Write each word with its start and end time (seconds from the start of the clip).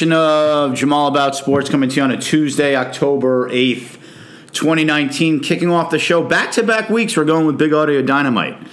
Edition 0.00 0.12
of 0.14 0.74
Jamal 0.74 1.08
About 1.08 1.36
Sports 1.36 1.68
coming 1.68 1.90
to 1.90 1.96
you 1.96 2.02
on 2.02 2.10
a 2.10 2.16
Tuesday, 2.16 2.74
October 2.74 3.50
8th, 3.50 3.98
2019. 4.50 5.40
Kicking 5.40 5.70
off 5.70 5.90
the 5.90 5.98
show 5.98 6.22
back 6.26 6.52
to 6.52 6.62
back 6.62 6.88
weeks. 6.88 7.18
We're 7.18 7.26
going 7.26 7.44
with 7.44 7.58
Big 7.58 7.74
Audio 7.74 8.00
Dynamite. 8.00 8.66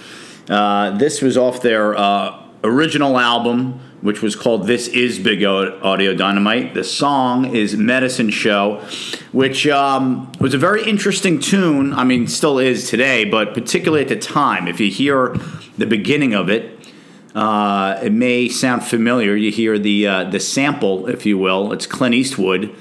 Uh, 0.48 0.96
this 0.96 1.20
was 1.20 1.36
off 1.36 1.60
their 1.60 1.94
uh, 1.98 2.42
original 2.64 3.18
album, 3.18 3.78
which 4.00 4.22
was 4.22 4.36
called 4.36 4.66
This 4.66 4.88
Is 4.88 5.18
Big 5.18 5.44
Audio 5.44 6.14
Dynamite. 6.14 6.72
The 6.72 6.84
song 6.84 7.54
is 7.54 7.76
Medicine 7.76 8.30
Show, 8.30 8.82
which 9.32 9.66
um, 9.66 10.32
was 10.40 10.54
a 10.54 10.58
very 10.58 10.88
interesting 10.88 11.40
tune. 11.40 11.92
I 11.92 12.04
mean, 12.04 12.26
still 12.26 12.58
is 12.58 12.88
today, 12.88 13.26
but 13.26 13.52
particularly 13.52 14.02
at 14.02 14.08
the 14.08 14.16
time. 14.16 14.66
If 14.66 14.80
you 14.80 14.90
hear 14.90 15.36
the 15.76 15.86
beginning 15.86 16.32
of 16.32 16.48
it, 16.48 16.77
uh, 17.34 17.98
it 18.02 18.12
may 18.12 18.48
sound 18.48 18.84
familiar. 18.84 19.36
You 19.36 19.50
hear 19.50 19.78
the 19.78 20.06
uh, 20.06 20.24
the 20.24 20.40
sample, 20.40 21.08
if 21.08 21.26
you 21.26 21.38
will. 21.38 21.72
It's 21.72 21.86
Clint 21.86 22.14
Eastwood 22.14 22.74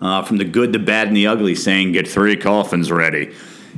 uh, 0.00 0.22
from 0.22 0.36
the 0.36 0.44
Good, 0.44 0.72
the 0.72 0.78
Bad, 0.78 1.08
and 1.08 1.16
the 1.16 1.26
Ugly, 1.26 1.54
saying 1.54 1.92
"Get 1.92 2.06
three 2.06 2.36
coffins 2.36 2.90
ready." 2.90 3.34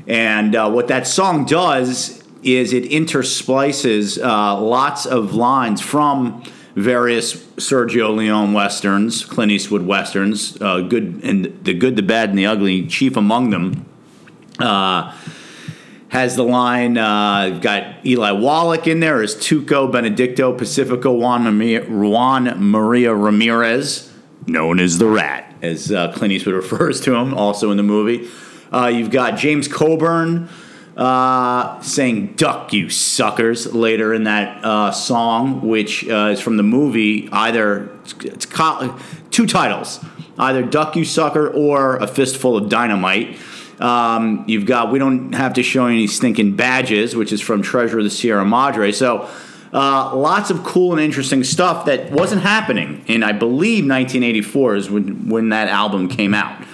And 0.07 0.55
uh, 0.55 0.71
what 0.71 0.89
that 0.89 1.07
song 1.07 1.45
does 1.45 2.23
is 2.43 2.73
it 2.73 2.85
intersplices 2.85 4.23
uh, 4.23 4.61
lots 4.61 5.07
of 5.07 5.35
lines 5.35 5.81
from 5.81 6.43
various 6.75 7.35
Sergio 7.57 8.15
Leone 8.15 8.53
westerns, 8.53 9.25
Clint 9.25 9.51
Eastwood 9.51 9.87
westerns, 9.87 10.61
uh, 10.61 10.81
good 10.81 11.21
and 11.23 11.59
the 11.65 11.75
Good, 11.75 11.97
the 11.97 12.03
Bad, 12.03 12.31
and 12.31 12.39
the 12.39 12.47
Ugly, 12.47 12.87
chief 12.87 13.17
among 13.17 13.51
them. 13.51 13.87
Has 16.09 16.37
the 16.37 16.43
line, 16.43 16.97
uh, 16.97 17.59
got 17.61 18.07
Eli 18.07 18.31
Wallach 18.33 18.87
in 18.87 19.01
there 19.01 19.23
as 19.23 19.35
Tuco, 19.35 19.93
Benedicto, 19.93 20.55
Pacifico, 20.55 21.13
Juan 21.13 21.45
Maria, 21.45 21.85
Juan 21.85 22.55
Maria 22.71 23.15
Ramirez, 23.15 24.11
known 24.47 24.81
as 24.81 24.97
the 24.97 25.07
Rat, 25.07 25.55
as 25.61 25.93
uh, 25.93 26.11
Clint 26.13 26.33
Eastwood 26.33 26.55
refers 26.63 27.01
to 27.03 27.15
him, 27.15 27.35
also 27.35 27.71
in 27.71 27.77
the 27.77 27.83
movie. 27.83 28.27
Uh, 28.73 28.87
you've 28.87 29.11
got 29.11 29.37
James 29.37 29.69
Coburn 29.69 30.49
uh, 30.99 31.81
saying 31.81 32.35
"Duck, 32.35 32.73
you 32.73 32.91
suckers" 32.91 33.73
later 33.73 34.13
in 34.13 34.25
that 34.25 34.65
uh, 34.65 34.91
song, 34.91 35.67
which 35.67 36.09
uh, 36.09 36.31
is 36.33 36.41
from 36.41 36.57
the 36.57 36.65
movie. 36.65 37.29
Either 37.31 37.89
it's 38.21 38.47
co- 38.47 38.99
two 39.31 39.47
titles, 39.47 40.05
either 40.39 40.65
"Duck, 40.65 40.97
you 40.97 41.05
sucker" 41.05 41.49
or 41.49 41.97
"A 41.99 42.07
Fistful 42.07 42.57
of 42.57 42.69
Dynamite." 42.69 43.39
Um, 43.81 44.45
you've 44.47 44.67
got 44.67 44.91
"We 44.91 44.99
Don't 44.99 45.33
Have 45.35 45.55
to 45.55 45.63
Show 45.63 45.87
Any 45.87 46.07
Stinking 46.07 46.57
Badges," 46.57 47.15
which 47.17 47.33
is 47.33 47.41
from 47.41 47.63
Treasure 47.63 47.99
of 47.99 48.05
the 48.05 48.11
Sierra 48.11 48.45
Madre. 48.45 48.93
So. 48.93 49.29
Uh, 49.71 50.17
lots 50.17 50.49
of 50.49 50.65
cool 50.65 50.93
and 50.93 51.01
interesting 51.03 51.45
stuff 51.45 51.85
that 51.85 52.11
wasn't 52.11 52.41
happening 52.41 53.05
in, 53.07 53.23
I 53.23 53.33
believe, 53.33 53.85
1984 53.85 54.77
is 54.77 54.89
when, 54.91 55.29
when 55.29 55.51
that 55.51 55.69
album 55.69 56.09
came 56.09 56.33
out. 56.33 56.65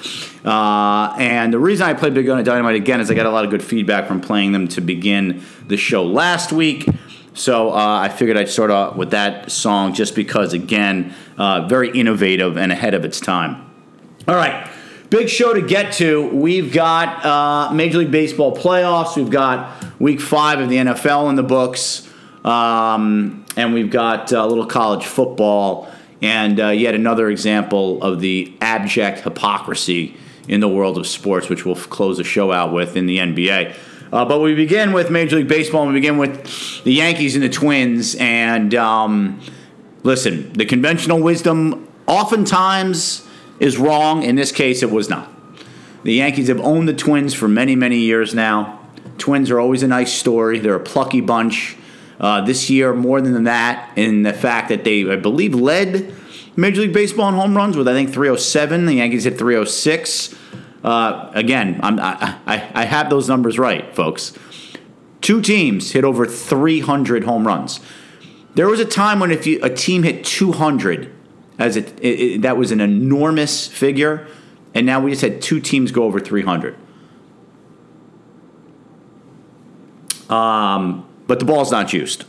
Uh, 0.45 1.15
and 1.19 1.53
the 1.53 1.59
reason 1.59 1.87
I 1.87 1.95
played 1.95 2.13
Big 2.13 2.29
Audio 2.29 2.45
Dynamite 2.45 2.77
again 2.77 3.01
is 3.01 3.11
I 3.11 3.15
got 3.15 3.27
a 3.27 3.31
lot 3.31 3.45
of 3.45 3.51
good 3.51 3.65
feedback 3.65 4.07
from 4.07 4.21
playing 4.21 4.53
them 4.53 4.69
to 4.69 4.81
begin 4.81 5.43
the 5.67 5.77
show 5.77 6.05
last 6.05 6.53
week. 6.53 6.87
So 7.33 7.71
uh, 7.71 7.75
I 7.75 8.11
figured 8.11 8.37
I'd 8.37 8.49
start 8.49 8.71
off 8.71 8.97
with 8.97 9.11
that 9.11 9.51
song 9.51 9.95
just 9.95 10.15
because, 10.15 10.53
again, 10.53 11.15
uh, 11.37 11.67
very 11.67 11.91
innovative 11.91 12.57
and 12.57 12.71
ahead 12.71 12.95
of 12.95 13.05
its 13.05 13.19
time. 13.19 13.71
All 14.29 14.37
right, 14.37 14.71
big 15.11 15.29
show 15.29 15.55
to 15.55 15.63
get 15.63 15.93
to. 15.95 16.29
We've 16.29 16.73
got 16.73 17.25
uh, 17.25 17.73
Major 17.75 17.99
League 17.99 18.11
Baseball 18.11 18.57
playoffs. 18.57 19.17
We've 19.17 19.31
got 19.31 20.01
Week 20.01 20.21
Five 20.21 20.61
of 20.61 20.69
the 20.69 20.77
NFL 20.77 21.29
in 21.31 21.37
the 21.37 21.43
books, 21.43 22.09
um, 22.45 23.45
and 23.57 23.75
we've 23.75 23.91
got 23.91 24.33
uh, 24.33 24.45
a 24.45 24.47
little 24.47 24.67
college 24.67 25.07
football, 25.07 25.89
and 26.23 26.61
uh, 26.61 26.69
yet 26.69 26.95
another 26.95 27.31
example 27.31 28.03
of 28.03 28.21
the 28.21 28.53
abject 28.61 29.21
hypocrisy 29.21 30.17
in 30.49 30.61
the 30.61 30.69
world 30.69 30.99
of 30.99 31.07
sports, 31.07 31.49
which 31.49 31.65
we'll 31.65 31.77
close 31.77 32.19
the 32.19 32.25
show 32.25 32.53
out 32.53 32.73
with 32.73 32.97
in 32.97 33.07
the 33.07 33.19
NBA. 33.19 33.75
Uh, 34.13 34.25
but 34.25 34.41
we 34.41 34.55
begin 34.55 34.93
with 34.93 35.11
Major 35.11 35.37
League 35.37 35.49
Baseball, 35.49 35.83
and 35.83 35.93
we 35.93 36.01
begin 36.01 36.19
with 36.19 36.85
the 36.85 36.93
Yankees 36.93 37.35
and 37.35 37.45
the 37.45 37.49
Twins, 37.49 38.15
and. 38.17 38.75
Um, 38.75 39.41
listen, 40.05 40.53
the 40.53 40.67
conventional 40.67 41.21
wisdom 41.21 41.89
oftentimes 42.07 43.27
is 43.61 43.79
wrong. 43.79 44.23
In 44.23 44.37
this 44.37 44.53
case, 44.53 44.83
it 44.83 44.91
was 44.91 45.09
not. 45.09 45.31
The 46.03 46.15
Yankees 46.15 46.49
have 46.49 46.61
owned 46.61 46.89
the 46.89 46.95
Twins 46.95 47.35
for 47.35 47.49
many, 47.49 47.77
many 47.77 47.99
years 47.99 48.35
now. 48.35 48.81
Twins 49.19 49.51
are 49.51 49.59
always 49.59 49.83
a 49.83 49.89
nice 49.89 50.13
story. 50.13 50.59
They're 50.59 50.75
a 50.75 50.81
plucky 50.81 51.21
bunch. 51.21 51.77
Uh, 52.21 52.41
this 52.43 52.71
year, 52.71 52.95
more 52.95 53.21
than 53.21 53.45
that, 53.45 53.91
in 53.97 54.23
the 54.23 54.33
fact 54.33 54.69
that 54.69 54.85
they, 54.85 55.11
I 55.11 55.17
believe, 55.17 55.55
led 55.55 56.15
Major 56.57 56.83
League 56.83 56.93
Baseball 56.93 57.29
in 57.29 57.35
home 57.35 57.57
runs 57.57 57.77
with 57.77 57.89
I 57.89 57.93
think 57.93 58.11
307. 58.13 58.87
The 58.87 58.95
Yankees 58.95 59.25
hit 59.25 59.39
306. 59.39 60.35
Uh, 60.85 61.31
again, 61.35 61.81
I'm, 61.83 61.99
I, 61.99 62.39
I, 62.47 62.71
I 62.75 62.85
have 62.85 63.11
those 63.11 63.29
numbers 63.29 63.59
right, 63.59 63.95
folks. 63.97 64.37
Two 65.21 65.41
teams 65.41 65.93
hit 65.93 66.05
over 66.05 66.27
300 66.27 67.25
home 67.25 67.47
runs. 67.47 67.81
There 68.55 68.69
was 68.69 68.79
a 68.79 68.85
time 68.85 69.21
when 69.21 69.31
if 69.31 69.47
you, 69.47 69.59
a 69.63 69.71
team 69.71 70.03
hit 70.03 70.25
200, 70.25 71.11
as 71.59 71.77
it, 71.77 71.99
it, 72.01 72.21
it- 72.21 72.43
that 72.43 72.57
was 72.57 72.71
an 72.73 72.81
enormous 72.81 73.67
figure, 73.67 74.27
and 74.75 74.85
now 74.87 75.01
we 75.01 75.11
just 75.11 75.23
had 75.23 75.41
two 75.41 75.61
teams 75.61 75.93
go 75.93 76.05
over 76.05 76.19
300. 76.21 76.77
Um, 80.29 81.07
but 81.27 81.39
the 81.39 81.45
ball's 81.45 81.71
not 81.71 81.93
used. 81.93 82.25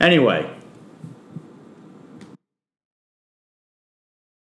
Anyway, 0.00 0.48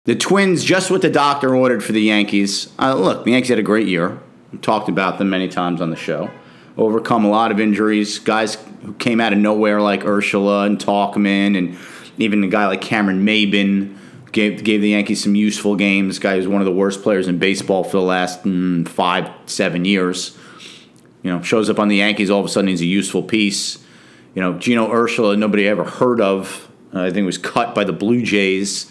the 0.05 0.15
Twins 0.15 0.63
just 0.63 0.91
what 0.91 1.01
the 1.01 1.09
doctor 1.09 1.55
ordered 1.55 1.83
for 1.83 1.91
the 1.91 2.01
Yankees. 2.01 2.71
Uh, 2.79 2.93
look, 2.95 3.25
the 3.25 3.31
Yankees 3.31 3.49
had 3.49 3.59
a 3.59 3.63
great 3.63 3.87
year. 3.87 4.19
We 4.51 4.59
talked 4.59 4.89
about 4.89 5.17
them 5.17 5.29
many 5.29 5.47
times 5.47 5.81
on 5.81 5.89
the 5.89 5.95
show. 5.95 6.29
Overcome 6.77 7.25
a 7.25 7.29
lot 7.29 7.51
of 7.51 7.59
injuries. 7.59 8.19
Guys 8.19 8.55
who 8.83 8.93
came 8.93 9.19
out 9.19 9.33
of 9.33 9.39
nowhere 9.39 9.81
like 9.81 10.01
Urshela 10.01 10.65
and 10.65 10.77
Tauchman, 10.79 11.57
and 11.57 11.75
even 12.21 12.43
a 12.43 12.47
guy 12.47 12.67
like 12.67 12.81
Cameron 12.81 13.25
Maybin 13.25 13.97
gave 14.31 14.63
gave 14.63 14.81
the 14.81 14.89
Yankees 14.89 15.23
some 15.23 15.35
useful 15.35 15.75
games. 15.75 16.19
Guy 16.19 16.35
who's 16.35 16.47
one 16.47 16.61
of 16.61 16.65
the 16.65 16.71
worst 16.71 17.03
players 17.03 17.27
in 17.27 17.37
baseball 17.37 17.83
for 17.83 17.97
the 17.97 18.03
last 18.03 18.43
mm, 18.43 18.87
five 18.87 19.29
seven 19.45 19.85
years. 19.85 20.37
You 21.23 21.31
know, 21.31 21.41
shows 21.41 21.69
up 21.69 21.79
on 21.79 21.87
the 21.87 21.97
Yankees 21.97 22.29
all 22.29 22.39
of 22.39 22.45
a 22.45 22.49
sudden 22.49 22.67
he's 22.67 22.81
a 22.81 22.85
useful 22.85 23.23
piece. 23.23 23.83
You 24.33 24.41
know, 24.41 24.57
Gino 24.57 24.87
Urshela, 24.87 25.37
nobody 25.37 25.67
ever 25.67 25.83
heard 25.83 26.21
of. 26.21 26.69
Uh, 26.93 27.03
I 27.03 27.11
think 27.11 27.25
was 27.25 27.37
cut 27.37 27.75
by 27.75 27.83
the 27.83 27.93
Blue 27.93 28.23
Jays. 28.23 28.89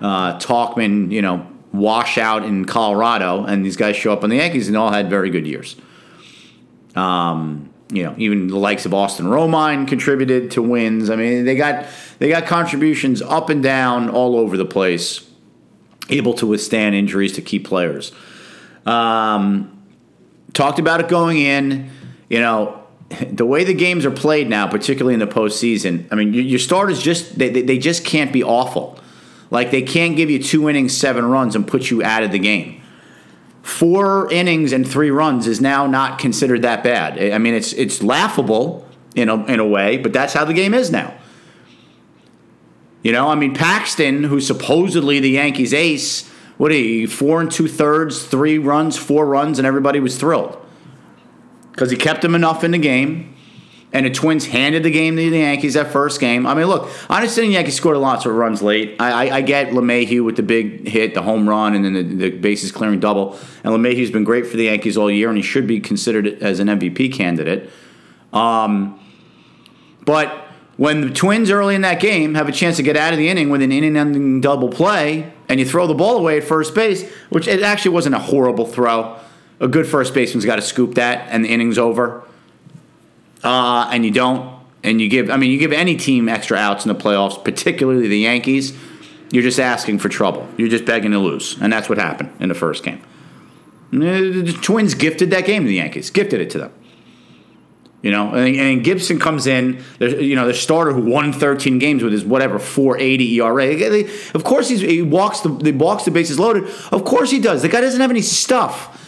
Uh, 0.00 0.38
Tauchman, 0.38 1.10
you 1.10 1.20
know, 1.20 1.46
wash 1.72 2.16
out 2.16 2.44
in 2.44 2.64
Colorado, 2.64 3.44
and 3.44 3.64
these 3.64 3.76
guys 3.76 3.96
show 3.96 4.12
up 4.12 4.24
on 4.24 4.30
the 4.30 4.36
Yankees 4.36 4.68
and 4.68 4.76
all 4.76 4.92
had 4.92 5.10
very 5.10 5.30
good 5.30 5.46
years. 5.46 5.76
Um, 6.94 7.67
you 7.90 8.02
know, 8.02 8.14
even 8.18 8.48
the 8.48 8.58
likes 8.58 8.84
of 8.84 8.92
Austin 8.92 9.26
Romine 9.26 9.88
contributed 9.88 10.50
to 10.52 10.62
wins. 10.62 11.08
I 11.08 11.16
mean, 11.16 11.44
they 11.44 11.56
got 11.56 11.86
they 12.18 12.28
got 12.28 12.46
contributions 12.46 13.22
up 13.22 13.48
and 13.48 13.62
down 13.62 14.10
all 14.10 14.36
over 14.36 14.56
the 14.56 14.66
place, 14.66 15.28
able 16.10 16.34
to 16.34 16.46
withstand 16.46 16.94
injuries 16.94 17.32
to 17.34 17.42
key 17.42 17.58
players. 17.58 18.12
Um, 18.84 19.82
talked 20.52 20.78
about 20.78 21.00
it 21.00 21.08
going 21.08 21.38
in. 21.38 21.90
You 22.28 22.40
know, 22.40 22.82
the 23.30 23.46
way 23.46 23.64
the 23.64 23.74
games 23.74 24.04
are 24.04 24.10
played 24.10 24.50
now, 24.50 24.68
particularly 24.68 25.14
in 25.14 25.20
the 25.20 25.26
postseason, 25.26 26.08
I 26.10 26.14
mean, 26.14 26.34
your, 26.34 26.58
starters 26.58 27.00
just 27.00 27.38
they, 27.38 27.48
they 27.48 27.78
just 27.78 28.04
can't 28.04 28.32
be 28.32 28.42
awful. 28.42 28.98
Like 29.50 29.70
they 29.70 29.82
can't 29.82 30.14
give 30.14 30.28
you 30.28 30.42
two 30.42 30.68
innings, 30.68 30.94
seven 30.94 31.24
runs, 31.24 31.56
and 31.56 31.66
put 31.66 31.90
you 31.90 32.02
out 32.02 32.22
of 32.22 32.32
the 32.32 32.38
game. 32.38 32.77
Four 33.68 34.32
innings 34.32 34.72
and 34.72 34.88
three 34.88 35.10
runs 35.10 35.46
is 35.46 35.60
now 35.60 35.86
not 35.86 36.18
considered 36.18 36.62
that 36.62 36.82
bad. 36.82 37.20
I 37.32 37.36
mean, 37.36 37.52
it's 37.52 37.74
it's 37.74 38.02
laughable 38.02 38.88
in 39.14 39.28
a 39.28 39.44
in 39.44 39.60
a 39.60 39.66
way, 39.66 39.98
but 39.98 40.14
that's 40.14 40.32
how 40.32 40.46
the 40.46 40.54
game 40.54 40.72
is 40.72 40.90
now. 40.90 41.14
You 43.02 43.12
know, 43.12 43.28
I 43.28 43.34
mean, 43.34 43.54
Paxton, 43.54 44.24
who's 44.24 44.46
supposedly 44.46 45.20
the 45.20 45.28
Yankees' 45.28 45.74
ace, 45.74 46.26
what 46.56 46.72
he 46.72 47.04
four 47.04 47.42
and 47.42 47.50
two 47.50 47.68
thirds, 47.68 48.24
three 48.24 48.56
runs, 48.56 48.96
four 48.96 49.26
runs, 49.26 49.58
and 49.58 49.66
everybody 49.66 50.00
was 50.00 50.16
thrilled 50.16 50.56
because 51.70 51.90
he 51.90 51.96
kept 51.98 52.22
them 52.22 52.34
enough 52.34 52.64
in 52.64 52.70
the 52.70 52.78
game. 52.78 53.36
And 53.90 54.04
the 54.04 54.10
Twins 54.10 54.46
handed 54.46 54.82
the 54.82 54.90
game 54.90 55.16
to 55.16 55.30
the 55.30 55.38
Yankees 55.38 55.74
that 55.74 55.90
first 55.90 56.20
game. 56.20 56.46
I 56.46 56.52
mean, 56.54 56.66
look, 56.66 56.90
I 57.08 57.16
understand 57.16 57.48
the 57.48 57.54
Yankees 57.54 57.74
scored 57.74 57.96
a 57.96 57.98
lots 57.98 58.26
of 58.26 58.34
runs 58.34 58.60
late. 58.60 58.96
I, 59.00 59.28
I, 59.28 59.36
I 59.36 59.40
get 59.40 59.68
LeMahieu 59.68 60.22
with 60.22 60.36
the 60.36 60.42
big 60.42 60.86
hit, 60.86 61.14
the 61.14 61.22
home 61.22 61.48
run, 61.48 61.74
and 61.74 61.84
then 61.84 61.94
the, 61.94 62.02
the 62.02 62.30
bases 62.30 62.70
clearing 62.70 63.00
double. 63.00 63.38
And 63.64 63.72
LeMahieu's 63.72 64.10
been 64.10 64.24
great 64.24 64.46
for 64.46 64.58
the 64.58 64.64
Yankees 64.64 64.98
all 64.98 65.10
year, 65.10 65.28
and 65.28 65.38
he 65.38 65.42
should 65.42 65.66
be 65.66 65.80
considered 65.80 66.26
as 66.42 66.60
an 66.60 66.68
MVP 66.68 67.14
candidate. 67.14 67.70
Um, 68.34 69.00
but 70.04 70.48
when 70.76 71.00
the 71.00 71.10
Twins 71.10 71.50
early 71.50 71.74
in 71.74 71.80
that 71.80 71.98
game 71.98 72.34
have 72.34 72.46
a 72.46 72.52
chance 72.52 72.76
to 72.76 72.82
get 72.82 72.94
out 72.94 73.14
of 73.14 73.18
the 73.18 73.30
inning 73.30 73.48
with 73.48 73.62
an 73.62 73.72
inning-ending 73.72 74.42
double 74.42 74.68
play, 74.68 75.32
and 75.48 75.58
you 75.58 75.64
throw 75.64 75.86
the 75.86 75.94
ball 75.94 76.18
away 76.18 76.36
at 76.36 76.44
first 76.44 76.74
base, 76.74 77.10
which 77.30 77.48
it 77.48 77.62
actually 77.62 77.92
wasn't 77.92 78.14
a 78.14 78.18
horrible 78.18 78.66
throw. 78.66 79.18
A 79.60 79.66
good 79.66 79.86
first 79.86 80.12
baseman's 80.12 80.44
got 80.44 80.56
to 80.56 80.62
scoop 80.62 80.94
that, 80.96 81.26
and 81.30 81.42
the 81.42 81.48
inning's 81.48 81.78
over 81.78 82.22
uh, 83.42 83.88
and 83.92 84.04
you 84.04 84.10
don't, 84.10 84.58
and 84.82 85.00
you 85.00 85.08
give, 85.08 85.30
I 85.30 85.36
mean, 85.36 85.50
you 85.50 85.58
give 85.58 85.72
any 85.72 85.96
team 85.96 86.28
extra 86.28 86.56
outs 86.56 86.84
in 86.84 86.92
the 86.92 86.98
playoffs, 86.98 87.42
particularly 87.42 88.08
the 88.08 88.18
Yankees, 88.18 88.76
you're 89.30 89.42
just 89.42 89.60
asking 89.60 89.98
for 89.98 90.08
trouble. 90.08 90.48
You're 90.56 90.68
just 90.68 90.84
begging 90.84 91.10
to 91.12 91.18
lose, 91.18 91.60
and 91.60 91.72
that's 91.72 91.88
what 91.88 91.98
happened 91.98 92.32
in 92.40 92.48
the 92.48 92.54
first 92.54 92.82
game. 92.82 93.02
The 93.90 94.56
Twins 94.62 94.94
gifted 94.94 95.30
that 95.30 95.46
game 95.46 95.62
to 95.62 95.68
the 95.68 95.76
Yankees, 95.76 96.10
gifted 96.10 96.40
it 96.40 96.50
to 96.50 96.58
them. 96.58 96.72
You 98.00 98.12
know, 98.12 98.32
and, 98.32 98.54
and 98.54 98.84
Gibson 98.84 99.18
comes 99.18 99.48
in, 99.48 99.82
you 99.98 100.36
know, 100.36 100.46
the 100.46 100.54
starter 100.54 100.92
who 100.92 101.10
won 101.10 101.32
13 101.32 101.80
games 101.80 102.02
with 102.02 102.12
his 102.12 102.24
whatever 102.24 102.60
480 102.60 103.40
ERA. 103.40 104.04
Of 104.34 104.44
course, 104.44 104.68
he 104.68 105.02
walks 105.02 105.40
the 105.40 105.52
he 105.64 105.72
walks 105.72 106.04
the 106.04 106.12
bases 106.12 106.38
loaded. 106.38 106.64
Of 106.92 107.04
course, 107.04 107.30
he 107.30 107.40
does. 107.40 107.62
The 107.62 107.68
guy 107.68 107.80
doesn't 107.80 108.00
have 108.00 108.10
any 108.10 108.22
stuff. 108.22 109.04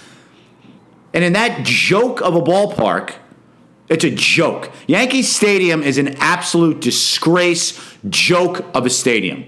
And 1.15 1.23
in 1.23 1.35
that 1.35 1.65
joke 1.65 2.21
of 2.21 2.35
a 2.35 2.41
ballpark, 2.41 3.15
it's 3.91 4.05
a 4.05 4.11
joke. 4.11 4.71
Yankee 4.87 5.23
Stadium 5.23 5.83
is 5.83 5.99
an 5.99 6.15
absolute 6.21 6.81
disgrace, 6.81 7.97
joke 8.09 8.65
of 8.73 8.87
a 8.87 8.91
stadium. 8.91 9.45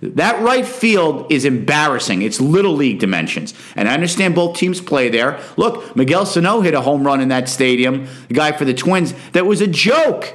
That 0.00 0.40
right 0.42 0.64
field 0.64 1.32
is 1.32 1.44
embarrassing. 1.44 2.22
It's 2.22 2.40
little 2.40 2.74
league 2.74 3.00
dimensions. 3.00 3.54
And 3.74 3.88
I 3.88 3.94
understand 3.94 4.34
both 4.34 4.56
teams 4.56 4.80
play 4.80 5.08
there. 5.08 5.40
Look, 5.56 5.96
Miguel 5.96 6.24
Sano 6.26 6.60
hit 6.60 6.74
a 6.74 6.82
home 6.82 7.04
run 7.04 7.20
in 7.20 7.30
that 7.30 7.48
stadium, 7.48 8.06
the 8.28 8.34
guy 8.34 8.52
for 8.52 8.64
the 8.64 8.74
Twins. 8.74 9.14
That 9.32 9.46
was 9.46 9.60
a 9.60 9.66
joke. 9.66 10.34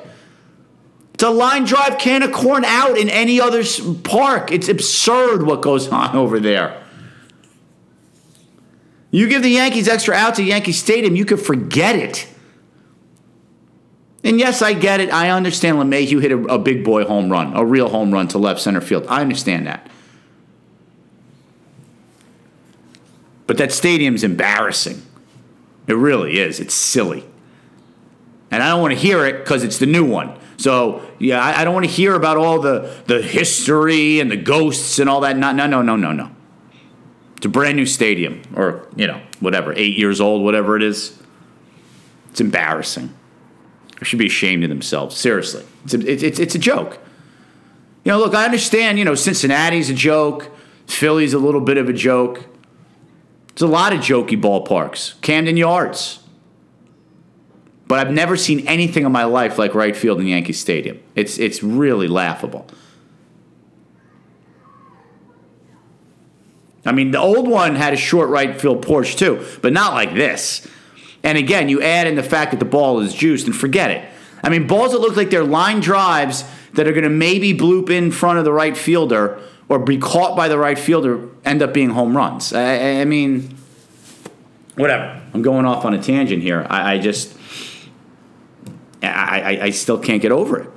It's 1.13 1.23
a 1.23 1.29
line 1.29 1.63
drive 1.63 1.99
can 1.99 2.23
of 2.23 2.33
corn 2.33 2.65
out 2.65 2.97
in 2.97 3.07
any 3.07 3.39
other 3.39 3.63
park. 4.03 4.51
It's 4.51 4.67
absurd 4.67 5.43
what 5.43 5.61
goes 5.61 5.87
on 5.87 6.15
over 6.15 6.39
there. 6.39 6.81
You 9.11 9.29
give 9.29 9.43
the 9.43 9.49
Yankees 9.49 9.87
extra 9.87 10.15
outs 10.15 10.39
at 10.39 10.45
Yankee 10.45 10.71
Stadium, 10.71 11.15
you 11.15 11.23
could 11.23 11.39
forget 11.39 11.95
it. 11.95 12.27
And 14.23 14.39
yes, 14.39 14.61
I 14.61 14.73
get 14.73 15.01
it. 15.01 15.11
I 15.11 15.29
understand 15.29 15.77
LeMahieu 15.77 16.21
hit 16.21 16.31
a, 16.31 16.37
a 16.45 16.57
big 16.57 16.85
boy 16.85 17.03
home 17.03 17.29
run, 17.29 17.55
a 17.55 17.65
real 17.65 17.89
home 17.89 18.13
run 18.13 18.29
to 18.29 18.37
left 18.37 18.61
center 18.61 18.79
field. 18.79 19.05
I 19.07 19.21
understand 19.21 19.67
that. 19.67 19.89
But 23.45 23.57
that 23.57 23.73
stadium's 23.73 24.23
embarrassing. 24.23 25.01
It 25.87 25.93
really 25.93 26.39
is. 26.39 26.61
It's 26.61 26.73
silly. 26.73 27.25
And 28.49 28.63
I 28.63 28.69
don't 28.69 28.81
want 28.81 28.93
to 28.93 28.99
hear 28.99 29.25
it 29.25 29.39
because 29.39 29.63
it's 29.63 29.79
the 29.79 29.85
new 29.85 30.05
one. 30.05 30.39
So, 30.55 31.05
yeah, 31.19 31.43
I, 31.43 31.61
I 31.61 31.63
don't 31.65 31.73
want 31.73 31.85
to 31.85 31.91
hear 31.91 32.13
about 32.13 32.37
all 32.37 32.59
the, 32.59 32.95
the 33.07 33.21
history 33.21 34.21
and 34.21 34.31
the 34.31 34.37
ghosts 34.37 34.99
and 34.99 35.09
all 35.09 35.21
that. 35.21 35.35
No, 35.35 35.51
no, 35.51 35.67
no, 35.67 35.81
no, 35.81 35.97
no, 35.97 36.13
no. 36.13 36.31
It's 37.35 37.45
a 37.45 37.49
brand 37.49 37.75
new 37.75 37.85
stadium, 37.85 38.41
or, 38.55 38.87
you 38.95 39.07
know, 39.07 39.21
whatever, 39.41 39.73
eight 39.73 39.97
years 39.97 40.21
old, 40.21 40.43
whatever 40.43 40.77
it 40.77 40.83
is. 40.83 41.19
It's 42.29 42.39
embarrassing 42.39 43.13
should 44.03 44.19
be 44.19 44.27
ashamed 44.27 44.63
of 44.63 44.69
themselves. 44.69 45.17
Seriously, 45.17 45.65
it's 45.85 45.93
a, 45.93 46.25
it's, 46.25 46.39
it's 46.39 46.55
a 46.55 46.59
joke. 46.59 46.99
You 48.03 48.11
know, 48.11 48.19
look, 48.19 48.33
I 48.33 48.45
understand. 48.45 48.99
You 48.99 49.05
know, 49.05 49.15
Cincinnati's 49.15 49.89
a 49.89 49.93
joke. 49.93 50.49
Philly's 50.87 51.33
a 51.33 51.39
little 51.39 51.61
bit 51.61 51.77
of 51.77 51.87
a 51.89 51.93
joke. 51.93 52.45
There's 53.49 53.61
a 53.61 53.67
lot 53.67 53.93
of 53.93 53.99
jokey 53.99 54.39
ballparks. 54.39 55.19
Camden 55.21 55.57
Yards. 55.57 56.19
But 57.87 57.99
I've 57.99 58.13
never 58.13 58.35
seen 58.35 58.67
anything 58.67 59.05
in 59.05 59.11
my 59.11 59.25
life 59.25 59.57
like 59.57 59.75
right 59.75 59.95
field 59.95 60.19
in 60.19 60.27
Yankee 60.27 60.53
Stadium. 60.53 60.99
It's 61.15 61.37
it's 61.37 61.61
really 61.61 62.07
laughable. 62.07 62.67
I 66.85 66.91
mean, 66.91 67.11
the 67.11 67.19
old 67.19 67.47
one 67.47 67.75
had 67.75 67.93
a 67.93 67.97
short 67.97 68.29
right 68.29 68.59
field 68.59 68.81
porch 68.81 69.15
too, 69.15 69.45
but 69.61 69.71
not 69.71 69.93
like 69.93 70.13
this. 70.15 70.67
And 71.23 71.37
again, 71.37 71.69
you 71.69 71.81
add 71.81 72.07
in 72.07 72.15
the 72.15 72.23
fact 72.23 72.51
that 72.51 72.59
the 72.59 72.65
ball 72.65 72.99
is 72.99 73.13
juiced 73.13 73.47
and 73.47 73.55
forget 73.55 73.91
it. 73.91 74.09
I 74.43 74.49
mean, 74.49 74.67
balls 74.67 74.91
that 74.91 74.99
look 74.99 75.15
like 75.15 75.29
they're 75.29 75.43
line 75.43 75.79
drives 75.79 76.43
that 76.73 76.87
are 76.87 76.91
going 76.91 77.03
to 77.05 77.09
maybe 77.09 77.53
bloop 77.53 77.89
in 77.89 78.11
front 78.11 78.39
of 78.39 78.45
the 78.45 78.51
right 78.51 78.75
fielder 78.75 79.39
or 79.69 79.79
be 79.79 79.97
caught 79.97 80.35
by 80.35 80.49
the 80.49 80.57
right 80.57 80.77
fielder 80.77 81.29
end 81.45 81.61
up 81.61 81.73
being 81.73 81.91
home 81.91 82.15
runs. 82.15 82.51
I, 82.51 83.01
I 83.01 83.05
mean, 83.05 83.55
whatever. 84.75 85.21
I'm 85.33 85.41
going 85.41 85.65
off 85.65 85.85
on 85.85 85.93
a 85.93 86.01
tangent 86.01 86.43
here. 86.43 86.67
I, 86.69 86.95
I 86.95 86.97
just, 86.97 87.37
I, 89.01 89.07
I, 89.41 89.63
I 89.65 89.69
still 89.69 89.97
can't 89.97 90.21
get 90.21 90.31
over 90.31 90.59
it. 90.59 90.69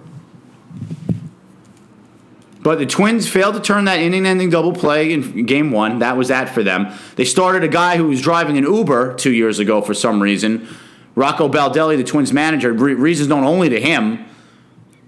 But 2.66 2.80
the 2.80 2.86
Twins 2.86 3.28
failed 3.28 3.54
to 3.54 3.60
turn 3.60 3.84
that 3.84 4.00
inning 4.00 4.26
ending 4.26 4.50
double 4.50 4.72
play 4.72 5.12
in 5.12 5.46
game 5.46 5.70
one. 5.70 6.00
That 6.00 6.16
was 6.16 6.26
that 6.26 6.48
for 6.48 6.64
them. 6.64 6.92
They 7.14 7.24
started 7.24 7.62
a 7.62 7.68
guy 7.68 7.96
who 7.96 8.08
was 8.08 8.20
driving 8.20 8.58
an 8.58 8.64
Uber 8.64 9.14
two 9.14 9.32
years 9.32 9.60
ago 9.60 9.80
for 9.80 9.94
some 9.94 10.20
reason. 10.20 10.66
Rocco 11.14 11.48
Baldelli, 11.48 11.96
the 11.96 12.02
Twins 12.02 12.32
manager, 12.32 12.72
reasons 12.72 13.28
known 13.28 13.44
only 13.44 13.68
to 13.68 13.80
him. 13.80 14.24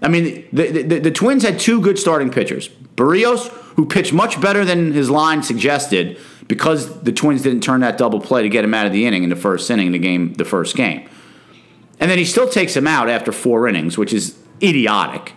I 0.01 0.07
mean, 0.07 0.47
the, 0.53 0.83
the, 0.83 0.99
the 0.99 1.11
Twins 1.11 1.43
had 1.43 1.59
two 1.59 1.81
good 1.81 1.99
starting 1.99 2.31
pitchers. 2.31 2.69
Berrios, 2.95 3.49
who 3.75 3.85
pitched 3.85 4.13
much 4.13 4.39
better 4.39 4.63
than 4.63 4.93
his 4.93 5.09
line 5.09 5.43
suggested 5.43 6.17
because 6.47 7.01
the 7.01 7.11
Twins 7.11 7.41
didn't 7.41 7.61
turn 7.61 7.81
that 7.81 7.97
double 7.97 8.21
play 8.21 8.41
to 8.41 8.47
get 8.47 8.63
him 8.63 8.73
out 8.73 8.85
of 8.85 8.93
the 8.93 9.05
inning 9.05 9.23
in 9.23 9.29
the 9.29 9.35
first 9.35 9.69
inning, 9.69 9.91
the 9.91 9.99
game, 9.99 10.33
the 10.35 10.45
first 10.45 10.77
game. 10.77 11.09
And 11.99 12.09
then 12.09 12.19
he 12.19 12.23
still 12.23 12.47
takes 12.47 12.73
him 12.73 12.87
out 12.87 13.09
after 13.09 13.33
four 13.33 13.67
innings, 13.67 13.97
which 13.97 14.13
is 14.13 14.39
idiotic. 14.63 15.33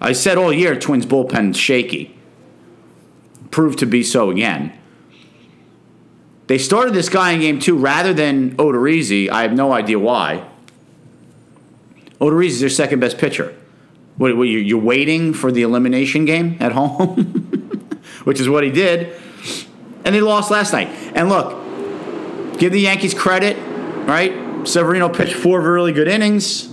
I 0.00 0.12
said 0.12 0.38
all 0.38 0.52
year 0.52 0.78
Twins 0.78 1.06
bullpen's 1.06 1.58
shaky. 1.58 2.16
Proved 3.50 3.78
to 3.80 3.86
be 3.86 4.02
so 4.02 4.30
again. 4.30 4.72
They 6.46 6.58
started 6.58 6.94
this 6.94 7.08
guy 7.08 7.32
in 7.32 7.40
game 7.40 7.60
two 7.60 7.76
rather 7.76 8.12
than 8.12 8.56
Odorizzi. 8.56 9.28
I 9.28 9.42
have 9.42 9.52
no 9.52 9.72
idea 9.72 9.98
why. 9.98 10.48
Odorizzi's 12.20 12.60
their 12.60 12.68
second 12.68 13.00
best 13.00 13.18
pitcher. 13.18 13.54
What, 14.16 14.36
what, 14.36 14.44
you're 14.44 14.80
waiting 14.80 15.32
for 15.32 15.52
the 15.52 15.62
elimination 15.62 16.24
game 16.24 16.56
at 16.60 16.72
home, 16.80 18.00
which 18.24 18.40
is 18.40 18.48
what 18.48 18.64
he 18.64 18.70
did, 18.70 19.16
and 20.04 20.14
they 20.14 20.20
lost 20.20 20.50
last 20.50 20.72
night. 20.72 20.88
And 21.14 21.28
look, 21.28 22.58
give 22.58 22.72
the 22.72 22.80
Yankees 22.80 23.14
credit, 23.14 23.56
right? 24.06 24.66
Severino 24.66 25.08
pitched 25.08 25.34
four 25.34 25.60
really 25.60 25.92
good 25.92 26.08
innings. 26.08 26.66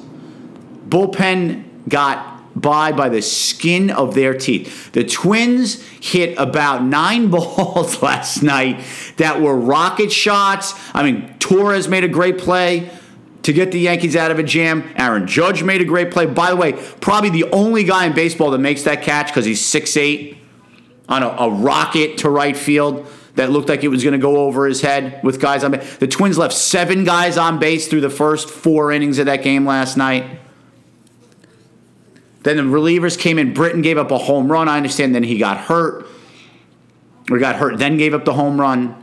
Bullpen 0.90 1.88
got 1.88 2.37
by 2.62 2.92
by 2.92 3.10
the 3.10 3.22
skin 3.22 3.90
of 3.90 4.16
their 4.16 4.34
teeth. 4.34 4.92
The 4.92 5.04
Twins 5.04 5.82
hit 6.02 6.38
about 6.38 6.84
nine 6.84 7.30
balls 7.32 8.02
last 8.02 8.42
night 8.42 8.84
that 9.18 9.42
were 9.42 9.56
rocket 9.56 10.12
shots. 10.12 10.74
I 10.94 11.04
mean, 11.04 11.36
Torres 11.40 11.88
made 11.88 12.04
a 12.04 12.10
great 12.10 12.38
play 12.38 12.90
to 13.44 13.54
get 13.54 13.72
the 13.72 13.80
Yankees 13.80 14.16
out 14.16 14.32
of 14.32 14.40
a 14.40 14.44
jam. 14.44 14.84
Aaron 14.98 15.28
Judge 15.28 15.64
made 15.64 15.82
a 15.82 15.86
great 15.86 16.12
play. 16.12 16.26
By 16.26 16.50
the 16.50 16.56
way, 16.56 16.74
probably 17.00 17.30
the 17.30 17.46
only 17.52 17.84
guy 17.84 18.06
in 18.06 18.14
baseball 18.14 18.52
that 18.52 18.58
makes 18.58 18.84
that 18.84 19.04
catch 19.04 19.28
because 19.28 19.46
he's 19.46 19.62
6'8 19.62 20.38
on 21.08 21.24
a, 21.24 21.28
a 21.28 21.50
rocket 21.50 22.18
to 22.20 22.30
right 22.30 22.58
field 22.58 23.08
that 23.36 23.52
looked 23.52 23.70
like 23.70 23.84
it 23.84 23.88
was 23.88 24.04
going 24.04 24.14
to 24.14 24.20
go 24.20 24.38
over 24.38 24.66
his 24.66 24.82
head 24.82 25.22
with 25.24 25.40
guys 25.40 25.64
on 25.64 25.72
base. 25.72 25.98
The 25.98 26.08
Twins 26.08 26.38
left 26.38 26.56
seven 26.56 27.04
guys 27.04 27.38
on 27.38 27.60
base 27.60 27.88
through 27.88 28.02
the 28.02 28.10
first 28.10 28.50
four 28.50 28.92
innings 28.92 29.20
of 29.20 29.28
that 29.28 29.44
game 29.44 29.66
last 29.66 29.96
night. 29.96 30.40
Then 32.48 32.56
the 32.56 32.64
relievers 32.64 33.20
came 33.20 33.38
in. 33.40 33.54
Britton 33.54 33.82
gave 33.82 33.98
up 33.98 34.10
a 34.10 34.18
home 34.18 34.50
run. 34.50 34.70
I 34.70 34.78
understand. 34.78 35.14
Then 35.14 35.24
he 35.24 35.38
got 35.38 35.58
hurt. 35.58 36.08
Or 37.30 37.40
got 37.40 37.58
hurt, 37.58 37.78
then 37.78 37.98
gave 37.98 38.14
up 38.14 38.24
the 38.24 38.32
home 38.32 38.58
run. 38.58 38.96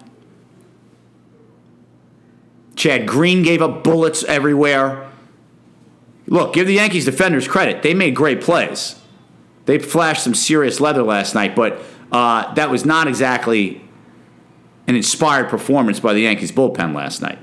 Chad 2.74 3.06
Green 3.06 3.42
gave 3.42 3.60
up 3.60 3.84
bullets 3.84 4.24
everywhere. 4.24 5.10
Look, 6.26 6.54
give 6.54 6.66
the 6.66 6.72
Yankees 6.72 7.04
defenders 7.04 7.46
credit. 7.46 7.82
They 7.82 7.92
made 7.92 8.16
great 8.16 8.40
plays. 8.40 8.98
They 9.66 9.78
flashed 9.78 10.24
some 10.24 10.34
serious 10.34 10.80
leather 10.80 11.02
last 11.02 11.34
night, 11.34 11.54
but 11.54 11.82
uh, 12.10 12.54
that 12.54 12.70
was 12.70 12.86
not 12.86 13.08
exactly 13.08 13.82
an 14.86 14.96
inspired 14.96 15.50
performance 15.50 16.00
by 16.00 16.14
the 16.14 16.20
Yankees 16.20 16.50
bullpen 16.50 16.94
last 16.94 17.20
night. 17.20 17.38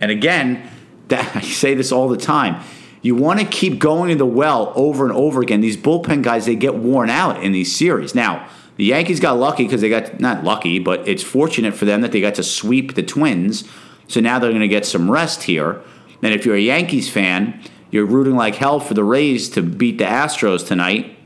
And 0.00 0.10
again, 0.10 0.70
that, 1.08 1.36
I 1.36 1.42
say 1.42 1.74
this 1.74 1.92
all 1.92 2.08
the 2.08 2.16
time. 2.16 2.64
You 3.02 3.14
want 3.14 3.40
to 3.40 3.46
keep 3.46 3.78
going 3.78 4.10
to 4.10 4.16
the 4.16 4.26
well 4.26 4.72
over 4.76 5.04
and 5.04 5.14
over 5.14 5.40
again. 5.40 5.60
These 5.60 5.76
bullpen 5.76 6.22
guys, 6.22 6.46
they 6.46 6.54
get 6.54 6.74
worn 6.74 7.08
out 7.08 7.42
in 7.42 7.52
these 7.52 7.74
series. 7.74 8.14
Now, 8.14 8.48
the 8.76 8.84
Yankees 8.84 9.20
got 9.20 9.38
lucky 9.38 9.64
because 9.64 9.80
they 9.80 9.88
got, 9.88 10.20
not 10.20 10.44
lucky, 10.44 10.78
but 10.78 11.06
it's 11.08 11.22
fortunate 11.22 11.74
for 11.74 11.84
them 11.84 12.02
that 12.02 12.12
they 12.12 12.20
got 12.20 12.34
to 12.36 12.42
sweep 12.42 12.94
the 12.94 13.02
Twins. 13.02 13.64
So 14.08 14.20
now 14.20 14.38
they're 14.38 14.50
going 14.50 14.60
to 14.60 14.68
get 14.68 14.84
some 14.84 15.10
rest 15.10 15.44
here. 15.44 15.80
And 16.22 16.34
if 16.34 16.44
you're 16.44 16.56
a 16.56 16.60
Yankees 16.60 17.08
fan, 17.08 17.60
you're 17.90 18.06
rooting 18.06 18.36
like 18.36 18.56
hell 18.56 18.80
for 18.80 18.94
the 18.94 19.04
Rays 19.04 19.48
to 19.50 19.62
beat 19.62 19.98
the 19.98 20.04
Astros 20.04 20.66
tonight. 20.66 21.16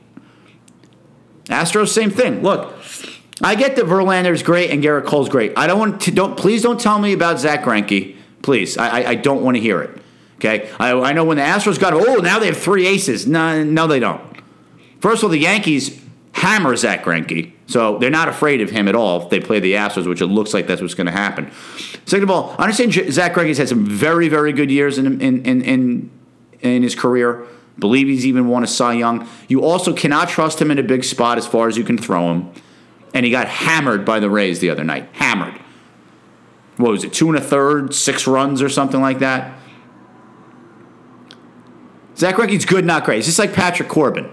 Astros, 1.46 1.88
same 1.88 2.10
thing. 2.10 2.42
Look, 2.42 2.72
I 3.42 3.54
get 3.54 3.76
that 3.76 3.86
Verlander's 3.86 4.42
great 4.42 4.70
and 4.70 4.82
Gerrit 4.82 5.06
Cole's 5.06 5.28
great. 5.28 5.52
I 5.56 5.66
don't 5.66 5.78
want 5.78 6.00
to. 6.02 6.10
Don't 6.10 6.36
please 6.36 6.62
don't 6.62 6.80
tell 6.80 6.98
me 6.98 7.12
about 7.12 7.40
Zack 7.40 7.64
Greinke. 7.64 8.16
Please, 8.42 8.78
I, 8.78 8.88
I, 8.88 9.08
I 9.10 9.14
don't 9.16 9.42
want 9.42 9.56
to 9.56 9.60
hear 9.60 9.82
it. 9.82 10.00
Okay, 10.44 10.70
I, 10.78 10.92
I 10.92 11.12
know 11.14 11.24
when 11.24 11.38
the 11.38 11.42
Astros 11.42 11.80
got 11.80 11.94
oh 11.94 12.16
now 12.16 12.38
they 12.38 12.46
have 12.46 12.58
three 12.58 12.86
aces. 12.86 13.26
No, 13.26 13.64
no, 13.64 13.86
they 13.86 13.98
don't. 13.98 14.20
First 15.00 15.22
of 15.22 15.24
all, 15.24 15.30
the 15.30 15.38
Yankees 15.38 16.02
hammer 16.32 16.76
Zack 16.76 17.04
Greinke, 17.04 17.52
so 17.66 17.98
they're 17.98 18.10
not 18.10 18.28
afraid 18.28 18.60
of 18.60 18.68
him 18.68 18.86
at 18.86 18.94
all 18.94 19.22
if 19.22 19.30
they 19.30 19.40
play 19.40 19.58
the 19.58 19.72
Astros, 19.72 20.06
which 20.06 20.20
it 20.20 20.26
looks 20.26 20.52
like 20.52 20.66
that's 20.66 20.82
what's 20.82 20.94
going 20.94 21.06
to 21.06 21.12
happen. 21.12 21.50
Second 22.04 22.24
of 22.24 22.30
all, 22.30 22.54
I 22.58 22.64
understand 22.64 22.92
Zack 23.10 23.32
Greinke's 23.32 23.56
had 23.56 23.70
some 23.70 23.86
very 23.86 24.28
very 24.28 24.52
good 24.52 24.70
years 24.70 24.98
in 24.98 25.20
in 25.22 25.46
in 25.46 25.62
in, 25.62 26.10
in 26.60 26.82
his 26.82 26.94
career. 26.94 27.46
Believe 27.78 28.06
he's 28.06 28.26
even 28.26 28.46
won 28.46 28.62
a 28.62 28.66
Cy 28.66 28.92
Young. 28.92 29.26
You 29.48 29.64
also 29.64 29.94
cannot 29.94 30.28
trust 30.28 30.60
him 30.60 30.70
in 30.70 30.78
a 30.78 30.82
big 30.82 31.04
spot 31.04 31.38
as 31.38 31.46
far 31.46 31.68
as 31.68 31.76
you 31.78 31.84
can 31.84 31.96
throw 31.96 32.30
him. 32.30 32.52
And 33.14 33.24
he 33.24 33.32
got 33.32 33.48
hammered 33.48 34.04
by 34.04 34.20
the 34.20 34.28
Rays 34.28 34.60
the 34.60 34.70
other 34.70 34.84
night. 34.84 35.08
Hammered. 35.12 35.58
What 36.76 36.90
was 36.90 37.02
it, 37.02 37.12
two 37.12 37.28
and 37.28 37.38
a 37.38 37.40
third, 37.40 37.94
six 37.94 38.26
runs 38.26 38.60
or 38.60 38.68
something 38.68 39.00
like 39.00 39.20
that? 39.20 39.58
Zack 42.16 42.36
Greinke's 42.36 42.64
good, 42.64 42.84
not 42.84 43.04
great. 43.04 43.18
It's 43.18 43.26
just 43.26 43.38
like 43.38 43.52
Patrick 43.52 43.88
Corbin. 43.88 44.30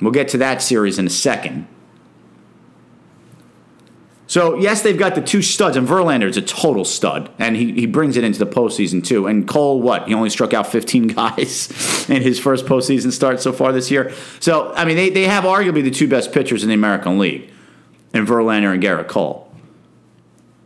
We'll 0.00 0.12
get 0.12 0.28
to 0.28 0.38
that 0.38 0.62
series 0.62 0.98
in 0.98 1.06
a 1.06 1.10
second. 1.10 1.68
So, 4.30 4.54
yes, 4.54 4.82
they've 4.82 4.96
got 4.96 5.16
the 5.16 5.22
two 5.22 5.42
studs, 5.42 5.76
and 5.76 5.88
Verlander's 5.88 6.36
a 6.36 6.42
total 6.42 6.84
stud, 6.84 7.32
and 7.40 7.56
he, 7.56 7.72
he 7.72 7.86
brings 7.86 8.16
it 8.16 8.22
into 8.22 8.38
the 8.38 8.46
postseason, 8.46 9.04
too. 9.04 9.26
And 9.26 9.46
Cole, 9.46 9.82
what? 9.82 10.06
He 10.06 10.14
only 10.14 10.30
struck 10.30 10.54
out 10.54 10.68
15 10.68 11.06
guys 11.08 12.08
in 12.08 12.22
his 12.22 12.38
first 12.38 12.64
postseason 12.64 13.10
start 13.10 13.40
so 13.40 13.52
far 13.52 13.72
this 13.72 13.90
year. 13.90 14.12
So, 14.38 14.72
I 14.74 14.84
mean, 14.84 14.94
they, 14.94 15.10
they 15.10 15.24
have 15.24 15.42
arguably 15.42 15.82
the 15.82 15.90
two 15.90 16.06
best 16.06 16.32
pitchers 16.32 16.62
in 16.62 16.68
the 16.68 16.76
American 16.76 17.18
League, 17.18 17.50
in 18.14 18.24
Verlander 18.24 18.72
and 18.72 18.80
Gerrit 18.80 19.08
Cole. 19.08 19.52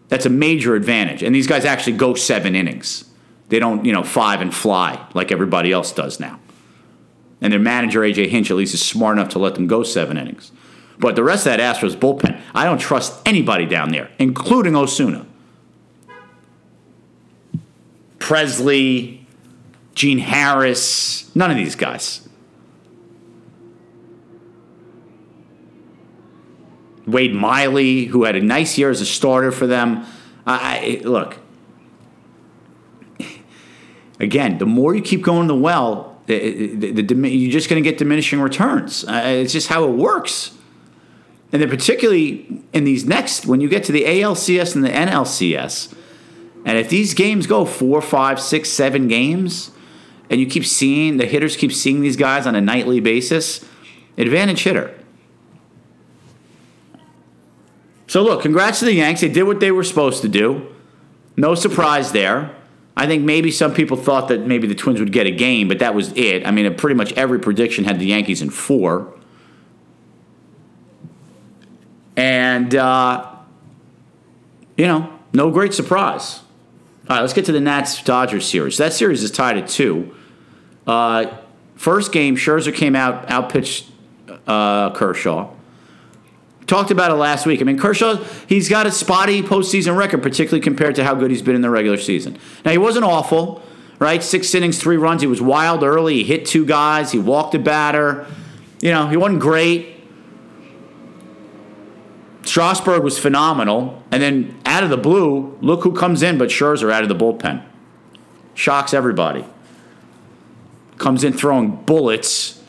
That's 0.09 0.27
a 0.27 0.31
major 0.31 0.75
advantage. 0.75 1.23
And 1.23 1.35
these 1.35 1.47
guys 1.47 1.65
actually 1.65 1.97
go 1.97 2.15
seven 2.15 2.55
innings. 2.55 3.11
They 3.49 3.59
don't, 3.59 3.85
you 3.85 3.93
know, 3.93 4.03
five 4.03 4.41
and 4.41 4.55
fly 4.55 5.07
like 5.15 5.31
everybody 5.31 5.71
else 5.73 5.93
does 5.93 6.19
now. 6.19 6.41
And 7.41 7.53
their 7.53 7.61
manager, 7.61 8.01
AJ 8.01 8.29
Hinch, 8.29 8.51
at 8.51 8.57
least 8.57 8.75
is 8.75 8.85
smart 8.85 9.19
enough 9.19 9.29
to 9.31 9.39
let 9.39 9.55
them 9.55 9.67
go 9.67 9.83
seven 9.83 10.17
innings. 10.17 10.51
But 10.99 11.17
the 11.17 11.25
rest 11.25 11.47
of 11.47 11.57
that 11.57 11.61
Astros 11.61 11.97
bullpen, 11.97 12.41
I 12.55 12.65
don't 12.65 12.79
trust 12.79 13.21
anybody 13.27 13.67
down 13.67 13.91
there, 13.91 14.11
including 14.19 14.77
Osuna. 14.77 15.27
Pressly, 18.19 19.21
Gene 19.95 20.19
Harris, 20.19 21.35
none 21.37 21.51
of 21.51 21.57
these 21.57 21.75
guys. 21.75 22.27
Wade 27.07 27.35
Miley, 27.35 28.07
who 28.07 28.25
had 28.25 28.35
a 28.35 28.41
nice 28.41 28.79
year 28.79 28.89
as 28.89 29.01
a 29.01 29.07
starter 29.07 29.53
for 29.53 29.67
them. 29.67 30.07
I, 30.47 31.03
look. 31.05 31.37
Again, 34.25 34.57
the 34.57 34.67
more 34.67 34.95
you 34.95 35.03
keep 35.03 35.23
going 35.23 35.49
the 35.49 35.55
well, 35.55 36.19
the, 36.27 36.75
the, 36.75 37.03
the, 37.03 37.29
you're 37.29 37.53
just 37.53 37.69
going 37.69 37.83
to 37.83 37.89
get 37.89 37.99
diminishing 37.99 38.41
returns. 38.41 39.05
Uh, 39.05 39.23
it's 39.27 39.53
just 39.53 39.69
how 39.69 39.85
it 39.85 39.91
works. 39.91 40.53
And 41.53 41.61
then, 41.61 41.69
particularly 41.69 42.63
in 42.73 42.85
these 42.85 43.05
next, 43.05 43.45
when 43.45 43.61
you 43.61 43.69
get 43.69 43.85
to 43.85 43.93
the 43.93 44.05
ALCS 44.05 44.75
and 44.75 44.83
the 44.83 44.89
NLCS, 44.89 45.95
and 46.65 46.79
if 46.79 46.89
these 46.89 47.13
games 47.13 47.47
go 47.47 47.67
four, 47.67 48.01
five, 48.01 48.41
six, 48.41 48.71
seven 48.71 49.09
games, 49.09 49.71
and 50.31 50.41
you 50.41 50.47
keep 50.47 50.65
seeing 50.65 51.19
the 51.19 51.27
hitters 51.27 51.55
keep 51.55 51.71
seeing 51.71 52.01
these 52.01 52.17
guys 52.17 52.47
on 52.47 52.55
a 52.55 52.61
nightly 52.63 52.99
basis, 52.99 53.63
advantage 54.17 54.63
hitter. 54.63 54.99
So 58.07 58.23
look, 58.23 58.41
congrats 58.41 58.79
to 58.79 58.87
the 58.87 58.95
Yanks. 58.95 59.21
They 59.21 59.29
did 59.29 59.43
what 59.43 59.61
they 59.61 59.71
were 59.71 59.85
supposed 59.85 60.23
to 60.23 60.29
do. 60.29 60.75
No 61.37 61.55
surprise 61.55 62.13
there. 62.13 62.55
I 62.97 63.07
think 63.07 63.25
maybe 63.25 63.51
some 63.51 63.75
people 63.75 63.97
thought 63.97 64.29
that 64.29 64.47
maybe 64.47 64.69
the 64.69 64.75
Twins 64.75 65.01
would 65.01 65.13
get 65.13 65.27
a 65.27 65.31
game, 65.31 65.67
but 65.67 65.81
that 65.81 65.95
was 65.95 66.13
it. 66.13 66.47
I 66.47 66.53
mean, 66.53 66.73
pretty 66.77 66.95
much 66.95 67.13
every 67.15 67.41
prediction 67.41 67.85
had 67.85 67.99
the 67.99 68.07
Yankees 68.07 68.41
in 68.41 68.51
four. 68.51 69.13
And, 72.17 72.73
uh, 72.75 73.35
you 74.77 74.87
know, 74.87 75.13
no 75.33 75.51
great 75.51 75.75
surprise. 75.75 76.41
All 77.09 77.17
right, 77.17 77.21
let's 77.21 77.33
get 77.33 77.45
to 77.47 77.53
the 77.53 77.61
Nats 77.61 78.03
Dodgers 78.03 78.47
series. 78.47 78.79
That 78.79 78.93
series 78.93 79.23
is 79.23 79.31
tied 79.31 79.59
at 79.59 79.69
two. 79.69 80.15
Uh, 80.87 81.37
first 81.75 82.13
game, 82.13 82.37
Scherzer 82.37 82.75
came 82.75 82.95
out, 82.95 83.29
outpitched 83.29 83.91
uh, 84.47 84.91
Kershaw. 84.93 85.54
Talked 86.67 86.91
about 86.91 87.11
it 87.11 87.15
last 87.15 87.45
week. 87.45 87.61
I 87.61 87.65
mean, 87.65 87.79
Kershaw, 87.79 88.17
he's 88.47 88.69
got 88.69 88.87
a 88.87 88.91
spotty 88.91 89.43
postseason 89.43 89.97
record, 89.97 90.23
particularly 90.23 90.63
compared 90.63 90.95
to 90.95 91.05
how 91.05 91.15
good 91.15 91.31
he's 91.31 91.43
been 91.43 91.55
in 91.55 91.61
the 91.61 91.71
regular 91.71 91.99
season. 91.99 92.39
Now, 92.65 92.71
he 92.71 92.79
wasn't 92.79 93.05
awful, 93.05 93.63
right? 93.99 94.23
Six 94.23 94.55
innings, 94.55 94.79
three 94.79 94.97
runs. 94.97 95.21
He 95.21 95.27
was 95.27 95.43
wild 95.43 95.83
early. 95.83 96.15
He 96.15 96.25
hit 96.25 96.47
two 96.47 96.65
guys. 96.65 97.13
He 97.13 97.19
walked 97.19 97.55
a 97.55 97.59
batter. 97.59 98.27
You 98.81 98.93
know, 98.93 99.09
he 99.09 99.17
wasn't 99.17 99.41
great. 99.41 99.95
Strasburg 102.45 103.03
was 103.03 103.19
phenomenal. 103.19 104.03
And 104.11 104.23
then 104.23 104.61
out 104.65 104.85
of 104.85 104.91
the 104.91 104.97
blue, 104.97 105.59
look 105.61 105.83
who 105.83 105.93
comes 105.93 106.23
in 106.23 106.39
but 106.39 106.49
Scherzer 106.49 106.93
out 106.93 107.03
of 107.03 107.09
the 107.09 107.17
bullpen. 107.17 107.63
Shocks 108.55 108.95
everybody. 108.95 109.45
Comes 110.97 111.25
in 111.25 111.33
throwing 111.33 111.77
bullets, 111.85 112.63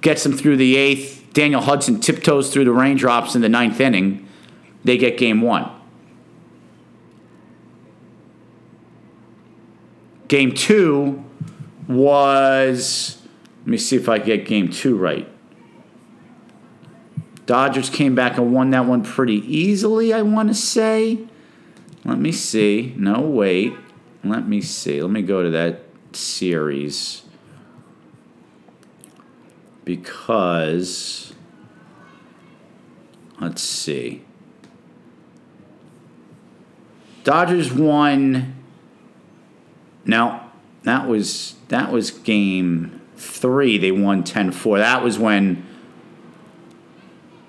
gets 0.00 0.22
them 0.22 0.32
through 0.32 0.58
the 0.58 0.76
eighth. 0.76 1.15
Daniel 1.36 1.60
Hudson 1.60 2.00
tiptoes 2.00 2.50
through 2.50 2.64
the 2.64 2.72
raindrops 2.72 3.34
in 3.34 3.42
the 3.42 3.48
ninth 3.50 3.78
inning. 3.78 4.26
They 4.84 4.96
get 4.96 5.18
game 5.18 5.42
one. 5.42 5.70
Game 10.28 10.54
two 10.54 11.22
was, 11.86 13.20
let 13.58 13.66
me 13.66 13.76
see 13.76 13.96
if 13.96 14.08
I 14.08 14.16
get 14.16 14.46
game 14.46 14.70
two 14.70 14.96
right. 14.96 15.28
Dodgers 17.44 17.90
came 17.90 18.14
back 18.14 18.38
and 18.38 18.54
won 18.54 18.70
that 18.70 18.86
one 18.86 19.04
pretty 19.04 19.44
easily, 19.46 20.14
I 20.14 20.22
want 20.22 20.48
to 20.48 20.54
say. 20.54 21.18
Let 22.02 22.18
me 22.18 22.32
see. 22.32 22.94
No, 22.96 23.20
wait. 23.20 23.74
Let 24.24 24.48
me 24.48 24.62
see. 24.62 25.02
Let 25.02 25.10
me 25.10 25.20
go 25.20 25.42
to 25.42 25.50
that 25.50 25.82
series. 26.12 27.24
Because, 29.84 31.25
let's 33.40 33.62
see. 33.62 34.22
Dodgers 37.24 37.72
won. 37.72 38.54
No, 40.04 40.40
that 40.84 41.08
was 41.08 41.56
that 41.68 41.90
was 41.90 42.10
game 42.10 43.00
three. 43.16 43.78
They 43.78 43.90
won 43.90 44.22
10-4. 44.22 44.78
That 44.78 45.02
was 45.02 45.18
when 45.18 45.66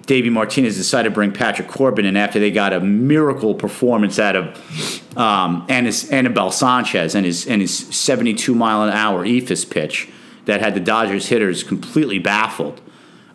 Davey 0.07 0.29
Martinez 0.29 0.77
decided 0.77 1.09
to 1.09 1.13
bring 1.13 1.33
Patrick 1.33 1.67
Corbin 1.67 2.05
in 2.05 2.15
after 2.15 2.39
they 2.39 2.49
got 2.49 2.73
a 2.73 2.79
miracle 2.79 3.53
performance 3.53 4.17
out 4.17 4.35
of 4.35 5.17
um, 5.17 5.65
Anibal 5.69 6.49
Sanchez 6.49 7.13
and 7.13 7.25
his 7.25 7.45
and 7.45 7.61
his 7.61 7.77
72 7.77 8.55
mile 8.55 8.83
an 8.83 8.93
hour 8.93 9.25
eephus 9.25 9.69
pitch 9.69 10.09
that 10.45 10.61
had 10.61 10.73
the 10.73 10.79
Dodgers 10.79 11.27
hitters 11.27 11.63
completely 11.63 12.19
baffled. 12.19 12.81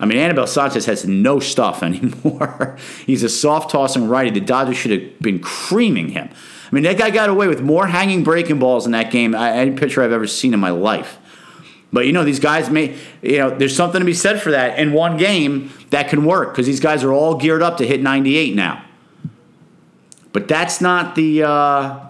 I 0.03 0.05
mean, 0.05 0.19
Anibal 0.19 0.49
Sanchez 0.49 0.85
has 0.87 1.07
no 1.07 1.39
stuff 1.39 1.83
anymore. 1.83 2.77
He's 3.07 3.23
a 3.23 3.29
soft 3.29 3.71
tossing 3.71 4.09
righty. 4.09 4.31
The 4.31 4.41
Dodgers 4.41 4.77
should 4.77 4.91
have 4.91 5.21
been 5.21 5.39
creaming 5.39 6.09
him. 6.09 6.29
I 6.31 6.75
mean, 6.75 6.85
that 6.85 6.99
guy 6.99 7.11
got 7.11 7.31
away 7.31 7.47
with 7.49 7.63
more 7.63 7.87
hanging 7.87 8.25
breaking 8.25 8.59
balls 8.59 8.85
in 8.85 8.93
that 8.93 9.11
game 9.13 9.35
any 9.35 9.71
pitcher 9.73 10.03
I've 10.03 10.13
ever 10.13 10.27
seen 10.27 10.55
in 10.55 10.61
my 10.61 10.71
life. 10.71 11.19
But 11.93 12.07
you 12.07 12.13
know, 12.13 12.25
these 12.25 12.41
guys 12.41 12.71
may, 12.71 12.97
you 13.21 13.39
know, 13.39 13.51
there's 13.51 13.77
something 13.77 14.01
to 14.01 14.05
be 14.07 14.15
said 14.15 14.41
for 14.41 14.51
that. 14.51 14.79
In 14.79 14.93
one 14.93 15.19
game, 15.19 15.71
that 15.91 16.09
can 16.09 16.25
work 16.25 16.51
because 16.51 16.67
these 16.67 16.81
guys 16.81 17.05
are 17.05 17.13
all 17.13 17.37
geared 17.37 17.63
up 17.63 17.77
to 17.77 17.87
hit 17.87 18.03
98 18.03 18.55
now. 18.55 18.85
But 20.33 20.49
that's 20.49 20.81
not 20.81 21.15
the 21.15 21.43
uh, 21.43 22.01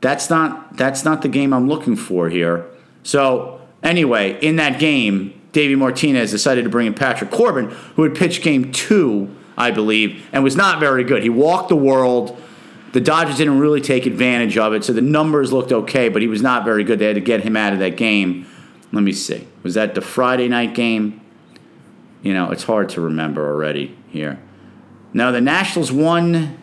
that's 0.00 0.30
not 0.30 0.76
that's 0.76 1.04
not 1.04 1.22
the 1.22 1.28
game 1.28 1.52
I'm 1.52 1.68
looking 1.68 1.96
for 1.96 2.28
here. 2.28 2.64
So 3.02 3.60
anyway, 3.82 4.38
in 4.40 4.56
that 4.56 4.78
game, 4.78 5.39
Davey 5.52 5.74
Martinez 5.74 6.30
decided 6.30 6.64
to 6.64 6.70
bring 6.70 6.86
in 6.86 6.94
Patrick 6.94 7.30
Corbin, 7.30 7.70
who 7.96 8.02
had 8.02 8.14
pitched 8.14 8.42
game 8.42 8.72
two, 8.72 9.34
I 9.56 9.70
believe, 9.70 10.28
and 10.32 10.44
was 10.44 10.56
not 10.56 10.80
very 10.80 11.04
good. 11.04 11.22
He 11.22 11.30
walked 11.30 11.68
the 11.68 11.76
world. 11.76 12.40
The 12.92 13.00
Dodgers 13.00 13.36
didn't 13.36 13.58
really 13.58 13.80
take 13.80 14.06
advantage 14.06 14.56
of 14.56 14.72
it, 14.72 14.84
so 14.84 14.92
the 14.92 15.00
numbers 15.00 15.52
looked 15.52 15.72
okay, 15.72 16.08
but 16.08 16.22
he 16.22 16.28
was 16.28 16.42
not 16.42 16.64
very 16.64 16.84
good. 16.84 16.98
They 16.98 17.06
had 17.06 17.14
to 17.14 17.20
get 17.20 17.42
him 17.42 17.56
out 17.56 17.72
of 17.72 17.78
that 17.80 17.96
game. 17.96 18.46
Let 18.92 19.02
me 19.02 19.12
see. 19.12 19.46
Was 19.62 19.74
that 19.74 19.94
the 19.94 20.00
Friday 20.00 20.48
night 20.48 20.74
game? 20.74 21.20
You 22.22 22.34
know, 22.34 22.50
it's 22.50 22.64
hard 22.64 22.88
to 22.90 23.00
remember 23.00 23.48
already 23.48 23.96
here. 24.08 24.40
Now, 25.12 25.30
the 25.30 25.40
Nationals 25.40 25.90
won. 25.90 26.58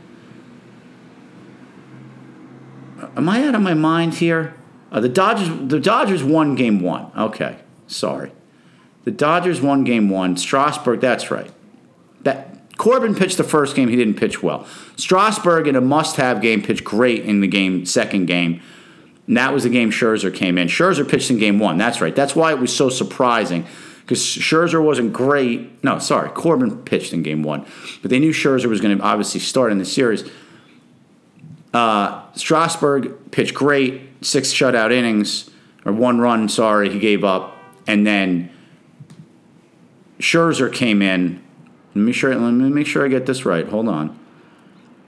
Am 3.15 3.27
I 3.27 3.45
out 3.45 3.55
of 3.55 3.61
my 3.61 3.73
mind 3.73 4.15
here? 4.15 4.53
Uh, 4.91 4.99
the 4.99 5.09
Dodgers. 5.09 5.49
The 5.69 5.79
Dodgers 5.79 6.23
won 6.23 6.55
game 6.55 6.79
one. 6.79 7.11
Okay, 7.17 7.57
sorry. 7.87 8.31
The 9.07 9.13
Dodgers 9.13 9.61
won 9.61 9.85
game 9.85 10.09
one. 10.09 10.35
Strasburg. 10.35 10.99
That's 10.99 11.31
right. 11.31 11.49
That 12.23 12.75
Corbin 12.77 13.15
pitched 13.15 13.37
the 13.37 13.43
first 13.45 13.73
game. 13.73 13.87
He 13.87 13.95
didn't 13.95 14.15
pitch 14.15 14.43
well. 14.43 14.67
Strasburg 14.97 15.65
in 15.65 15.77
a 15.77 15.81
must-have 15.81 16.41
game 16.41 16.61
pitched 16.61 16.83
great 16.83 17.23
in 17.23 17.39
the 17.39 17.47
game 17.47 17.85
second 17.85 18.25
game. 18.25 18.61
And 19.25 19.37
that 19.37 19.53
was 19.53 19.63
the 19.63 19.69
game 19.69 19.91
Scherzer 19.91 20.35
came 20.35 20.57
in. 20.57 20.67
Scherzer 20.67 21.09
pitched 21.09 21.31
in 21.31 21.37
game 21.37 21.57
one. 21.57 21.77
That's 21.77 22.01
right. 22.01 22.13
That's 22.13 22.35
why 22.35 22.51
it 22.51 22.59
was 22.59 22.75
so 22.75 22.89
surprising 22.89 23.65
because 24.01 24.19
Scherzer 24.19 24.83
wasn't 24.83 25.13
great. 25.13 25.81
No, 25.85 25.99
sorry, 25.99 26.27
Corbin 26.31 26.83
pitched 26.83 27.13
in 27.13 27.23
game 27.23 27.43
one, 27.43 27.65
but 28.01 28.11
they 28.11 28.19
knew 28.19 28.33
Scherzer 28.33 28.65
was 28.65 28.81
going 28.81 28.97
to 28.97 29.01
obviously 29.01 29.39
start 29.39 29.71
in 29.71 29.77
the 29.77 29.85
series. 29.85 30.29
Uh, 31.73 32.23
Strasburg 32.33 33.31
pitched 33.31 33.53
great, 33.53 34.01
six 34.19 34.51
shutout 34.51 34.91
innings, 34.91 35.49
or 35.85 35.93
one 35.93 36.19
run, 36.19 36.49
sorry, 36.49 36.91
he 36.91 36.99
gave 36.99 37.23
up. 37.23 37.55
And 37.87 38.05
then 38.05 38.51
Scherzer 40.27 40.71
came 40.71 41.01
in. 41.01 41.41
Let 41.95 42.01
me, 42.01 42.11
sure, 42.11 42.35
let 42.35 42.51
me 42.51 42.69
make 42.69 42.85
sure 42.85 43.05
I 43.05 43.07
get 43.07 43.25
this 43.25 43.45
right. 43.45 43.67
Hold 43.67 43.87
on. 43.87 44.17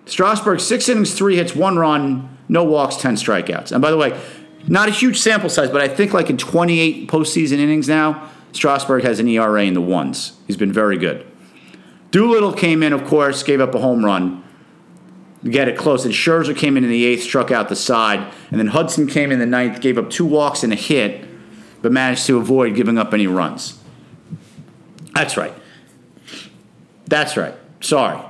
Strasburg, 0.05 0.59
six 0.59 0.87
innings, 0.87 1.13
three 1.13 1.35
hits, 1.35 1.53
one 1.53 1.77
run, 1.77 2.37
no 2.47 2.63
walks, 2.63 2.95
10 2.95 3.15
strikeouts. 3.15 3.71
And 3.71 3.81
by 3.81 3.91
the 3.91 3.97
way, 3.97 4.19
not 4.67 4.87
a 4.87 4.91
huge 4.91 5.19
sample 5.19 5.49
size, 5.49 5.69
but 5.69 5.81
I 5.81 5.87
think 5.87 6.13
like 6.13 6.29
in 6.29 6.37
28 6.37 7.09
postseason 7.09 7.59
innings 7.59 7.87
now, 7.87 8.31
Strasburg 8.53 9.03
has 9.03 9.19
an 9.19 9.27
ERA 9.27 9.63
in 9.63 9.73
the 9.73 9.81
ones. 9.81 10.39
He's 10.47 10.57
been 10.57 10.73
very 10.73 10.97
good. 10.97 11.27
Doolittle 12.11 12.53
came 12.53 12.81
in, 12.81 12.93
of 12.93 13.05
course, 13.05 13.43
gave 13.43 13.61
up 13.61 13.75
a 13.75 13.79
home 13.79 14.03
run 14.03 14.43
get 15.43 15.67
it 15.67 15.77
close. 15.77 16.05
And 16.05 16.13
Scherzer 16.13 16.55
came 16.55 16.75
in 16.77 16.83
in 16.83 16.89
the 16.89 17.05
eighth, 17.05 17.23
struck 17.23 17.51
out 17.51 17.69
the 17.69 17.75
side. 17.75 18.19
And 18.51 18.59
then 18.59 18.67
Hudson 18.67 19.07
came 19.07 19.31
in 19.31 19.39
the 19.39 19.45
ninth, 19.45 19.81
gave 19.81 19.97
up 19.97 20.09
two 20.09 20.25
walks 20.25 20.63
and 20.63 20.73
a 20.73 20.75
hit, 20.75 21.25
but 21.81 21.91
managed 21.91 22.25
to 22.27 22.37
avoid 22.37 22.75
giving 22.75 22.97
up 22.97 23.13
any 23.13 23.27
runs. 23.27 23.78
That's 25.19 25.35
right. 25.35 25.53
That's 27.05 27.35
right. 27.35 27.53
Sorry. 27.81 28.23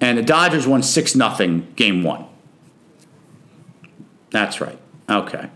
And 0.00 0.16
the 0.16 0.22
Dodgers 0.22 0.66
won 0.66 0.82
6 0.82 1.12
0 1.12 1.62
game 1.76 2.02
one. 2.02 2.24
That's 4.30 4.62
right. 4.62 4.78
Okay. 5.06 5.50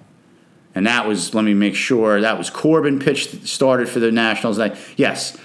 And 0.74 0.86
that 0.86 1.08
was, 1.08 1.34
let 1.34 1.42
me 1.42 1.54
make 1.54 1.74
sure, 1.74 2.20
that 2.20 2.36
was 2.36 2.50
Corbin 2.50 2.98
pitched, 2.98 3.46
started 3.48 3.88
for 3.88 3.98
the 3.98 4.12
Nationals. 4.12 4.60
Yes. 4.98 5.38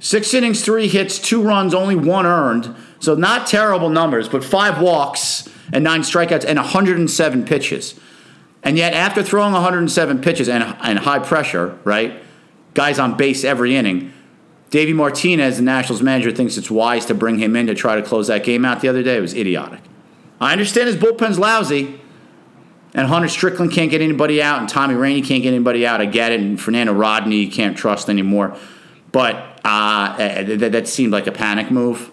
Six 0.00 0.34
innings, 0.34 0.62
three 0.62 0.86
hits, 0.86 1.18
two 1.18 1.40
runs, 1.40 1.72
only 1.72 1.96
one 1.96 2.26
earned. 2.26 2.76
So 2.98 3.14
not 3.14 3.46
terrible 3.46 3.88
numbers, 3.88 4.28
but 4.28 4.44
five 4.44 4.82
walks 4.82 5.48
and 5.72 5.82
nine 5.82 6.02
strikeouts 6.02 6.44
and 6.44 6.58
107 6.58 7.46
pitches. 7.46 7.98
And 8.62 8.76
yet, 8.76 8.92
after 8.92 9.22
throwing 9.22 9.52
107 9.52 10.20
pitches 10.20 10.48
and, 10.48 10.62
and 10.62 10.98
high 10.98 11.18
pressure, 11.18 11.78
right, 11.84 12.22
guys 12.74 12.98
on 12.98 13.16
base 13.16 13.42
every 13.44 13.74
inning, 13.74 14.12
Davey 14.70 14.92
Martinez, 14.92 15.56
the 15.56 15.62
Nationals 15.62 16.02
manager, 16.02 16.30
thinks 16.30 16.56
it's 16.56 16.70
wise 16.70 17.04
to 17.06 17.14
bring 17.14 17.38
him 17.38 17.56
in 17.56 17.66
to 17.66 17.74
try 17.74 17.96
to 17.96 18.02
close 18.02 18.28
that 18.28 18.44
game 18.44 18.64
out 18.64 18.80
the 18.80 18.88
other 18.88 19.02
day. 19.02 19.16
It 19.16 19.20
was 19.20 19.34
idiotic. 19.34 19.80
I 20.40 20.52
understand 20.52 20.86
his 20.88 20.96
bullpen's 20.96 21.38
lousy, 21.38 22.00
and 22.94 23.08
Hunter 23.08 23.28
Strickland 23.28 23.72
can't 23.72 23.90
get 23.90 24.00
anybody 24.00 24.40
out, 24.40 24.60
and 24.60 24.68
Tommy 24.68 24.94
Rainey 24.94 25.22
can't 25.22 25.42
get 25.42 25.52
anybody 25.52 25.86
out. 25.86 26.00
I 26.00 26.06
get 26.06 26.32
it, 26.32 26.40
and 26.40 26.60
Fernando 26.60 26.92
Rodney 26.92 27.36
you 27.36 27.50
can't 27.50 27.76
trust 27.76 28.08
anymore. 28.08 28.56
But 29.12 29.60
uh, 29.64 30.16
eh, 30.18 30.24
eh, 30.24 30.56
that, 30.56 30.72
that 30.72 30.88
seemed 30.88 31.12
like 31.12 31.26
a 31.26 31.32
panic 31.32 31.70
move. 31.70 32.10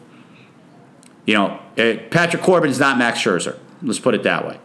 You 1.26 1.36
know, 1.36 1.60
it, 1.76 2.10
Patrick 2.10 2.42
Corbin 2.42 2.70
is 2.70 2.80
not 2.80 2.98
Max 2.98 3.20
Scherzer. 3.20 3.58
Let's 3.84 4.00
put 4.00 4.16
it 4.16 4.24
that 4.24 4.48
way. 4.48 4.60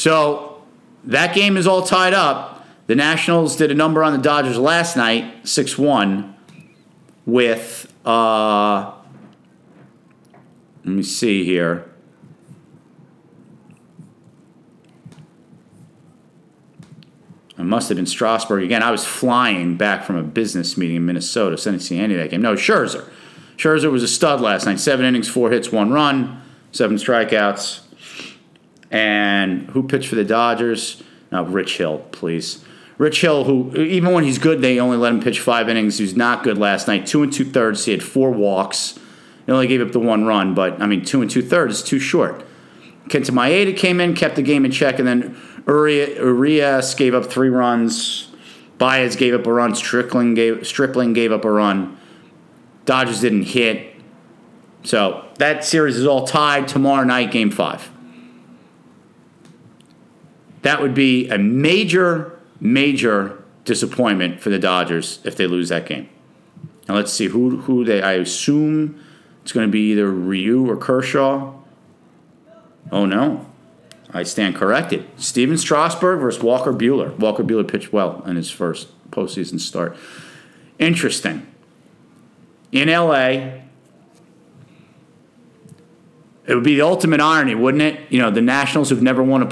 So 0.00 0.62
that 1.04 1.34
game 1.34 1.58
is 1.58 1.66
all 1.66 1.82
tied 1.82 2.14
up. 2.14 2.66
The 2.86 2.94
Nationals 2.94 3.54
did 3.54 3.70
a 3.70 3.74
number 3.74 4.02
on 4.02 4.14
the 4.14 4.18
Dodgers 4.18 4.56
last 4.56 4.96
night, 4.96 5.46
6 5.46 5.76
1, 5.76 6.36
with, 7.26 7.92
uh, 8.06 8.94
let 10.86 10.94
me 10.94 11.02
see 11.02 11.44
here. 11.44 11.84
It 17.58 17.64
must 17.64 17.90
have 17.90 17.96
been 17.96 18.06
Strasburg 18.06 18.64
again. 18.64 18.82
I 18.82 18.90
was 18.90 19.04
flying 19.04 19.76
back 19.76 20.04
from 20.04 20.16
a 20.16 20.22
business 20.22 20.78
meeting 20.78 20.96
in 20.96 21.04
Minnesota, 21.04 21.58
so 21.58 21.68
I 21.68 21.72
didn't 21.74 21.82
see 21.82 21.98
any 21.98 22.14
of 22.14 22.20
that 22.20 22.30
game. 22.30 22.40
No, 22.40 22.54
Scherzer. 22.54 23.06
Scherzer 23.58 23.92
was 23.92 24.02
a 24.02 24.08
stud 24.08 24.40
last 24.40 24.64
night. 24.64 24.80
Seven 24.80 25.04
innings, 25.04 25.28
four 25.28 25.50
hits, 25.50 25.70
one 25.70 25.92
run, 25.92 26.40
seven 26.72 26.96
strikeouts. 26.96 27.82
And 28.90 29.70
who 29.70 29.82
pitched 29.82 30.08
for 30.08 30.16
the 30.16 30.24
Dodgers? 30.24 31.02
No, 31.30 31.44
Rich 31.44 31.78
Hill, 31.78 31.98
please. 32.10 32.64
Rich 32.98 33.20
Hill, 33.20 33.44
who 33.44 33.74
even 33.76 34.12
when 34.12 34.24
he's 34.24 34.38
good, 34.38 34.60
they 34.60 34.78
only 34.78 34.96
let 34.96 35.12
him 35.12 35.22
pitch 35.22 35.40
five 35.40 35.68
innings. 35.68 35.98
He 35.98 36.04
was 36.04 36.16
not 36.16 36.44
good 36.44 36.58
last 36.58 36.86
night. 36.86 37.06
Two 37.06 37.22
and 37.22 37.32
two 37.32 37.44
thirds. 37.44 37.84
He 37.84 37.92
had 37.92 38.02
four 38.02 38.30
walks. 38.30 38.98
He 39.46 39.52
only 39.52 39.66
gave 39.66 39.80
up 39.80 39.92
the 39.92 40.00
one 40.00 40.26
run, 40.26 40.54
but 40.54 40.82
I 40.82 40.86
mean, 40.86 41.04
two 41.04 41.22
and 41.22 41.30
two 41.30 41.42
thirds 41.42 41.76
is 41.76 41.82
too 41.82 41.98
short. 41.98 42.44
Kenta 43.08 43.30
Maeda 43.30 43.76
came 43.76 44.00
in, 44.00 44.14
kept 44.14 44.36
the 44.36 44.42
game 44.42 44.64
in 44.64 44.70
check, 44.70 44.98
and 44.98 45.08
then 45.08 45.36
Urias 45.66 46.94
gave 46.94 47.14
up 47.14 47.26
three 47.26 47.48
runs. 47.48 48.28
Baez 48.78 49.16
gave 49.16 49.34
up 49.34 49.46
a 49.46 49.52
run. 49.52 49.74
Strickland 49.74 50.36
gave, 50.36 50.66
Stripling 50.66 51.12
gave 51.12 51.32
up 51.32 51.44
a 51.44 51.50
run. 51.50 51.98
Dodgers 52.84 53.20
didn't 53.20 53.44
hit. 53.44 53.94
So 54.82 55.26
that 55.38 55.64
series 55.64 55.96
is 55.96 56.06
all 56.06 56.26
tied 56.26 56.68
tomorrow 56.68 57.04
night, 57.04 57.30
game 57.30 57.50
five. 57.50 57.90
That 60.62 60.80
would 60.80 60.94
be 60.94 61.28
a 61.28 61.38
major, 61.38 62.38
major 62.60 63.42
disappointment 63.64 64.40
for 64.40 64.50
the 64.50 64.58
Dodgers 64.58 65.20
if 65.24 65.36
they 65.36 65.46
lose 65.46 65.68
that 65.68 65.86
game. 65.86 66.08
Now 66.88 66.96
let's 66.96 67.12
see 67.12 67.26
who 67.26 67.58
who 67.62 67.84
they. 67.84 68.02
I 68.02 68.14
assume 68.14 69.02
it's 69.42 69.52
going 69.52 69.66
to 69.66 69.70
be 69.70 69.92
either 69.92 70.10
Ryu 70.10 70.68
or 70.68 70.76
Kershaw. 70.76 71.54
Oh 72.90 73.06
no, 73.06 73.46
I 74.12 74.24
stand 74.24 74.56
corrected. 74.56 75.06
Stephen 75.16 75.56
Strasburg 75.56 76.20
versus 76.20 76.42
Walker 76.42 76.72
Buehler. 76.72 77.16
Walker 77.18 77.44
Buehler 77.44 77.66
pitched 77.66 77.92
well 77.92 78.22
in 78.26 78.36
his 78.36 78.50
first 78.50 78.88
postseason 79.10 79.60
start. 79.60 79.96
Interesting. 80.78 81.46
In 82.72 82.88
LA, 82.88 83.60
it 86.46 86.54
would 86.54 86.64
be 86.64 86.74
the 86.74 86.82
ultimate 86.82 87.20
irony, 87.20 87.54
wouldn't 87.54 87.82
it? 87.82 88.00
You 88.10 88.18
know, 88.18 88.30
the 88.30 88.40
Nationals 88.40 88.90
who've 88.90 89.02
never 89.02 89.22
won 89.22 89.42
a 89.42 89.46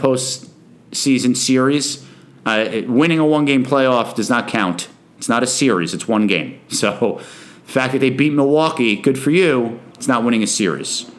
postseason 0.91 1.37
series, 1.37 2.07
uh, 2.47 2.83
winning 2.87 3.19
a 3.19 3.27
one 3.27 3.45
game 3.45 3.65
playoff 3.65 4.15
does 4.15 4.31
not 4.31 4.49
count. 4.49 4.89
It's 5.17 5.29
not 5.29 5.43
a 5.43 5.47
series, 5.47 5.95
it's 5.95 6.07
one 6.07 6.27
game. 6.27 6.61
So, 6.69 7.21
the 7.67 7.73
fact 7.73 7.93
that 7.93 7.99
they 7.99 8.11
beat 8.11 8.33
Milwaukee, 8.33 8.97
good 8.97 9.19
for 9.19 9.31
you, 9.31 9.81
it's 9.95 10.09
not 10.09 10.25
winning 10.25 10.43
a 10.43 10.47
series. 10.47 11.11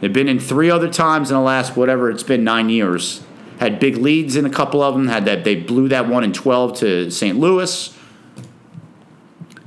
They've 0.00 0.12
been 0.12 0.28
in 0.28 0.38
three 0.38 0.70
other 0.70 0.90
times 0.90 1.30
in 1.30 1.36
the 1.36 1.42
last 1.42 1.76
whatever 1.76 2.10
it's 2.10 2.22
been 2.22 2.44
nine 2.44 2.68
years. 2.68 3.22
Had 3.60 3.80
big 3.80 3.96
leads 3.96 4.36
in 4.36 4.44
a 4.44 4.50
couple 4.50 4.82
of 4.82 4.94
them. 4.94 5.08
Had 5.08 5.24
that 5.24 5.44
they 5.44 5.54
blew 5.54 5.88
that 5.88 6.08
one 6.08 6.24
in 6.24 6.32
twelve 6.32 6.78
to 6.78 7.10
St. 7.10 7.38
Louis, 7.38 7.96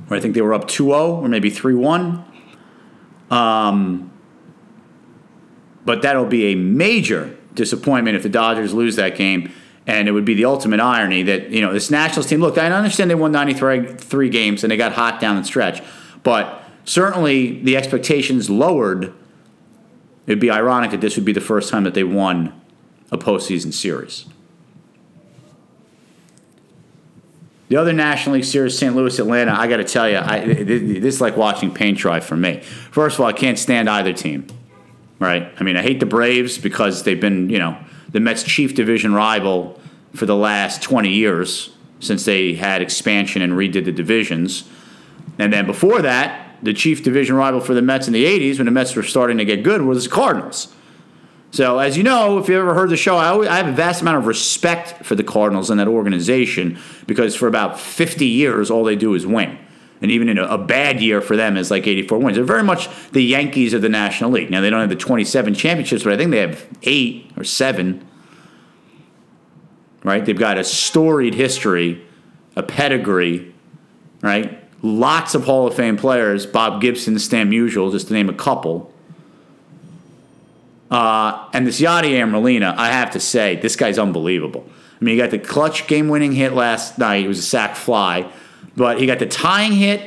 where 0.06 0.18
I 0.18 0.20
think 0.20 0.34
they 0.34 0.42
were 0.42 0.54
up 0.54 0.66
2-0 0.66 1.22
or 1.22 1.28
maybe 1.28 1.50
3-1. 1.52 2.24
Um, 3.30 4.12
but 5.84 6.02
that'll 6.02 6.26
be 6.26 6.46
a 6.46 6.54
major 6.56 7.36
disappointment 7.54 8.16
if 8.16 8.22
the 8.22 8.28
Dodgers 8.28 8.72
lose 8.72 8.96
that 8.96 9.16
game. 9.16 9.52
And 9.86 10.08
it 10.08 10.12
would 10.12 10.24
be 10.24 10.34
the 10.34 10.44
ultimate 10.44 10.78
irony 10.78 11.22
that, 11.24 11.50
you 11.50 11.60
know, 11.60 11.72
this 11.72 11.90
Nationals 11.90 12.26
team, 12.26 12.40
look, 12.40 12.58
I 12.58 12.70
understand 12.70 13.10
they 13.10 13.14
won 13.14 13.32
93 13.32 14.28
games 14.28 14.62
and 14.62 14.70
they 14.70 14.76
got 14.76 14.92
hot 14.92 15.20
down 15.20 15.36
the 15.36 15.44
stretch, 15.44 15.82
but 16.22 16.62
certainly 16.84 17.62
the 17.62 17.76
expectations 17.76 18.50
lowered 18.50 19.14
It'd 20.30 20.38
be 20.38 20.50
ironic 20.50 20.92
that 20.92 21.00
this 21.00 21.16
would 21.16 21.24
be 21.24 21.32
the 21.32 21.40
first 21.40 21.70
time 21.70 21.82
that 21.82 21.94
they 21.94 22.04
won 22.04 22.52
a 23.10 23.18
postseason 23.18 23.72
series. 23.72 24.26
The 27.68 27.76
other 27.76 27.92
National 27.92 28.36
League 28.36 28.44
Series, 28.44 28.78
St. 28.78 28.94
Louis, 28.94 29.18
Atlanta, 29.18 29.52
I 29.58 29.66
got 29.66 29.78
to 29.78 29.84
tell 29.84 30.08
you, 30.08 30.18
I, 30.18 30.44
this 30.44 31.16
is 31.16 31.20
like 31.20 31.36
watching 31.36 31.74
paint 31.74 31.98
dry 31.98 32.20
for 32.20 32.36
me. 32.36 32.60
First 32.60 33.16
of 33.16 33.22
all, 33.22 33.26
I 33.26 33.32
can't 33.32 33.58
stand 33.58 33.90
either 33.90 34.12
team, 34.12 34.46
right? 35.20 35.52
I 35.58 35.62
mean, 35.62 35.76
I 35.76 35.82
hate 35.82 36.00
the 36.00 36.06
Braves 36.06 36.58
because 36.58 37.04
they've 37.04 37.20
been, 37.20 37.48
you 37.48 37.58
know, 37.58 37.78
the 38.08 38.18
Mets' 38.18 38.42
chief 38.42 38.74
division 38.74 39.14
rival 39.14 39.78
for 40.14 40.26
the 40.26 40.34
last 40.34 40.82
20 40.82 41.10
years 41.10 41.76
since 42.00 42.24
they 42.24 42.54
had 42.54 42.82
expansion 42.82 43.42
and 43.42 43.52
redid 43.52 43.84
the 43.84 43.92
divisions. 43.92 44.68
And 45.38 45.52
then 45.52 45.66
before 45.66 46.02
that, 46.02 46.56
the 46.62 46.74
chief 46.74 47.04
division 47.04 47.36
rival 47.36 47.60
for 47.60 47.74
the 47.74 47.82
Mets 47.82 48.06
in 48.06 48.12
the 48.12 48.24
80s, 48.24 48.56
when 48.56 48.64
the 48.64 48.72
Mets 48.72 48.96
were 48.96 49.02
starting 49.02 49.38
to 49.38 49.44
get 49.44 49.62
good, 49.62 49.82
was 49.82 50.04
the 50.04 50.10
Cardinals. 50.10 50.74
So, 51.52 51.78
as 51.78 51.96
you 51.96 52.02
know, 52.02 52.38
if 52.38 52.48
you 52.48 52.58
ever 52.58 52.74
heard 52.74 52.90
the 52.90 52.96
show, 52.96 53.16
I, 53.16 53.28
always, 53.28 53.48
I 53.48 53.56
have 53.56 53.66
a 53.66 53.72
vast 53.72 54.02
amount 54.02 54.18
of 54.18 54.26
respect 54.26 55.04
for 55.04 55.14
the 55.14 55.24
Cardinals 55.24 55.68
and 55.68 55.80
that 55.80 55.88
organization 55.88 56.78
because 57.06 57.34
for 57.34 57.48
about 57.48 57.78
50 57.78 58.24
years, 58.24 58.70
all 58.70 58.84
they 58.84 58.96
do 58.96 59.14
is 59.14 59.26
win. 59.26 59.58
And 60.02 60.10
even 60.10 60.28
in 60.28 60.38
a, 60.38 60.44
a, 60.44 60.58
bad 60.58 61.02
year 61.02 61.20
for 61.20 61.36
them 61.36 61.56
is 61.56 61.70
like 61.70 61.86
84 61.86 62.18
wins. 62.18 62.36
They're 62.36 62.44
very 62.44 62.62
much 62.62 62.88
the 63.12 63.22
Yankees 63.22 63.74
of 63.74 63.82
the 63.82 63.88
National 63.88 64.30
League. 64.30 64.50
Now, 64.50 64.60
they 64.60 64.70
don't 64.70 64.80
have 64.80 64.88
the 64.88 64.96
27 64.96 65.54
championships, 65.54 66.04
but 66.04 66.12
I 66.12 66.16
think 66.16 66.30
they 66.30 66.38
have 66.38 66.66
eight 66.84 67.30
or 67.36 67.44
seven. 67.44 68.06
Right? 70.02 70.24
They've 70.24 70.38
got 70.38 70.56
a 70.56 70.64
storied 70.64 71.34
history, 71.34 72.02
a 72.56 72.62
pedigree, 72.62 73.54
right? 74.22 74.58
Lots 74.82 75.34
of 75.34 75.44
Hall 75.44 75.66
of 75.66 75.74
Fame 75.74 75.98
players 75.98 76.46
Bob 76.46 76.80
Gibson, 76.80 77.18
Stan 77.18 77.50
Musial, 77.50 77.92
just 77.92 78.08
to 78.08 78.14
name 78.14 78.30
a 78.30 78.34
couple 78.34 78.90
uh, 80.90 81.48
and 81.52 81.66
this 81.66 81.80
Yadier 81.80 82.28
Molina, 82.28 82.74
I 82.76 82.88
have 82.88 83.12
to 83.12 83.20
say, 83.20 83.56
this 83.56 83.76
guy's 83.76 83.98
unbelievable. 83.98 84.64
I 85.00 85.04
mean, 85.04 85.14
he 85.14 85.20
got 85.20 85.30
the 85.30 85.38
clutch 85.38 85.86
game 85.86 86.08
winning 86.08 86.32
hit 86.32 86.52
last 86.52 86.98
night. 86.98 87.24
It 87.24 87.28
was 87.28 87.38
a 87.38 87.42
sac 87.42 87.76
fly. 87.76 88.30
But 88.80 88.98
he 88.98 89.04
got 89.04 89.18
the 89.18 89.26
tying 89.26 89.72
hit 89.72 90.00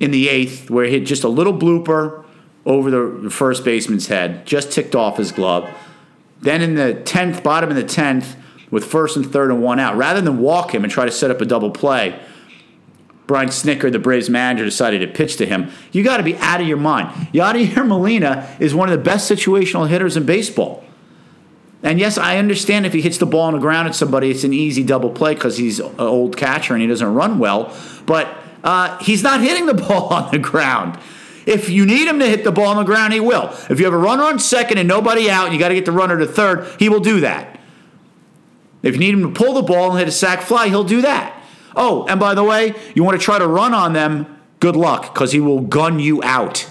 in 0.00 0.12
the 0.12 0.30
eighth 0.30 0.70
where 0.70 0.86
he 0.86 0.92
hit 0.92 1.04
just 1.04 1.24
a 1.24 1.28
little 1.28 1.52
blooper 1.52 2.24
over 2.64 2.90
the 2.90 3.28
first 3.28 3.66
baseman's 3.66 4.06
head, 4.06 4.46
just 4.46 4.72
ticked 4.72 4.94
off 4.94 5.18
his 5.18 5.30
glove. 5.30 5.68
Then 6.40 6.62
in 6.62 6.74
the 6.74 7.02
10th, 7.04 7.42
bottom 7.42 7.68
of 7.68 7.76
the 7.76 7.84
10th, 7.84 8.36
with 8.70 8.86
first 8.86 9.14
and 9.16 9.30
third 9.30 9.50
and 9.50 9.62
one 9.62 9.78
out, 9.78 9.98
rather 9.98 10.22
than 10.22 10.38
walk 10.38 10.74
him 10.74 10.84
and 10.84 10.90
try 10.90 11.04
to 11.04 11.10
set 11.10 11.30
up 11.30 11.42
a 11.42 11.44
double 11.44 11.70
play, 11.70 12.18
Brian 13.26 13.50
Snitker, 13.50 13.92
the 13.92 13.98
Braves 13.98 14.30
manager, 14.30 14.64
decided 14.64 15.00
to 15.00 15.06
pitch 15.08 15.36
to 15.36 15.44
him. 15.44 15.70
You 15.92 16.02
got 16.02 16.16
to 16.16 16.22
be 16.22 16.34
out 16.38 16.62
of 16.62 16.66
your 16.66 16.78
mind. 16.78 17.10
Yadier 17.34 17.86
Molina 17.86 18.56
is 18.58 18.74
one 18.74 18.88
of 18.88 18.96
the 18.96 19.04
best 19.04 19.30
situational 19.30 19.86
hitters 19.86 20.16
in 20.16 20.24
baseball. 20.24 20.82
And 21.82 22.00
yes, 22.00 22.18
I 22.18 22.38
understand 22.38 22.86
if 22.86 22.92
he 22.92 23.00
hits 23.00 23.18
the 23.18 23.26
ball 23.26 23.42
on 23.42 23.54
the 23.54 23.60
ground 23.60 23.88
at 23.88 23.94
somebody, 23.94 24.30
it's 24.30 24.44
an 24.44 24.52
easy 24.52 24.82
double 24.82 25.10
play 25.10 25.34
because 25.34 25.56
he's 25.56 25.78
an 25.78 25.94
old 25.98 26.36
catcher 26.36 26.74
and 26.74 26.82
he 26.82 26.88
doesn't 26.88 27.14
run 27.14 27.38
well. 27.38 27.74
But 28.04 28.28
uh, 28.64 28.98
he's 28.98 29.22
not 29.22 29.40
hitting 29.40 29.66
the 29.66 29.74
ball 29.88 30.12
on 30.12 30.30
the 30.30 30.38
ground. 30.38 30.98
If 31.46 31.70
you 31.70 31.86
need 31.86 32.06
him 32.06 32.18
to 32.18 32.26
hit 32.26 32.44
the 32.44 32.52
ball 32.52 32.66
on 32.66 32.76
the 32.76 32.84
ground, 32.84 33.12
he 33.14 33.20
will. 33.20 33.50
If 33.70 33.78
you 33.78 33.86
have 33.86 33.94
a 33.94 33.98
runner 33.98 34.24
on 34.24 34.38
second 34.38 34.78
and 34.78 34.86
nobody 34.88 35.30
out, 35.30 35.46
and 35.46 35.54
you 35.54 35.58
got 35.58 35.68
to 35.68 35.74
get 35.74 35.86
the 35.86 35.92
runner 35.92 36.18
to 36.18 36.26
third, 36.26 36.68
he 36.78 36.88
will 36.88 37.00
do 37.00 37.20
that. 37.20 37.58
If 38.82 38.94
you 38.94 39.00
need 39.00 39.14
him 39.14 39.22
to 39.22 39.30
pull 39.30 39.54
the 39.54 39.62
ball 39.62 39.90
and 39.90 39.98
hit 39.98 40.08
a 40.08 40.12
sac 40.12 40.42
fly, 40.42 40.68
he'll 40.68 40.84
do 40.84 41.00
that. 41.02 41.42
Oh, 41.74 42.06
and 42.08 42.20
by 42.20 42.34
the 42.34 42.44
way, 42.44 42.74
you 42.94 43.02
want 43.02 43.18
to 43.18 43.24
try 43.24 43.38
to 43.38 43.46
run 43.46 43.72
on 43.72 43.92
them, 43.92 44.38
good 44.60 44.76
luck, 44.76 45.14
because 45.14 45.32
he 45.32 45.40
will 45.40 45.60
gun 45.60 45.98
you 45.98 46.22
out. 46.22 46.68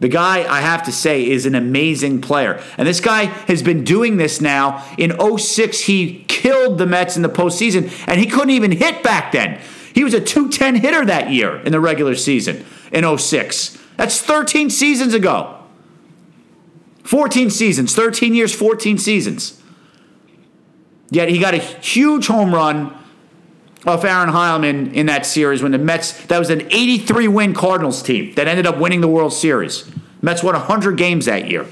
The 0.00 0.08
guy, 0.08 0.38
I 0.38 0.60
have 0.60 0.82
to 0.84 0.92
say, 0.92 1.28
is 1.28 1.46
an 1.46 1.54
amazing 1.54 2.20
player. 2.20 2.60
And 2.76 2.86
this 2.86 3.00
guy 3.00 3.24
has 3.24 3.62
been 3.62 3.84
doing 3.84 4.16
this 4.16 4.40
now. 4.40 4.84
In 4.98 5.16
06, 5.38 5.80
he 5.80 6.24
killed 6.24 6.78
the 6.78 6.86
Mets 6.86 7.16
in 7.16 7.22
the 7.22 7.28
postseason, 7.28 7.90
and 8.08 8.20
he 8.20 8.26
couldn't 8.26 8.50
even 8.50 8.72
hit 8.72 9.02
back 9.02 9.32
then. 9.32 9.60
He 9.94 10.02
was 10.02 10.12
a 10.12 10.20
210 10.20 10.76
hitter 10.76 11.04
that 11.04 11.30
year 11.30 11.58
in 11.58 11.70
the 11.70 11.80
regular 11.80 12.16
season 12.16 12.64
in 12.92 13.18
06. 13.18 13.78
That's 13.96 14.20
13 14.20 14.70
seasons 14.70 15.14
ago. 15.14 15.60
14 17.04 17.50
seasons, 17.50 17.94
13 17.94 18.34
years, 18.34 18.54
14 18.54 18.98
seasons. 18.98 19.62
Yet 21.10 21.28
he 21.28 21.38
got 21.38 21.54
a 21.54 21.58
huge 21.58 22.26
home 22.26 22.52
run 22.52 22.96
off 23.86 24.04
Aaron 24.04 24.30
Heilman 24.30 24.92
in 24.94 25.06
that 25.06 25.26
series 25.26 25.62
when 25.62 25.72
the 25.72 25.78
Mets, 25.78 26.24
that 26.26 26.38
was 26.38 26.50
an 26.50 26.62
83 26.62 27.28
win 27.28 27.54
Cardinals 27.54 28.02
team 28.02 28.34
that 28.34 28.48
ended 28.48 28.66
up 28.66 28.78
winning 28.78 29.00
the 29.00 29.08
World 29.08 29.32
Series. 29.32 29.90
Mets 30.22 30.42
won 30.42 30.54
100 30.54 30.96
games 30.96 31.26
that 31.26 31.50
year 31.50 31.66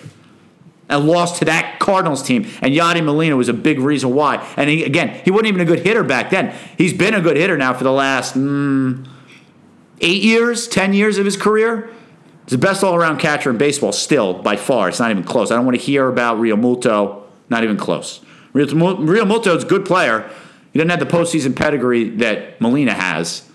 and 0.88 1.06
lost 1.06 1.38
to 1.38 1.46
that 1.46 1.78
Cardinals 1.78 2.22
team. 2.22 2.46
And 2.60 2.74
Yadi 2.74 3.02
Molina 3.02 3.36
was 3.36 3.48
a 3.48 3.54
big 3.54 3.78
reason 3.78 4.14
why. 4.14 4.46
And 4.56 4.68
he, 4.68 4.84
again, 4.84 5.20
he 5.24 5.30
wasn't 5.30 5.48
even 5.48 5.60
a 5.62 5.64
good 5.64 5.80
hitter 5.80 6.04
back 6.04 6.30
then. 6.30 6.54
He's 6.76 6.92
been 6.92 7.14
a 7.14 7.20
good 7.20 7.36
hitter 7.36 7.56
now 7.56 7.72
for 7.72 7.84
the 7.84 7.92
last 7.92 8.34
mm, 8.34 9.08
eight 10.00 10.22
years, 10.22 10.68
10 10.68 10.92
years 10.92 11.16
of 11.16 11.24
his 11.24 11.36
career. 11.36 11.90
He's 12.44 12.52
the 12.52 12.58
best 12.58 12.84
all 12.84 12.94
around 12.94 13.18
catcher 13.18 13.48
in 13.48 13.56
baseball 13.56 13.92
still, 13.92 14.34
by 14.34 14.56
far. 14.56 14.88
It's 14.88 14.98
not 14.98 15.10
even 15.10 15.24
close. 15.24 15.50
I 15.50 15.56
don't 15.56 15.64
want 15.64 15.78
to 15.78 15.82
hear 15.82 16.08
about 16.08 16.38
Realmuto. 16.38 17.22
Not 17.48 17.64
even 17.64 17.76
close. 17.76 18.20
Realmuto 18.52 19.56
is 19.56 19.64
a 19.64 19.66
good 19.66 19.86
player. 19.86 20.30
He 20.72 20.78
doesn't 20.78 20.90
have 20.90 21.00
the 21.00 21.06
postseason 21.06 21.54
pedigree 21.54 22.08
that 22.16 22.60
Molina 22.60 22.94
has, 22.94 23.48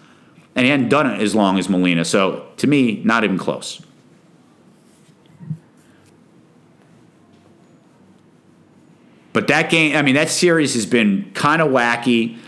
and 0.56 0.65
he 0.65 0.71
hadn't 0.71 0.89
done 0.89 1.10
it 1.10 1.21
as 1.21 1.34
long 1.34 1.58
as 1.58 1.67
Molina. 1.67 2.06
So 2.06 2.47
to 2.58 2.67
me, 2.67 3.01
not 3.03 3.23
even 3.23 3.38
close. 3.38 3.82
But 9.34 9.47
that 9.49 9.69
game, 9.69 9.95
I 9.95 10.01
mean, 10.01 10.15
that 10.15 10.30
series 10.30 10.73
has 10.73 10.88
been 10.88 11.32
kind 11.36 11.62
of 11.62 11.69
wacky. 11.69 12.39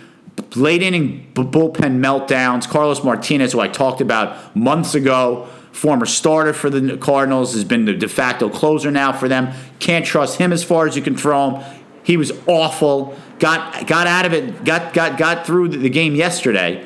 Late 0.56 0.82
inning 0.82 1.32
bullpen 1.36 2.00
meltdowns. 2.00 2.68
Carlos 2.68 3.04
Martinez, 3.04 3.52
who 3.52 3.60
I 3.60 3.68
talked 3.68 4.02
about 4.02 4.56
months 4.56 4.96
ago, 4.96 5.48
former 5.72 6.08
starter 6.08 6.52
for 6.52 6.70
the 6.72 6.98
Cardinals, 6.98 7.54
has 7.54 7.64
been 7.64 7.86
the 7.86 7.94
de 7.94 8.08
facto 8.08 8.50
closer 8.50 8.90
now 8.90 9.14
for 9.14 9.28
them. 9.28 9.54
Can't 9.78 10.04
trust 10.04 10.40
him 10.40 10.52
as 10.52 10.64
far 10.64 10.88
as 10.88 10.96
you 10.96 11.04
can 11.04 11.16
throw 11.16 11.52
him. 11.52 11.82
He 12.04 12.18
was 12.18 12.32
awful. 12.48 13.16
Got 13.40 13.88
got 13.88 14.06
out 14.06 14.26
of 14.26 14.34
it. 14.34 14.64
Got 14.66 14.94
got 14.94 15.18
got 15.18 15.46
through 15.46 15.70
the 15.70 15.90
game 15.90 16.14
yesterday, 16.14 16.86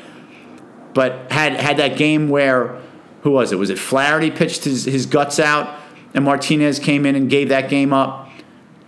but 0.93 1.31
had 1.31 1.53
had 1.53 1.77
that 1.77 1.97
game 1.97 2.29
where 2.29 2.79
who 3.23 3.31
was 3.31 3.51
it? 3.51 3.55
Was 3.57 3.69
it 3.69 3.79
Flaherty 3.79 4.29
pitched 4.29 4.65
his, 4.65 4.85
his 4.85 5.05
guts 5.05 5.39
out, 5.39 5.79
and 6.13 6.23
Martinez 6.25 6.77
came 6.77 7.05
in 7.05 7.15
and 7.15 7.29
gave 7.29 7.49
that 7.49 7.69
game 7.69 7.91
up. 7.91 8.29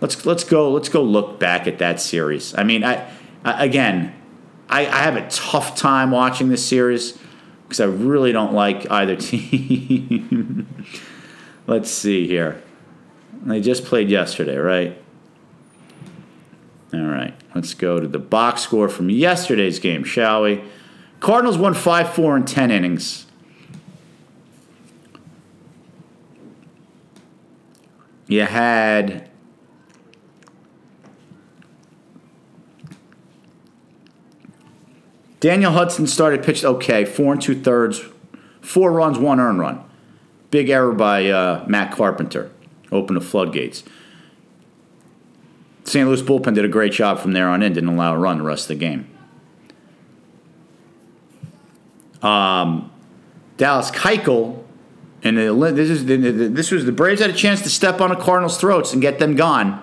Let's 0.00 0.24
let's 0.24 0.44
go 0.44 0.70
let's 0.70 0.88
go 0.88 1.02
look 1.02 1.40
back 1.40 1.66
at 1.66 1.78
that 1.78 2.00
series. 2.00 2.54
I 2.56 2.62
mean, 2.62 2.84
I, 2.84 3.10
I 3.44 3.64
again, 3.64 4.14
I, 4.68 4.80
I 4.86 5.02
have 5.02 5.16
a 5.16 5.26
tough 5.28 5.76
time 5.76 6.10
watching 6.10 6.48
this 6.48 6.64
series 6.64 7.18
because 7.64 7.80
I 7.80 7.86
really 7.86 8.30
don't 8.30 8.52
like 8.52 8.88
either 8.90 9.16
team. 9.16 10.84
Let's 11.66 11.90
see 11.90 12.28
here. 12.28 12.62
They 13.44 13.60
just 13.60 13.84
played 13.84 14.08
yesterday, 14.08 14.56
right? 14.56 15.02
All 16.96 17.02
right, 17.02 17.34
let's 17.54 17.74
go 17.74 18.00
to 18.00 18.08
the 18.08 18.18
box 18.18 18.62
score 18.62 18.88
from 18.88 19.10
yesterday's 19.10 19.78
game, 19.78 20.02
shall 20.02 20.42
we? 20.42 20.64
Cardinals 21.20 21.58
won 21.58 21.74
5 21.74 22.14
4 22.14 22.36
in 22.38 22.44
10 22.46 22.70
innings. 22.70 23.26
You 28.28 28.42
had 28.42 29.28
Daniel 35.40 35.72
Hudson 35.72 36.06
started 36.06 36.42
pitched 36.42 36.64
okay, 36.64 37.04
four 37.04 37.32
and 37.34 37.42
two 37.42 37.60
thirds, 37.60 38.00
four 38.60 38.90
runs, 38.90 39.18
one 39.18 39.38
earned 39.38 39.60
run. 39.60 39.84
Big 40.50 40.70
error 40.70 40.92
by 40.92 41.28
uh, 41.28 41.64
Matt 41.68 41.92
Carpenter. 41.92 42.50
Open 42.90 43.14
the 43.14 43.20
floodgates. 43.20 43.84
St. 45.86 46.06
Louis 46.06 46.20
bullpen 46.20 46.54
did 46.54 46.64
a 46.64 46.68
great 46.68 46.92
job 46.92 47.20
from 47.20 47.32
there 47.32 47.48
on 47.48 47.62
in, 47.62 47.72
didn't 47.72 47.90
allow 47.90 48.14
a 48.14 48.18
run 48.18 48.38
the 48.38 48.44
rest 48.44 48.64
of 48.64 48.78
the 48.78 48.84
game. 48.84 49.08
Um, 52.22 52.90
Dallas 53.56 53.92
Keuchel, 53.92 54.64
and 55.22 55.38
this 55.38 55.88
is 55.88 56.04
this 56.06 56.72
was 56.72 56.84
the 56.86 56.92
Braves 56.92 57.20
had 57.20 57.30
a 57.30 57.34
chance 57.34 57.62
to 57.62 57.70
step 57.70 58.00
on 58.00 58.10
the 58.10 58.16
Cardinals' 58.16 58.58
throats 58.58 58.92
and 58.92 59.00
get 59.00 59.20
them 59.20 59.36
gone. 59.36 59.82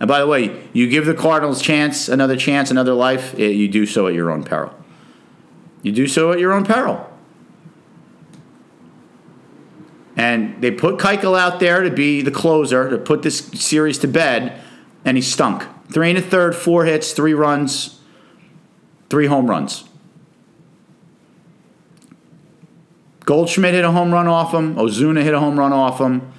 And 0.00 0.08
by 0.08 0.18
the 0.18 0.26
way, 0.26 0.68
you 0.72 0.88
give 0.88 1.06
the 1.06 1.14
Cardinals 1.14 1.62
chance, 1.62 2.08
another 2.08 2.36
chance, 2.36 2.70
another 2.70 2.94
life. 2.94 3.38
It, 3.38 3.54
you 3.54 3.68
do 3.68 3.86
so 3.86 4.08
at 4.08 4.14
your 4.14 4.32
own 4.32 4.42
peril. 4.42 4.74
You 5.82 5.92
do 5.92 6.08
so 6.08 6.32
at 6.32 6.40
your 6.40 6.52
own 6.52 6.64
peril. 6.64 7.06
And 10.16 10.60
they 10.60 10.72
put 10.72 10.98
Keuchel 10.98 11.38
out 11.38 11.60
there 11.60 11.82
to 11.82 11.90
be 11.90 12.20
the 12.20 12.32
closer, 12.32 12.90
to 12.90 12.98
put 12.98 13.22
this 13.22 13.38
series 13.38 13.98
to 13.98 14.08
bed 14.08 14.60
and 15.04 15.16
he 15.16 15.22
stunk. 15.22 15.64
Three 15.90 16.10
and 16.10 16.18
a 16.18 16.22
third, 16.22 16.54
four 16.54 16.84
hits, 16.84 17.12
three 17.12 17.34
runs, 17.34 18.00
three 19.08 19.26
home 19.26 19.48
runs. 19.48 19.84
Goldschmidt 23.24 23.74
hit 23.74 23.84
a 23.84 23.92
home 23.92 24.12
run 24.12 24.26
off 24.26 24.52
him. 24.52 24.74
Ozuna 24.74 25.22
hit 25.22 25.34
a 25.34 25.40
home 25.40 25.58
run 25.58 25.72
off 25.72 26.00
him. 26.00 26.32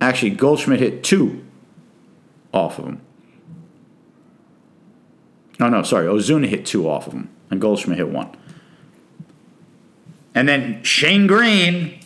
Actually, 0.00 0.30
Goldschmidt 0.30 0.80
hit 0.80 1.04
two 1.04 1.44
off 2.52 2.78
of 2.78 2.86
him. 2.86 3.00
Oh 5.60 5.68
no, 5.68 5.82
sorry. 5.82 6.06
Ozuna 6.06 6.48
hit 6.48 6.64
two 6.64 6.88
off 6.88 7.06
of 7.06 7.12
him, 7.12 7.28
and 7.50 7.60
Goldschmidt 7.60 7.98
hit 7.98 8.08
one. 8.08 8.34
And 10.34 10.48
then 10.48 10.82
Shane 10.82 11.26
Greene, 11.26 11.99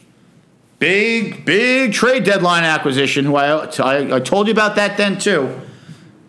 big 0.78 1.44
big 1.44 1.92
trade 1.92 2.24
deadline 2.24 2.64
acquisition. 2.64 3.24
Who 3.24 3.36
I 3.36 3.66
I, 3.66 4.16
I 4.16 4.20
told 4.20 4.46
you 4.46 4.52
about 4.52 4.76
that 4.76 4.96
then 4.96 5.18
too. 5.18 5.60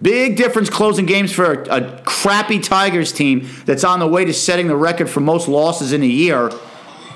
Big 0.01 0.35
difference 0.35 0.69
closing 0.69 1.05
games 1.05 1.31
for 1.31 1.63
a, 1.63 1.77
a 1.77 2.01
crappy 2.01 2.59
Tigers 2.59 3.11
team 3.11 3.47
that's 3.65 3.83
on 3.83 3.99
the 3.99 4.07
way 4.07 4.25
to 4.25 4.33
setting 4.33 4.67
the 4.67 4.75
record 4.75 5.09
for 5.09 5.21
most 5.21 5.47
losses 5.47 5.93
in 5.93 6.03
a 6.03 6.07
year 6.07 6.51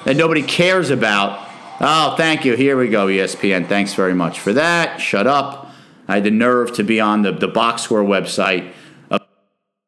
that 0.05 0.15
nobody 0.15 0.41
cares 0.41 0.89
about. 0.89 1.47
Oh, 1.81 2.15
thank 2.17 2.45
you. 2.45 2.55
Here 2.55 2.77
we 2.77 2.89
go, 2.89 3.07
ESPN. 3.07 3.67
Thanks 3.67 3.93
very 3.93 4.13
much 4.13 4.39
for 4.39 4.53
that. 4.53 4.99
Shut 4.99 5.27
up. 5.27 5.71
I 6.07 6.15
had 6.15 6.23
the 6.23 6.31
nerve 6.31 6.73
to 6.73 6.83
be 6.83 6.99
on 6.99 7.21
the, 7.21 7.31
the 7.31 7.47
box 7.47 7.83
score 7.83 8.01
website. 8.01 8.73
Uh, 9.11 9.19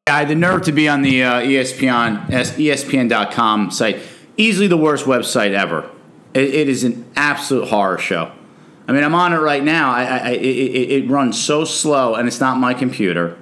I 0.07 0.19
had 0.19 0.27
the 0.27 0.35
nerve 0.35 0.61
to 0.63 0.71
be 0.71 0.87
on 0.87 1.01
the 1.01 1.23
uh, 1.23 1.41
ESPN, 1.41 2.27
ESPN.com 2.27 3.71
site. 3.71 3.99
Easily 4.37 4.67
the 4.67 4.77
worst 4.77 5.05
website 5.05 5.53
ever. 5.53 5.89
It, 6.33 6.53
it 6.53 6.69
is 6.69 6.83
an 6.83 7.05
absolute 7.15 7.67
horror 7.67 7.97
show. 7.97 8.31
I 8.87 8.93
mean, 8.93 9.03
I'm 9.03 9.15
on 9.15 9.33
it 9.33 9.37
right 9.37 9.63
now. 9.63 9.91
I, 9.91 10.03
I 10.03 10.29
it, 10.31 11.03
it, 11.03 11.09
runs 11.09 11.41
so 11.41 11.63
slow, 11.63 12.15
and 12.15 12.27
it's 12.27 12.39
not 12.39 12.57
my 12.57 12.73
computer. 12.73 13.37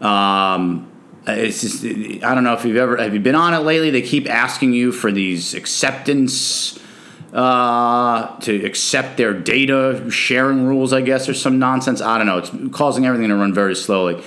Um, 0.00 0.90
it's 1.26 1.60
just 1.60 1.84
I 1.84 2.34
don't 2.34 2.44
know 2.44 2.54
if 2.54 2.64
you've 2.64 2.76
ever 2.76 2.96
have 2.96 3.12
you 3.12 3.20
been 3.20 3.34
on 3.34 3.52
it 3.54 3.58
lately. 3.58 3.90
They 3.90 4.02
keep 4.02 4.30
asking 4.30 4.72
you 4.72 4.92
for 4.92 5.10
these 5.10 5.54
acceptance 5.54 6.78
uh, 7.32 8.38
to 8.40 8.64
accept 8.64 9.16
their 9.16 9.34
data 9.34 10.10
sharing 10.10 10.66
rules, 10.66 10.92
I 10.92 11.00
guess, 11.00 11.28
or 11.28 11.34
some 11.34 11.58
nonsense. 11.58 12.00
I 12.00 12.16
don't 12.16 12.26
know. 12.26 12.38
It's 12.38 12.50
causing 12.74 13.04
everything 13.04 13.28
to 13.28 13.34
run 13.34 13.52
very 13.52 13.74
slowly. 13.74 14.22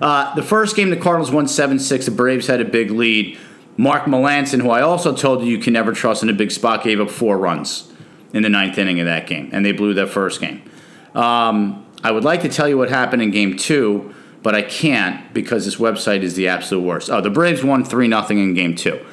Uh, 0.00 0.34
the 0.34 0.42
first 0.42 0.76
game, 0.76 0.90
the 0.90 0.96
Cardinals 0.96 1.30
won 1.30 1.48
7 1.48 1.78
6. 1.78 2.04
The 2.06 2.10
Braves 2.10 2.46
had 2.46 2.60
a 2.60 2.64
big 2.64 2.90
lead. 2.90 3.38
Mark 3.78 4.06
Melancon, 4.06 4.60
who 4.60 4.70
I 4.70 4.82
also 4.82 5.14
told 5.14 5.42
you 5.42 5.46
you 5.46 5.58
can 5.58 5.72
never 5.72 5.92
trust 5.92 6.24
in 6.24 6.28
a 6.28 6.32
big 6.32 6.50
spot, 6.50 6.82
gave 6.82 7.00
up 7.00 7.08
four 7.08 7.38
runs 7.38 7.90
in 8.34 8.42
the 8.42 8.48
ninth 8.48 8.76
inning 8.76 8.98
of 8.98 9.06
that 9.06 9.28
game, 9.28 9.48
and 9.52 9.64
they 9.64 9.70
blew 9.70 9.94
that 9.94 10.08
first 10.08 10.40
game. 10.40 10.68
Um, 11.14 11.86
I 12.02 12.10
would 12.10 12.24
like 12.24 12.42
to 12.42 12.48
tell 12.48 12.68
you 12.68 12.76
what 12.76 12.90
happened 12.90 13.22
in 13.22 13.30
game 13.30 13.56
two, 13.56 14.12
but 14.42 14.54
I 14.54 14.62
can't 14.62 15.32
because 15.32 15.64
this 15.64 15.76
website 15.76 16.22
is 16.22 16.34
the 16.34 16.48
absolute 16.48 16.82
worst. 16.82 17.08
Oh, 17.08 17.20
the 17.20 17.30
Braves 17.30 17.62
won 17.62 17.84
3 17.84 18.08
0 18.08 18.26
in 18.30 18.54
game 18.54 18.74
two. 18.74 19.04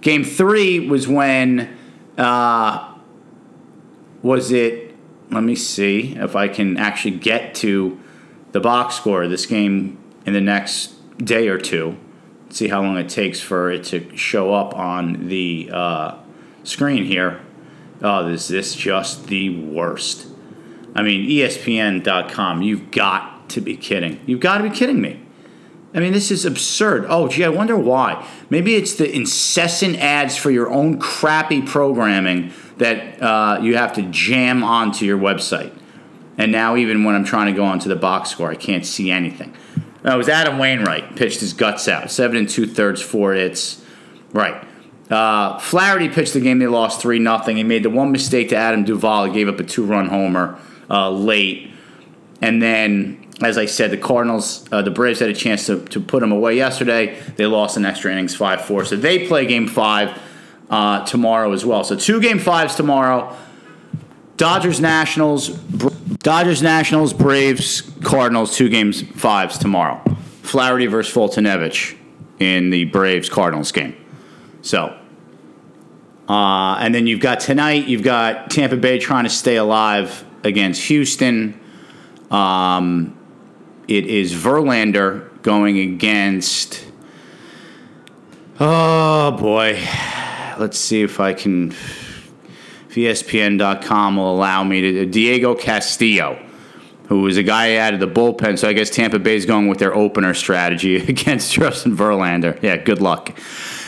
Game 0.00 0.24
three 0.24 0.88
was 0.88 1.06
when, 1.06 1.76
uh, 2.16 2.94
was 4.22 4.50
it, 4.50 4.96
let 5.30 5.44
me 5.44 5.54
see 5.54 6.16
if 6.16 6.34
I 6.34 6.48
can 6.48 6.78
actually 6.78 7.18
get 7.18 7.54
to 7.56 8.00
the 8.52 8.60
box 8.60 8.94
score 8.94 9.22
of 9.22 9.30
this 9.30 9.44
game 9.44 9.98
in 10.24 10.32
the 10.32 10.40
next 10.40 10.94
day 11.18 11.48
or 11.48 11.58
two. 11.58 11.98
See 12.52 12.68
how 12.68 12.82
long 12.82 12.98
it 12.98 13.08
takes 13.08 13.40
for 13.40 13.70
it 13.70 13.84
to 13.84 14.14
show 14.14 14.52
up 14.52 14.76
on 14.76 15.28
the 15.28 15.70
uh, 15.72 16.18
screen 16.64 17.06
here. 17.06 17.40
Oh, 18.02 18.28
is 18.28 18.46
this 18.46 18.74
just 18.74 19.28
the 19.28 19.58
worst? 19.58 20.26
I 20.94 21.02
mean, 21.02 21.26
ESPN.com, 21.30 22.60
you've 22.60 22.90
got 22.90 23.48
to 23.50 23.62
be 23.62 23.74
kidding. 23.74 24.20
You've 24.26 24.40
got 24.40 24.58
to 24.58 24.64
be 24.64 24.70
kidding 24.70 25.00
me. 25.00 25.22
I 25.94 26.00
mean, 26.00 26.12
this 26.12 26.30
is 26.30 26.44
absurd. 26.44 27.06
Oh, 27.08 27.26
gee, 27.26 27.42
I 27.42 27.48
wonder 27.48 27.76
why. 27.76 28.28
Maybe 28.50 28.74
it's 28.74 28.96
the 28.96 29.10
incessant 29.10 29.96
ads 29.96 30.36
for 30.36 30.50
your 30.50 30.70
own 30.70 30.98
crappy 30.98 31.62
programming 31.62 32.52
that 32.76 33.22
uh, 33.22 33.60
you 33.62 33.78
have 33.78 33.94
to 33.94 34.02
jam 34.02 34.62
onto 34.62 35.06
your 35.06 35.18
website. 35.18 35.74
And 36.36 36.52
now, 36.52 36.76
even 36.76 37.04
when 37.04 37.14
I'm 37.14 37.24
trying 37.24 37.46
to 37.46 37.52
go 37.52 37.64
onto 37.64 37.88
the 37.88 37.96
box 37.96 38.28
score, 38.28 38.50
I 38.50 38.56
can't 38.56 38.84
see 38.84 39.10
anything. 39.10 39.54
That 40.02 40.16
was 40.16 40.28
Adam 40.28 40.58
Wainwright, 40.58 41.16
pitched 41.16 41.40
his 41.40 41.52
guts 41.52 41.86
out. 41.86 42.10
Seven 42.10 42.36
and 42.36 42.48
two 42.48 42.66
thirds, 42.66 43.00
four 43.00 43.34
hits. 43.34 43.84
Right. 44.32 44.66
Uh, 45.10 45.58
Flaherty 45.58 46.08
pitched 46.08 46.32
the 46.32 46.40
game 46.40 46.58
they 46.58 46.66
lost 46.66 47.00
3 47.00 47.18
nothing. 47.18 47.58
He 47.58 47.64
made 47.64 47.82
the 47.82 47.90
one 47.90 48.12
mistake 48.12 48.48
to 48.48 48.56
Adam 48.56 48.84
Duvall. 48.84 49.26
He 49.26 49.32
gave 49.32 49.48
up 49.48 49.60
a 49.60 49.64
two 49.64 49.84
run 49.84 50.08
homer 50.08 50.58
uh, 50.88 51.10
late. 51.10 51.70
And 52.40 52.62
then, 52.62 53.28
as 53.42 53.58
I 53.58 53.66
said, 53.66 53.90
the 53.90 53.98
Cardinals, 53.98 54.66
uh, 54.72 54.82
the 54.82 54.90
Braves 54.90 55.20
had 55.20 55.28
a 55.28 55.34
chance 55.34 55.66
to, 55.66 55.84
to 55.86 56.00
put 56.00 56.22
him 56.22 56.32
away 56.32 56.56
yesterday. 56.56 57.20
They 57.36 57.46
lost 57.46 57.76
in 57.76 57.84
extra 57.84 58.10
innings 58.10 58.34
5 58.34 58.64
4. 58.64 58.84
So 58.86 58.96
they 58.96 59.26
play 59.28 59.44
game 59.46 59.68
five 59.68 60.18
uh, 60.70 61.04
tomorrow 61.04 61.52
as 61.52 61.64
well. 61.64 61.84
So 61.84 61.94
two 61.94 62.20
game 62.20 62.38
fives 62.38 62.74
tomorrow. 62.74 63.36
Dodgers 64.38 64.80
Nationals, 64.80 65.50
Dodgers 66.22 66.62
Nationals, 66.62 67.12
Braves, 67.12 67.82
Cardinals, 68.02 68.56
two 68.56 68.68
games 68.68 69.02
fives 69.02 69.58
tomorrow. 69.58 70.02
Flaherty 70.42 70.86
versus 70.86 71.14
Foltynewicz 71.14 71.96
in 72.38 72.70
the 72.70 72.84
Braves 72.86 73.28
Cardinals 73.28 73.72
game. 73.72 73.96
So 74.62 74.96
uh, 76.28 76.76
and 76.78 76.94
then 76.94 77.06
you've 77.06 77.20
got 77.20 77.40
tonight, 77.40 77.88
you've 77.88 78.02
got 78.02 78.50
Tampa 78.50 78.76
Bay 78.76 78.98
trying 78.98 79.24
to 79.24 79.30
stay 79.30 79.56
alive 79.56 80.24
against 80.44 80.82
Houston. 80.84 81.60
Um, 82.30 83.18
it 83.88 84.06
is 84.06 84.32
Verlander 84.32 85.42
going 85.42 85.78
against. 85.78 86.86
Oh 88.58 89.32
boy. 89.32 89.78
Let's 90.58 90.78
see 90.78 91.02
if 91.02 91.18
I 91.18 91.34
can. 91.34 91.74
ESPN.com 92.94 94.16
will 94.16 94.34
allow 94.34 94.64
me 94.64 94.80
to. 94.80 95.06
Diego 95.06 95.54
Castillo, 95.54 96.38
who 97.08 97.22
was 97.22 97.36
a 97.36 97.42
guy 97.42 97.76
out 97.76 97.94
of 97.94 98.00
the 98.00 98.06
bullpen. 98.06 98.58
So 98.58 98.68
I 98.68 98.72
guess 98.72 98.90
Tampa 98.90 99.18
Bay 99.18 99.36
is 99.36 99.46
going 99.46 99.68
with 99.68 99.78
their 99.78 99.94
opener 99.94 100.34
strategy 100.34 100.96
against 101.08 101.52
Justin 101.52 101.96
Verlander. 101.96 102.60
Yeah, 102.62 102.76
good 102.76 103.00
luck. 103.00 103.36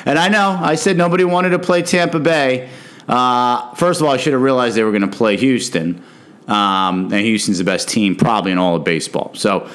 And 0.07 0.19
I 0.19 0.29
know 0.29 0.59
I 0.61 0.75
said 0.75 0.97
nobody 0.97 1.25
wanted 1.25 1.51
to 1.51 1.59
play 1.59 1.83
Tampa 1.83 2.21
Bay. 2.21 2.69
Uh, 3.09 3.75
first 3.75 4.01
of 4.01 4.07
all, 4.07 4.13
I 4.13 4.17
should 4.17 4.33
have 4.33 4.43
realized 4.43 4.77
they 4.77 4.83
were 4.83 4.91
going 4.91 5.09
to 5.09 5.17
play 5.17 5.37
Houston. 5.37 6.03
Um, 6.47 7.05
and 7.05 7.15
Houston's 7.15 7.59
the 7.59 7.65
best 7.65 7.89
team 7.89 8.17
probably 8.17 8.53
in 8.53 8.59
all 8.59 8.77
of 8.77 8.85
baseball. 8.85 9.33
So 9.35 9.69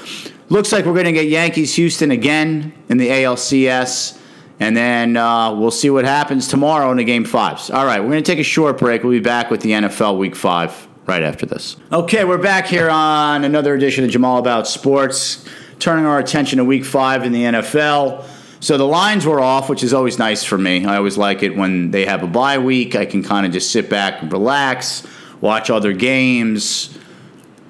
looks 0.49 0.71
like 0.71 0.85
we're 0.85 0.93
going 0.93 1.05
to 1.05 1.11
get 1.11 1.27
Yankees 1.27 1.75
Houston 1.75 2.11
again 2.11 2.73
in 2.89 2.97
the 2.97 3.07
ALCS. 3.07 4.19
And 4.59 4.75
then 4.75 5.15
uh, 5.15 5.53
we'll 5.55 5.71
see 5.71 5.89
what 5.89 6.05
happens 6.05 6.47
tomorrow 6.47 6.91
in 6.91 6.97
the 6.97 7.05
game 7.05 7.23
fives. 7.23 7.69
All 7.69 7.85
right, 7.85 7.99
we're 8.01 8.09
going 8.09 8.23
to 8.23 8.31
take 8.31 8.39
a 8.39 8.43
short 8.43 8.77
break. 8.77 9.03
We'll 9.03 9.13
be 9.13 9.19
back 9.19 9.49
with 9.49 9.61
the 9.61 9.71
NFL 9.71 10.17
week 10.17 10.35
five 10.35 10.87
right 11.07 11.23
after 11.23 11.45
this. 11.45 11.77
Okay, 11.91 12.25
we're 12.25 12.37
back 12.37 12.67
here 12.67 12.89
on 12.89 13.43
another 13.43 13.73
edition 13.73 14.03
of 14.03 14.11
Jamal 14.11 14.37
About 14.37 14.67
Sports, 14.67 15.47
turning 15.79 16.05
our 16.05 16.19
attention 16.19 16.57
to 16.57 16.65
week 16.65 16.85
five 16.85 17.23
in 17.23 17.31
the 17.31 17.43
NFL. 17.43 18.25
So 18.59 18.77
the 18.77 18.85
lines 18.85 19.25
were 19.25 19.39
off, 19.39 19.69
which 19.69 19.83
is 19.83 19.93
always 19.93 20.19
nice 20.19 20.43
for 20.43 20.57
me. 20.57 20.85
I 20.85 20.97
always 20.97 21.17
like 21.17 21.41
it 21.41 21.55
when 21.55 21.91
they 21.91 22.05
have 22.05 22.23
a 22.23 22.27
bye 22.27 22.57
week. 22.57 22.93
I 22.93 23.05
can 23.05 23.23
kind 23.23 23.45
of 23.45 23.53
just 23.53 23.71
sit 23.71 23.89
back 23.89 24.21
and 24.21 24.31
relax, 24.31 25.07
watch 25.39 25.69
other 25.69 25.93
games, 25.93 26.97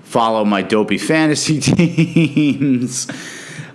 follow 0.03 0.43
my 0.43 0.63
dopey 0.63 0.97
fantasy 0.97 1.59
teams. 1.61 3.07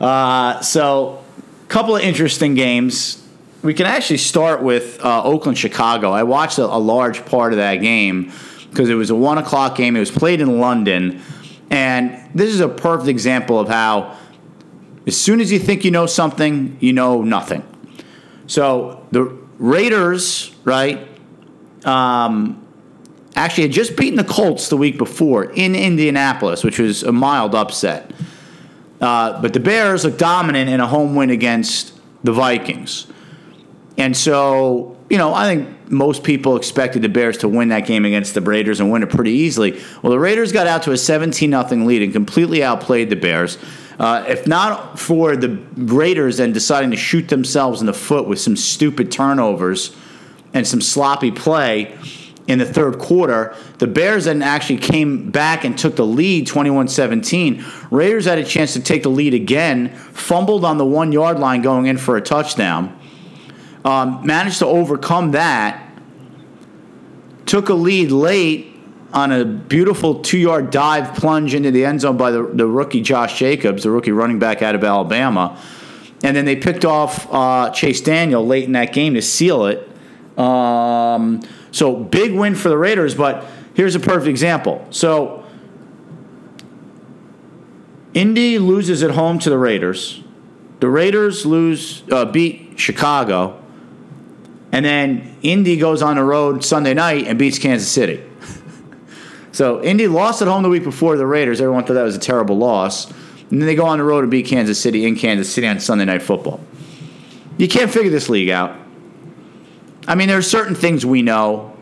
Uh, 0.00 0.60
so, 0.60 1.23
couple 1.68 1.96
of 1.96 2.02
interesting 2.02 2.54
games. 2.54 3.20
We 3.62 3.74
can 3.74 3.86
actually 3.86 4.18
start 4.18 4.62
with 4.62 5.02
uh, 5.04 5.22
Oakland 5.24 5.56
Chicago. 5.56 6.10
I 6.10 6.22
watched 6.22 6.58
a, 6.58 6.64
a 6.64 6.78
large 6.78 7.24
part 7.24 7.52
of 7.52 7.58
that 7.58 7.76
game 7.76 8.32
because 8.70 8.90
it 8.90 8.94
was 8.94 9.10
a 9.10 9.14
one 9.14 9.38
o'clock 9.38 9.76
game. 9.76 9.96
It 9.96 10.00
was 10.00 10.10
played 10.10 10.40
in 10.40 10.60
London, 10.60 11.22
and 11.70 12.20
this 12.34 12.52
is 12.52 12.60
a 12.60 12.68
perfect 12.68 13.08
example 13.08 13.58
of 13.58 13.68
how 13.68 14.16
as 15.06 15.20
soon 15.20 15.40
as 15.40 15.52
you 15.52 15.58
think 15.58 15.84
you 15.84 15.90
know 15.90 16.06
something, 16.06 16.76
you 16.80 16.92
know 16.92 17.22
nothing. 17.22 17.62
So 18.46 19.06
the 19.10 19.24
Raiders, 19.58 20.54
right, 20.64 21.08
um, 21.84 22.66
actually 23.36 23.64
had 23.64 23.72
just 23.72 23.96
beaten 23.96 24.16
the 24.16 24.24
Colts 24.24 24.68
the 24.68 24.76
week 24.76 24.98
before 24.98 25.44
in 25.44 25.74
Indianapolis, 25.74 26.64
which 26.64 26.78
was 26.78 27.02
a 27.02 27.12
mild 27.12 27.54
upset. 27.54 28.10
Uh, 29.00 29.40
but 29.40 29.52
the 29.52 29.60
Bears 29.60 30.04
look 30.04 30.18
dominant 30.18 30.70
in 30.70 30.80
a 30.80 30.86
home 30.86 31.14
win 31.14 31.30
against 31.30 31.92
the 32.22 32.32
Vikings. 32.32 33.06
And 33.96 34.16
so, 34.16 34.96
you 35.08 35.18
know, 35.18 35.34
I 35.34 35.54
think 35.54 35.90
most 35.90 36.24
people 36.24 36.56
expected 36.56 37.02
the 37.02 37.08
Bears 37.08 37.38
to 37.38 37.48
win 37.48 37.68
that 37.68 37.86
game 37.86 38.04
against 38.04 38.34
the 38.34 38.40
Raiders 38.40 38.80
and 38.80 38.90
win 38.90 39.02
it 39.02 39.10
pretty 39.10 39.32
easily. 39.32 39.80
Well, 40.02 40.10
the 40.10 40.18
Raiders 40.18 40.52
got 40.52 40.66
out 40.66 40.82
to 40.84 40.92
a 40.92 40.96
17 40.96 41.50
0 41.50 41.84
lead 41.84 42.02
and 42.02 42.12
completely 42.12 42.62
outplayed 42.62 43.10
the 43.10 43.16
Bears. 43.16 43.58
Uh, 43.98 44.24
if 44.26 44.46
not 44.46 44.98
for 44.98 45.36
the 45.36 45.50
Raiders 45.76 46.38
then 46.38 46.52
deciding 46.52 46.90
to 46.90 46.96
shoot 46.96 47.28
themselves 47.28 47.80
in 47.80 47.86
the 47.86 47.92
foot 47.92 48.26
with 48.26 48.40
some 48.40 48.56
stupid 48.56 49.12
turnovers 49.12 49.94
and 50.52 50.66
some 50.66 50.80
sloppy 50.80 51.30
play 51.30 51.96
in 52.46 52.58
the 52.58 52.66
third 52.66 52.98
quarter, 52.98 53.56
the 53.78 53.86
Bears 53.86 54.26
then 54.26 54.42
actually 54.42 54.78
came 54.78 55.30
back 55.30 55.64
and 55.64 55.78
took 55.78 55.96
the 55.96 56.04
lead 56.04 56.46
21 56.46 56.88
17. 56.88 57.64
Raiders 57.90 58.26
had 58.26 58.38
a 58.38 58.44
chance 58.44 58.74
to 58.74 58.80
take 58.80 59.02
the 59.02 59.08
lead 59.08 59.32
again, 59.32 59.88
fumbled 60.12 60.64
on 60.64 60.76
the 60.76 60.84
one 60.84 61.10
yard 61.10 61.38
line 61.38 61.62
going 61.62 61.86
in 61.86 61.96
for 61.96 62.16
a 62.16 62.20
touchdown, 62.20 62.98
um, 63.84 64.24
managed 64.26 64.58
to 64.58 64.66
overcome 64.66 65.30
that, 65.30 65.90
took 67.46 67.70
a 67.70 67.74
lead 67.74 68.10
late 68.10 68.74
on 69.14 69.30
a 69.30 69.44
beautiful 69.44 70.20
two 70.20 70.38
yard 70.38 70.70
dive 70.70 71.14
plunge 71.14 71.54
into 71.54 71.70
the 71.70 71.84
end 71.84 72.00
zone 72.00 72.16
by 72.16 72.30
the, 72.30 72.42
the 72.42 72.66
rookie 72.66 73.00
Josh 73.00 73.38
Jacobs, 73.38 73.84
the 73.84 73.90
rookie 73.90 74.12
running 74.12 74.38
back 74.38 74.60
out 74.60 74.74
of 74.74 74.84
Alabama. 74.84 75.58
and 76.22 76.36
then 76.36 76.44
they 76.44 76.56
picked 76.56 76.84
off 76.84 77.26
uh, 77.32 77.70
Chase 77.70 78.02
Daniel 78.02 78.46
late 78.46 78.64
in 78.64 78.72
that 78.72 78.92
game 78.92 79.14
to 79.14 79.22
seal 79.22 79.66
it. 79.66 79.88
Um, 80.38 81.42
so 81.74 81.96
big 81.96 82.32
win 82.32 82.54
for 82.54 82.68
the 82.68 82.78
Raiders, 82.78 83.16
but 83.16 83.44
here's 83.74 83.96
a 83.96 84.00
perfect 84.00 84.28
example. 84.28 84.86
So 84.90 85.44
Indy 88.14 88.60
loses 88.60 89.02
at 89.02 89.10
home 89.10 89.40
to 89.40 89.50
the 89.50 89.58
Raiders. 89.58 90.22
The 90.78 90.88
Raiders 90.88 91.44
lose, 91.44 92.04
uh, 92.12 92.26
beat 92.26 92.78
Chicago, 92.78 93.60
and 94.70 94.84
then 94.84 95.36
Indy 95.42 95.76
goes 95.76 96.00
on 96.00 96.14
the 96.14 96.22
road 96.22 96.64
Sunday 96.64 96.94
night 96.94 97.26
and 97.26 97.38
beats 97.40 97.58
Kansas 97.58 97.90
City. 97.90 98.22
so 99.52 99.82
Indy 99.82 100.06
lost 100.06 100.42
at 100.42 100.48
home 100.48 100.62
the 100.62 100.68
week 100.68 100.84
before 100.84 101.16
the 101.16 101.26
Raiders. 101.26 101.60
Everyone 101.60 101.84
thought 101.84 101.94
that 101.94 102.02
was 102.04 102.14
a 102.14 102.20
terrible 102.20 102.56
loss. 102.56 103.10
And 103.50 103.60
then 103.60 103.66
they 103.66 103.74
go 103.74 103.86
on 103.86 103.98
the 103.98 104.04
road 104.04 104.22
and 104.22 104.30
beat 104.30 104.46
Kansas 104.46 104.80
City 104.80 105.06
in 105.06 105.16
Kansas 105.16 105.52
City 105.52 105.66
on 105.66 105.80
Sunday 105.80 106.04
Night 106.04 106.22
Football. 106.22 106.60
You 107.56 107.66
can't 107.66 107.90
figure 107.90 108.10
this 108.10 108.28
league 108.28 108.50
out. 108.50 108.76
I 110.06 110.14
mean, 110.14 110.28
there 110.28 110.38
are 110.38 110.42
certain 110.42 110.74
things 110.74 111.06
we 111.06 111.22
know. 111.22 111.74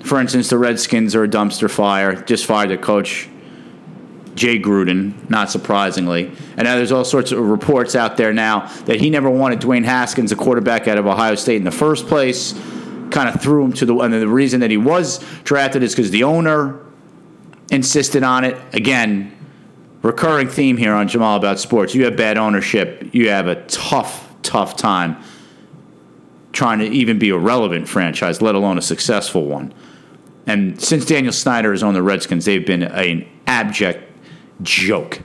For 0.00 0.20
instance, 0.20 0.48
the 0.48 0.58
Redskins 0.58 1.14
are 1.14 1.24
a 1.24 1.28
dumpster 1.28 1.70
fire. 1.70 2.14
Just 2.22 2.46
fired 2.46 2.70
their 2.70 2.78
coach, 2.78 3.28
Jay 4.34 4.58
Gruden, 4.58 5.28
not 5.28 5.50
surprisingly. 5.50 6.26
And 6.56 6.64
now 6.64 6.76
there's 6.76 6.92
all 6.92 7.04
sorts 7.04 7.32
of 7.32 7.40
reports 7.40 7.94
out 7.94 8.16
there 8.16 8.32
now 8.32 8.66
that 8.84 9.00
he 9.00 9.10
never 9.10 9.28
wanted 9.28 9.60
Dwayne 9.60 9.84
Haskins, 9.84 10.32
a 10.32 10.36
quarterback 10.36 10.88
out 10.88 10.96
of 10.96 11.06
Ohio 11.06 11.34
State, 11.34 11.56
in 11.56 11.64
the 11.64 11.70
first 11.70 12.06
place. 12.06 12.52
Kind 13.10 13.28
of 13.28 13.40
threw 13.40 13.64
him 13.64 13.72
to 13.74 13.86
the. 13.86 13.96
And 13.98 14.12
the 14.12 14.26
reason 14.26 14.60
that 14.60 14.70
he 14.70 14.76
was 14.76 15.24
drafted 15.44 15.82
is 15.82 15.94
because 15.94 16.10
the 16.10 16.24
owner 16.24 16.80
insisted 17.70 18.22
on 18.22 18.44
it. 18.44 18.56
Again, 18.72 19.36
recurring 20.02 20.48
theme 20.48 20.76
here 20.76 20.94
on 20.94 21.06
Jamal 21.06 21.36
about 21.36 21.58
sports. 21.58 21.94
You 21.94 22.04
have 22.04 22.16
bad 22.16 22.38
ownership. 22.38 23.10
You 23.12 23.28
have 23.30 23.46
a 23.46 23.62
tough, 23.66 24.28
tough 24.42 24.76
time 24.76 25.22
trying 26.56 26.78
to 26.78 26.86
even 26.86 27.18
be 27.18 27.28
a 27.30 27.38
relevant 27.38 27.86
franchise, 27.86 28.40
let 28.40 28.54
alone 28.54 28.78
a 28.78 28.82
successful 28.82 29.44
one. 29.44 29.72
And 30.46 30.80
since 30.80 31.04
Daniel 31.04 31.32
Snyder 31.32 31.72
is 31.72 31.82
on 31.82 31.92
the 31.92 32.02
Redskins, 32.02 32.46
they've 32.46 32.66
been 32.66 32.82
an 32.82 33.28
abject 33.46 34.10
joke. 34.62 35.20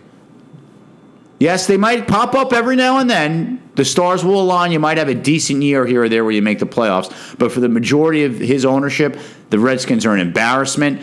Yes, 1.40 1.68
they 1.68 1.78
might 1.78 2.08
pop 2.08 2.36
up 2.36 2.54
every 2.54 2.76
now 2.76 3.00
and 3.00 3.10
then. 3.10 3.62
The 3.76 3.86
stars 3.86 4.26
will 4.26 4.42
align. 4.42 4.72
You 4.72 4.80
might 4.80 4.98
have 4.98 5.08
a 5.08 5.16
decent 5.16 5.64
year 5.64 5.86
here 5.86 6.04
or 6.04 6.10
there 6.10 6.24
where 6.24 6.34
you 6.34 6.42
make 6.42 6.60
the 6.60 6.68
playoffs. 6.68 7.38
But 7.38 7.52
for 7.52 7.62
the 7.62 7.70
majority 7.70 8.26
of 8.26 8.38
his 8.38 8.66
ownership, 8.66 9.18
the 9.50 9.58
Redskins 9.58 10.06
are 10.06 10.14
an 10.14 10.20
embarrassment. 10.20 11.02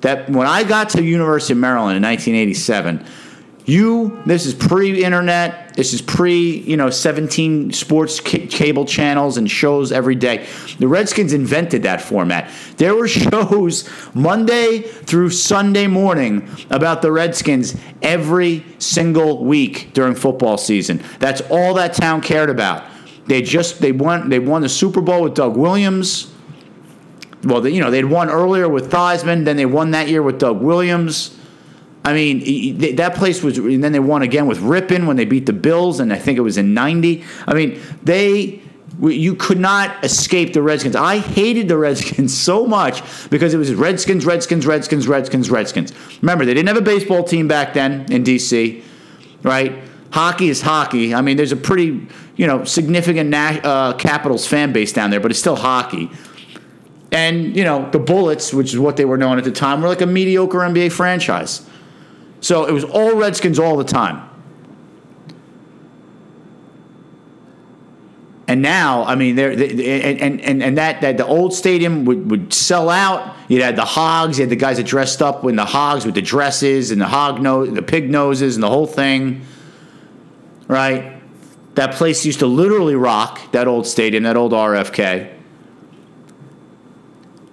That 0.00 0.28
when 0.30 0.46
I 0.46 0.64
got 0.64 0.88
to 0.90 1.02
University 1.04 1.52
of 1.52 1.58
Maryland 1.58 1.96
in 1.98 2.02
1987, 2.02 3.04
you 3.66 4.22
this 4.24 4.46
is 4.46 4.54
pre-internet. 4.54 5.74
This 5.74 5.92
is 5.92 6.00
pre 6.00 6.58
you 6.58 6.76
know 6.76 6.88
17 6.88 7.72
sports 7.72 8.24
c- 8.24 8.46
cable 8.46 8.86
channels 8.86 9.36
and 9.36 9.50
shows 9.50 9.90
every 9.90 10.14
day. 10.14 10.46
The 10.78 10.86
redskins 10.86 11.32
invented 11.32 11.82
that 11.82 12.00
format. 12.00 12.50
There 12.76 12.94
were 12.94 13.08
shows 13.26 13.88
monday 14.14 14.78
through 14.78 15.30
sunday 15.30 15.88
morning 15.88 16.48
about 16.70 17.02
the 17.02 17.10
redskins 17.10 17.76
every 18.02 18.64
single 18.78 19.44
week 19.44 19.90
during 19.92 20.14
football 20.14 20.56
season. 20.58 21.02
That's 21.18 21.42
all 21.50 21.74
that 21.74 21.92
town 21.92 22.20
cared 22.20 22.50
about. 22.50 22.84
They 23.26 23.42
just 23.42 23.80
they 23.80 23.90
won 23.90 24.28
they 24.28 24.38
won 24.38 24.62
the 24.62 24.68
super 24.68 25.00
bowl 25.00 25.22
with 25.22 25.34
doug 25.34 25.56
williams. 25.56 26.32
Well, 27.42 27.60
they, 27.60 27.70
you 27.70 27.80
know, 27.80 27.90
they'd 27.90 28.04
won 28.04 28.28
earlier 28.28 28.68
with 28.68 28.90
Theismann, 28.90 29.44
then 29.44 29.56
they 29.56 29.66
won 29.66 29.92
that 29.92 30.08
year 30.08 30.22
with 30.22 30.40
Doug 30.40 30.60
Williams. 30.60 31.35
I 32.06 32.12
mean, 32.12 32.96
that 32.96 33.16
place 33.16 33.42
was, 33.42 33.58
and 33.58 33.82
then 33.82 33.90
they 33.90 33.98
won 33.98 34.22
again 34.22 34.46
with 34.46 34.58
Rypien 34.58 35.08
when 35.08 35.16
they 35.16 35.24
beat 35.24 35.44
the 35.44 35.52
Bills, 35.52 35.98
and 35.98 36.12
I 36.12 36.18
think 36.18 36.38
it 36.38 36.40
was 36.40 36.56
in 36.56 36.72
90. 36.72 37.24
I 37.48 37.54
mean, 37.54 37.80
they, 38.04 38.62
you 39.02 39.34
could 39.34 39.58
not 39.58 40.04
escape 40.04 40.52
the 40.52 40.62
Redskins. 40.62 40.94
I 40.94 41.18
hated 41.18 41.66
the 41.66 41.76
Redskins 41.76 42.32
so 42.40 42.64
much 42.64 43.02
because 43.28 43.54
it 43.54 43.56
was 43.56 43.74
Redskins, 43.74 44.24
Redskins, 44.24 44.68
Redskins, 44.68 45.08
Redskins, 45.08 45.50
Redskins. 45.50 45.92
Remember, 46.22 46.44
they 46.44 46.54
didn't 46.54 46.68
have 46.68 46.76
a 46.76 46.80
baseball 46.80 47.24
team 47.24 47.48
back 47.48 47.74
then 47.74 48.06
in 48.12 48.22
D.C., 48.22 48.84
right? 49.42 49.76
Hockey 50.12 50.48
is 50.48 50.62
hockey. 50.62 51.12
I 51.12 51.22
mean, 51.22 51.36
there's 51.36 51.50
a 51.50 51.56
pretty, 51.56 52.06
you 52.36 52.46
know, 52.46 52.62
significant 52.62 53.34
uh, 53.34 53.94
Capitals 53.94 54.46
fan 54.46 54.72
base 54.72 54.92
down 54.92 55.10
there, 55.10 55.18
but 55.18 55.32
it's 55.32 55.40
still 55.40 55.56
hockey. 55.56 56.08
And, 57.10 57.56
you 57.56 57.64
know, 57.64 57.90
the 57.90 57.98
Bullets, 57.98 58.54
which 58.54 58.72
is 58.72 58.78
what 58.78 58.96
they 58.96 59.04
were 59.04 59.18
known 59.18 59.38
at 59.38 59.44
the 59.44 59.50
time, 59.50 59.82
were 59.82 59.88
like 59.88 60.02
a 60.02 60.06
mediocre 60.06 60.58
NBA 60.58 60.92
franchise. 60.92 61.68
So 62.40 62.66
it 62.66 62.72
was 62.72 62.84
all 62.84 63.14
Redskins 63.16 63.58
all 63.58 63.76
the 63.76 63.84
time. 63.84 64.28
And 68.48 68.62
now, 68.62 69.04
I 69.04 69.16
mean, 69.16 69.34
they, 69.34 70.14
and, 70.20 70.40
and, 70.40 70.62
and 70.62 70.78
that, 70.78 71.00
that 71.00 71.16
the 71.16 71.26
old 71.26 71.52
stadium 71.52 72.04
would, 72.04 72.30
would 72.30 72.52
sell 72.54 72.88
out. 72.88 73.34
You 73.48 73.62
had 73.62 73.74
the 73.74 73.84
hogs, 73.84 74.38
you 74.38 74.42
had 74.42 74.50
the 74.50 74.56
guys 74.56 74.76
that 74.76 74.86
dressed 74.86 75.20
up 75.20 75.44
in 75.44 75.56
the 75.56 75.64
hogs 75.64 76.06
with 76.06 76.14
the 76.14 76.22
dresses 76.22 76.92
and 76.92 77.00
the 77.00 77.08
hog 77.08 77.40
nose, 77.42 77.72
the 77.72 77.82
pig 77.82 78.08
noses 78.08 78.54
and 78.54 78.62
the 78.62 78.68
whole 78.68 78.86
thing. 78.86 79.44
Right? 80.68 81.20
That 81.74 81.94
place 81.94 82.24
used 82.24 82.38
to 82.38 82.46
literally 82.46 82.94
rock, 82.94 83.40
that 83.50 83.66
old 83.66 83.86
stadium, 83.86 84.22
that 84.22 84.36
old 84.36 84.52
RFK. 84.52 85.32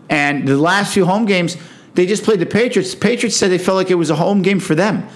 And 0.10 0.48
the 0.48 0.58
last 0.58 0.94
few 0.94 1.06
home 1.06 1.26
games, 1.26 1.58
they 1.96 2.06
just 2.06 2.24
played 2.24 2.40
the 2.40 2.46
Patriots. 2.46 2.94
The 2.94 3.00
Patriots 3.00 3.38
said 3.38 3.52
they 3.52 3.58
felt 3.58 3.76
like 3.76 3.92
it 3.92 3.96
was 3.96 4.10
a 4.10 4.16
home 4.16 4.42
game 4.42 4.60
for 4.60 4.76
them. 4.76 5.08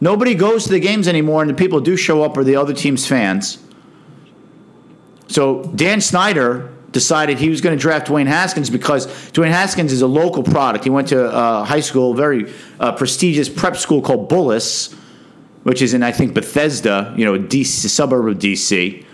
Nobody 0.00 0.34
goes 0.34 0.64
to 0.64 0.70
the 0.70 0.80
games 0.80 1.06
anymore, 1.06 1.42
and 1.42 1.50
the 1.50 1.54
people 1.54 1.80
do 1.80 1.96
show 1.96 2.22
up 2.22 2.36
are 2.36 2.44
the 2.44 2.56
other 2.56 2.74
team's 2.74 3.06
fans. 3.06 3.58
So 5.28 5.62
Dan 5.74 6.00
Snyder 6.00 6.72
decided 6.92 7.38
he 7.38 7.48
was 7.48 7.60
going 7.60 7.76
to 7.76 7.80
draft 7.80 8.06
Dwayne 8.06 8.26
Haskins 8.26 8.70
because 8.70 9.06
Dwayne 9.32 9.50
Haskins 9.50 9.92
is 9.92 10.02
a 10.02 10.06
local 10.06 10.42
product. 10.42 10.84
He 10.84 10.90
went 10.90 11.08
to 11.08 11.26
a 11.26 11.64
high 11.64 11.80
school, 11.80 12.14
very 12.14 12.52
uh, 12.78 12.92
prestigious 12.92 13.48
prep 13.48 13.76
school 13.76 14.00
called 14.00 14.30
Bullis, 14.30 14.94
which 15.64 15.82
is 15.82 15.94
in 15.94 16.02
I 16.02 16.12
think 16.12 16.34
Bethesda, 16.34 17.12
you 17.16 17.24
know, 17.24 17.34
a 17.34 17.38
DC, 17.38 17.88
suburb 17.88 18.28
of 18.28 18.38
DC 18.38 19.04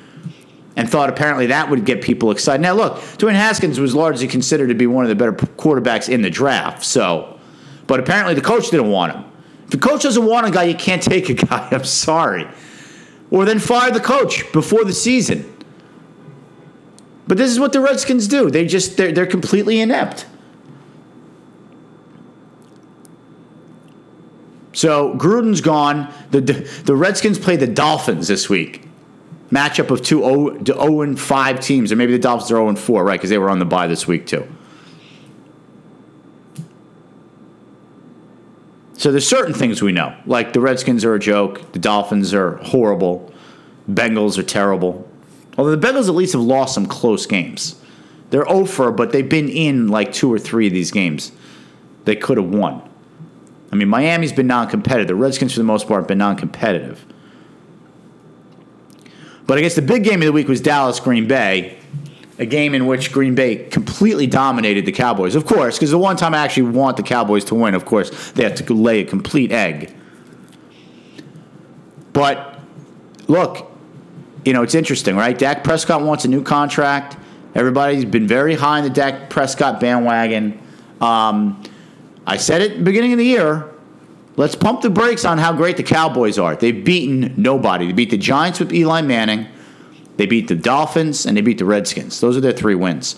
and 0.76 0.88
thought 0.88 1.08
apparently 1.08 1.46
that 1.46 1.68
would 1.68 1.84
get 1.84 2.02
people 2.02 2.30
excited. 2.30 2.62
Now, 2.62 2.74
look, 2.74 2.96
Dwayne 3.18 3.34
Haskins 3.34 3.80
was 3.80 3.94
largely 3.94 4.28
considered 4.28 4.68
to 4.68 4.74
be 4.74 4.86
one 4.86 5.04
of 5.04 5.08
the 5.08 5.16
better 5.16 5.32
quarterbacks 5.32 6.08
in 6.08 6.22
the 6.22 6.30
draft. 6.30 6.84
So, 6.84 7.38
but 7.86 8.00
apparently 8.00 8.34
the 8.34 8.40
coach 8.40 8.70
didn't 8.70 8.90
want 8.90 9.14
him. 9.14 9.24
If 9.64 9.70
the 9.70 9.78
coach 9.78 10.02
doesn't 10.02 10.24
want 10.24 10.46
a 10.46 10.50
guy, 10.50 10.64
you 10.64 10.74
can't 10.74 11.02
take 11.12 11.28
a 11.28 11.34
guy. 11.34 11.68
I'm 11.70 11.84
sorry. 11.84 12.48
Or 13.30 13.44
then 13.44 13.58
fire 13.58 13.90
the 13.90 14.00
coach 14.00 14.50
before 14.52 14.84
the 14.84 14.92
season. 14.92 15.46
But 17.26 17.36
this 17.36 17.50
is 17.50 17.60
what 17.60 17.72
the 17.72 17.80
Redskins 17.80 18.26
do. 18.26 18.50
They 18.50 18.66
just 18.66 18.96
they're, 18.96 19.12
they're 19.12 19.26
completely 19.26 19.80
inept. 19.80 20.26
So 24.72 25.14
Gruden's 25.14 25.60
gone. 25.60 26.12
The 26.32 26.40
the 26.40 26.96
Redskins 26.96 27.38
play 27.38 27.56
the 27.56 27.68
Dolphins 27.68 28.26
this 28.26 28.48
week 28.48 28.89
matchup 29.50 29.90
of 29.90 30.02
two 30.02 30.20
0, 30.20 30.64
0 30.64 31.00
and 31.02 31.20
5 31.20 31.60
teams, 31.60 31.92
or 31.92 31.96
maybe 31.96 32.12
the 32.12 32.18
Dolphins 32.18 32.50
are 32.50 32.56
0 32.56 32.68
and 32.68 32.78
4, 32.78 33.04
right? 33.04 33.14
Because 33.14 33.30
they 33.30 33.38
were 33.38 33.50
on 33.50 33.58
the 33.58 33.64
bye 33.64 33.86
this 33.86 34.06
week, 34.06 34.26
too. 34.26 34.46
So 39.00 39.10
there's 39.10 39.26
certain 39.26 39.54
things 39.54 39.80
we 39.80 39.92
know, 39.92 40.14
like 40.26 40.52
the 40.52 40.60
Redskins 40.60 41.06
are 41.06 41.14
a 41.14 41.18
joke, 41.18 41.72
the 41.72 41.78
Dolphins 41.78 42.34
are 42.34 42.56
horrible, 42.56 43.32
Bengals 43.90 44.36
are 44.36 44.42
terrible. 44.42 45.08
Although 45.56 45.74
the 45.74 45.86
Bengals 45.86 46.08
at 46.08 46.14
least 46.14 46.34
have 46.34 46.42
lost 46.42 46.74
some 46.74 46.86
close 46.86 47.24
games. 47.26 47.80
They're 48.28 48.48
over, 48.48 48.92
but 48.92 49.12
they've 49.12 49.28
been 49.28 49.48
in 49.48 49.88
like 49.88 50.12
two 50.12 50.32
or 50.32 50.38
three 50.38 50.66
of 50.66 50.72
these 50.72 50.90
games. 50.90 51.32
They 52.04 52.14
could 52.14 52.36
have 52.36 52.50
won. 52.50 52.82
I 53.72 53.76
mean, 53.76 53.88
Miami's 53.88 54.32
been 54.32 54.46
non-competitive. 54.46 55.08
The 55.08 55.14
Redskins, 55.14 55.52
for 55.54 55.60
the 55.60 55.64
most 55.64 55.88
part, 55.88 56.02
have 56.02 56.08
been 56.08 56.18
non-competitive. 56.18 57.04
But 59.50 59.58
I 59.58 59.62
guess 59.62 59.74
the 59.74 59.82
big 59.82 60.04
game 60.04 60.22
of 60.22 60.26
the 60.26 60.32
week 60.32 60.46
was 60.46 60.60
Dallas 60.60 61.00
Green 61.00 61.26
Bay, 61.26 61.76
a 62.38 62.46
game 62.46 62.72
in 62.72 62.86
which 62.86 63.10
Green 63.10 63.34
Bay 63.34 63.56
completely 63.56 64.28
dominated 64.28 64.86
the 64.86 64.92
Cowboys. 64.92 65.34
Of 65.34 65.44
course, 65.44 65.76
because 65.76 65.90
the 65.90 65.98
one 65.98 66.16
time 66.16 66.34
I 66.34 66.38
actually 66.38 66.70
want 66.70 66.96
the 66.96 67.02
Cowboys 67.02 67.44
to 67.46 67.56
win, 67.56 67.74
of 67.74 67.84
course, 67.84 68.30
they 68.30 68.44
have 68.44 68.54
to 68.54 68.72
lay 68.72 69.00
a 69.00 69.04
complete 69.04 69.50
egg. 69.50 69.92
But 72.12 72.60
look, 73.26 73.68
you 74.44 74.52
know, 74.52 74.62
it's 74.62 74.76
interesting, 74.76 75.16
right? 75.16 75.36
Dak 75.36 75.64
Prescott 75.64 76.02
wants 76.02 76.24
a 76.24 76.28
new 76.28 76.44
contract. 76.44 77.16
Everybody's 77.56 78.04
been 78.04 78.28
very 78.28 78.54
high 78.54 78.78
in 78.78 78.84
the 78.84 78.90
Dak 78.90 79.30
Prescott 79.30 79.80
bandwagon. 79.80 80.60
Um, 81.00 81.60
I 82.24 82.36
said 82.36 82.62
it 82.62 82.84
beginning 82.84 83.14
of 83.14 83.18
the 83.18 83.26
year. 83.26 83.68
Let's 84.36 84.54
pump 84.54 84.82
the 84.82 84.90
brakes 84.90 85.24
on 85.24 85.38
how 85.38 85.52
great 85.52 85.76
the 85.76 85.82
Cowboys 85.82 86.38
are. 86.38 86.56
They've 86.56 86.84
beaten 86.84 87.34
nobody. 87.36 87.86
They 87.86 87.92
beat 87.92 88.10
the 88.10 88.16
Giants 88.16 88.60
with 88.60 88.72
Eli 88.72 89.02
Manning. 89.02 89.46
They 90.16 90.26
beat 90.26 90.48
the 90.48 90.54
Dolphins 90.54 91.26
and 91.26 91.36
they 91.36 91.40
beat 91.40 91.58
the 91.58 91.64
Redskins. 91.64 92.20
Those 92.20 92.36
are 92.36 92.40
their 92.40 92.52
three 92.52 92.74
wins. 92.74 93.16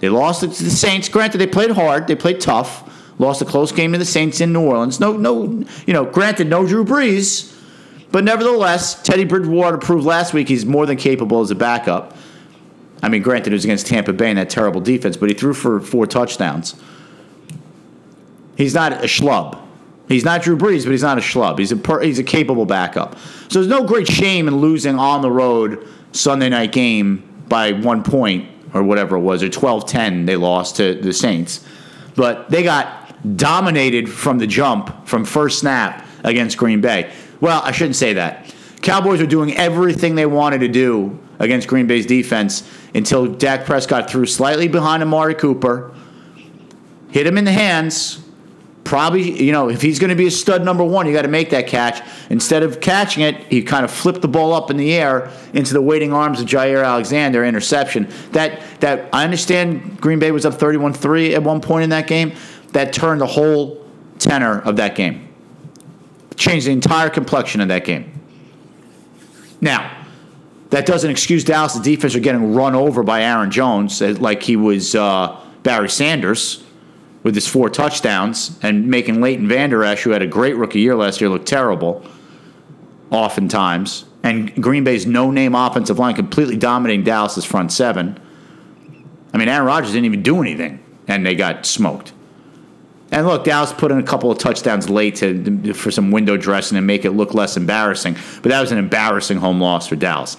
They 0.00 0.08
lost 0.08 0.40
to 0.40 0.46
the 0.48 0.54
Saints. 0.54 1.08
Granted, 1.08 1.38
they 1.38 1.46
played 1.46 1.70
hard. 1.70 2.06
They 2.06 2.16
played 2.16 2.40
tough. 2.40 2.90
Lost 3.18 3.40
a 3.42 3.44
close 3.44 3.72
game 3.72 3.92
to 3.92 3.98
the 3.98 4.04
Saints 4.04 4.40
in 4.40 4.52
New 4.52 4.62
Orleans. 4.62 4.98
No, 4.98 5.16
no, 5.16 5.64
you 5.86 5.92
know. 5.92 6.04
Granted, 6.04 6.48
no 6.48 6.66
Drew 6.66 6.84
Brees, 6.84 7.54
But 8.10 8.24
nevertheless, 8.24 9.00
Teddy 9.02 9.24
Bridgewater 9.24 9.78
proved 9.78 10.04
last 10.04 10.34
week 10.34 10.48
he's 10.48 10.66
more 10.66 10.86
than 10.86 10.96
capable 10.96 11.40
as 11.40 11.50
a 11.50 11.54
backup. 11.54 12.16
I 13.02 13.08
mean, 13.08 13.22
granted, 13.22 13.52
it 13.52 13.56
was 13.56 13.64
against 13.64 13.86
Tampa 13.86 14.12
Bay 14.12 14.30
and 14.30 14.38
that 14.38 14.50
terrible 14.50 14.80
defense, 14.80 15.16
but 15.16 15.28
he 15.28 15.34
threw 15.34 15.54
for 15.54 15.78
four 15.80 16.06
touchdowns. 16.06 16.74
He's 18.56 18.74
not 18.74 18.92
a 18.92 19.06
schlub. 19.06 19.60
He's 20.08 20.24
not 20.24 20.42
Drew 20.42 20.56
Brees, 20.56 20.84
but 20.84 20.90
he's 20.90 21.02
not 21.02 21.18
a 21.18 21.22
schlub. 21.22 21.58
He's 21.58 21.72
a 21.72 21.76
per, 21.76 22.00
he's 22.00 22.18
a 22.18 22.24
capable 22.24 22.66
backup. 22.66 23.16
So 23.48 23.60
there's 23.60 23.68
no 23.68 23.84
great 23.84 24.06
shame 24.06 24.48
in 24.48 24.56
losing 24.56 24.98
on 24.98 25.22
the 25.22 25.30
road 25.30 25.88
Sunday 26.12 26.48
night 26.48 26.72
game 26.72 27.22
by 27.48 27.72
one 27.72 28.02
point 28.02 28.48
or 28.74 28.82
whatever 28.82 29.16
it 29.16 29.20
was, 29.20 29.42
or 29.42 29.48
12-10 29.48 30.26
they 30.26 30.36
lost 30.36 30.76
to 30.76 30.94
the 30.94 31.12
Saints. 31.12 31.64
But 32.16 32.50
they 32.50 32.62
got 32.62 33.36
dominated 33.36 34.10
from 34.10 34.38
the 34.38 34.46
jump, 34.46 35.06
from 35.06 35.24
first 35.24 35.60
snap 35.60 36.06
against 36.24 36.58
Green 36.58 36.80
Bay. 36.80 37.12
Well, 37.40 37.62
I 37.62 37.72
shouldn't 37.72 37.96
say 37.96 38.14
that. 38.14 38.52
Cowboys 38.82 39.20
were 39.20 39.26
doing 39.26 39.56
everything 39.56 40.14
they 40.14 40.26
wanted 40.26 40.60
to 40.60 40.68
do 40.68 41.18
against 41.38 41.68
Green 41.68 41.86
Bay's 41.86 42.06
defense 42.06 42.68
until 42.94 43.26
Dak 43.26 43.64
Prescott 43.64 44.10
threw 44.10 44.26
slightly 44.26 44.68
behind 44.68 45.02
Amari 45.02 45.34
Cooper, 45.34 45.94
hit 47.10 47.26
him 47.26 47.38
in 47.38 47.44
the 47.44 47.52
hands, 47.52 48.23
probably, 48.84 49.42
you 49.42 49.50
know, 49.50 49.70
if 49.70 49.82
he's 49.82 49.98
going 49.98 50.10
to 50.10 50.16
be 50.16 50.26
a 50.26 50.30
stud 50.30 50.64
number 50.64 50.84
one, 50.84 51.06
you 51.06 51.12
got 51.12 51.22
to 51.22 51.28
make 51.28 51.50
that 51.50 51.66
catch. 51.66 52.06
Instead 52.30 52.62
of 52.62 52.80
catching 52.80 53.22
it, 53.22 53.36
he 53.44 53.62
kind 53.62 53.84
of 53.84 53.90
flipped 53.90 54.20
the 54.22 54.28
ball 54.28 54.52
up 54.52 54.70
in 54.70 54.76
the 54.76 54.92
air 54.92 55.30
into 55.54 55.72
the 55.72 55.82
waiting 55.82 56.12
arms 56.12 56.40
of 56.40 56.46
Jaire 56.46 56.84
Alexander, 56.84 57.44
interception. 57.44 58.08
That 58.32 58.60
that 58.80 59.08
I 59.12 59.24
understand 59.24 60.00
Green 60.00 60.18
Bay 60.18 60.30
was 60.30 60.44
up 60.44 60.54
31-3 60.54 61.34
at 61.34 61.42
one 61.42 61.60
point 61.60 61.84
in 61.84 61.90
that 61.90 62.06
game. 62.06 62.34
That 62.72 62.92
turned 62.92 63.20
the 63.20 63.26
whole 63.26 63.84
tenor 64.18 64.60
of 64.60 64.76
that 64.76 64.94
game. 64.94 65.28
Changed 66.36 66.66
the 66.66 66.72
entire 66.72 67.08
complexion 67.08 67.60
of 67.60 67.68
that 67.68 67.84
game. 67.84 68.10
Now, 69.60 70.04
that 70.70 70.86
doesn't 70.86 71.10
excuse 71.10 71.44
Dallas' 71.44 71.74
The 71.74 71.82
defense 71.82 72.14
for 72.14 72.20
getting 72.20 72.52
run 72.54 72.74
over 72.74 73.02
by 73.02 73.22
Aaron 73.22 73.50
Jones 73.50 74.00
like 74.00 74.42
he 74.42 74.56
was 74.56 74.94
uh, 74.94 75.40
Barry 75.62 75.88
Sanders 75.88 76.63
with 77.24 77.34
his 77.34 77.48
four 77.48 77.68
touchdowns 77.68 78.56
and 78.62 78.86
making 78.86 79.20
Leighton 79.20 79.48
Vander 79.48 79.82
Esch, 79.82 80.02
who 80.02 80.10
had 80.10 80.22
a 80.22 80.26
great 80.26 80.56
rookie 80.56 80.80
year 80.80 80.94
last 80.94 81.20
year, 81.20 81.28
look 81.28 81.44
terrible 81.44 82.06
oftentimes. 83.10 84.04
And 84.22 84.54
Green 84.62 84.84
Bay's 84.84 85.06
no 85.06 85.30
name 85.30 85.54
offensive 85.54 85.98
line 85.98 86.14
completely 86.14 86.56
dominating 86.56 87.04
Dallas's 87.04 87.44
front 87.44 87.72
seven. 87.72 88.20
I 89.32 89.38
mean, 89.38 89.48
Aaron 89.48 89.66
Rodgers 89.66 89.92
didn't 89.92 90.04
even 90.04 90.22
do 90.22 90.40
anything, 90.40 90.84
and 91.08 91.26
they 91.26 91.34
got 91.34 91.66
smoked. 91.66 92.12
And 93.10 93.26
look, 93.26 93.44
Dallas 93.44 93.72
put 93.72 93.90
in 93.90 93.98
a 93.98 94.02
couple 94.02 94.30
of 94.30 94.38
touchdowns 94.38 94.88
late 94.88 95.16
to, 95.16 95.74
for 95.74 95.90
some 95.90 96.10
window 96.10 96.36
dressing 96.36 96.76
and 96.78 96.86
make 96.86 97.04
it 97.04 97.10
look 97.12 97.34
less 97.34 97.56
embarrassing. 97.56 98.16
But 98.42 98.50
that 98.50 98.60
was 98.60 98.72
an 98.72 98.78
embarrassing 98.78 99.38
home 99.38 99.60
loss 99.60 99.88
for 99.88 99.96
Dallas. 99.96 100.36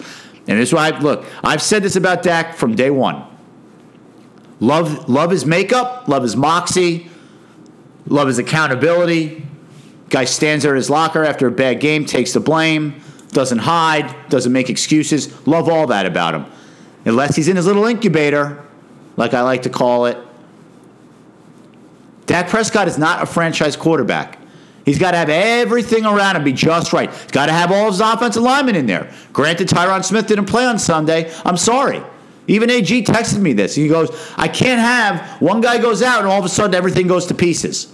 And 0.48 0.58
this 0.58 0.68
is 0.68 0.74
why, 0.74 0.90
I, 0.90 0.98
look, 0.98 1.24
I've 1.42 1.62
said 1.62 1.82
this 1.82 1.96
about 1.96 2.22
Dak 2.22 2.54
from 2.54 2.74
day 2.74 2.90
one. 2.90 3.24
Love, 4.60 5.08
love 5.08 5.30
his 5.30 5.44
makeup, 5.44 6.08
love 6.08 6.22
his 6.22 6.36
moxie, 6.36 7.10
love 8.06 8.28
his 8.28 8.38
accountability. 8.38 9.46
Guy 10.08 10.24
stands 10.24 10.62
there 10.62 10.72
in 10.72 10.76
his 10.76 10.88
locker 10.88 11.24
after 11.24 11.46
a 11.46 11.50
bad 11.50 11.80
game, 11.80 12.04
takes 12.04 12.32
the 12.32 12.40
blame, 12.40 13.00
doesn't 13.32 13.58
hide, 13.58 14.14
doesn't 14.28 14.52
make 14.52 14.70
excuses. 14.70 15.46
Love 15.46 15.68
all 15.68 15.88
that 15.88 16.06
about 16.06 16.34
him. 16.34 16.46
Unless 17.04 17.36
he's 17.36 17.48
in 17.48 17.56
his 17.56 17.66
little 17.66 17.84
incubator, 17.84 18.64
like 19.16 19.34
I 19.34 19.42
like 19.42 19.62
to 19.62 19.70
call 19.70 20.06
it. 20.06 20.16
Dak 22.26 22.48
Prescott 22.48 22.88
is 22.88 22.98
not 22.98 23.22
a 23.22 23.26
franchise 23.26 23.76
quarterback. 23.76 24.38
He's 24.84 24.98
got 24.98 25.12
to 25.12 25.16
have 25.16 25.28
everything 25.28 26.06
around 26.06 26.36
him 26.36 26.44
be 26.44 26.52
just 26.52 26.92
right. 26.92 27.12
He's 27.12 27.30
got 27.32 27.46
to 27.46 27.52
have 27.52 27.72
all 27.72 27.90
his 27.90 28.00
offensive 28.00 28.42
linemen 28.42 28.76
in 28.76 28.86
there. 28.86 29.12
Granted, 29.32 29.68
Tyron 29.68 30.04
Smith 30.04 30.28
didn't 30.28 30.46
play 30.46 30.64
on 30.64 30.78
Sunday. 30.78 31.32
I'm 31.44 31.56
sorry. 31.56 32.02
Even 32.48 32.70
AG 32.70 33.02
texted 33.04 33.40
me 33.40 33.52
this. 33.52 33.74
He 33.74 33.88
goes, 33.88 34.10
I 34.36 34.48
can't 34.48 34.80
have 34.80 35.40
one 35.40 35.60
guy 35.60 35.78
goes 35.78 36.02
out 36.02 36.20
and 36.20 36.28
all 36.28 36.38
of 36.38 36.44
a 36.44 36.48
sudden 36.48 36.74
everything 36.74 37.06
goes 37.06 37.26
to 37.26 37.34
pieces. 37.34 37.92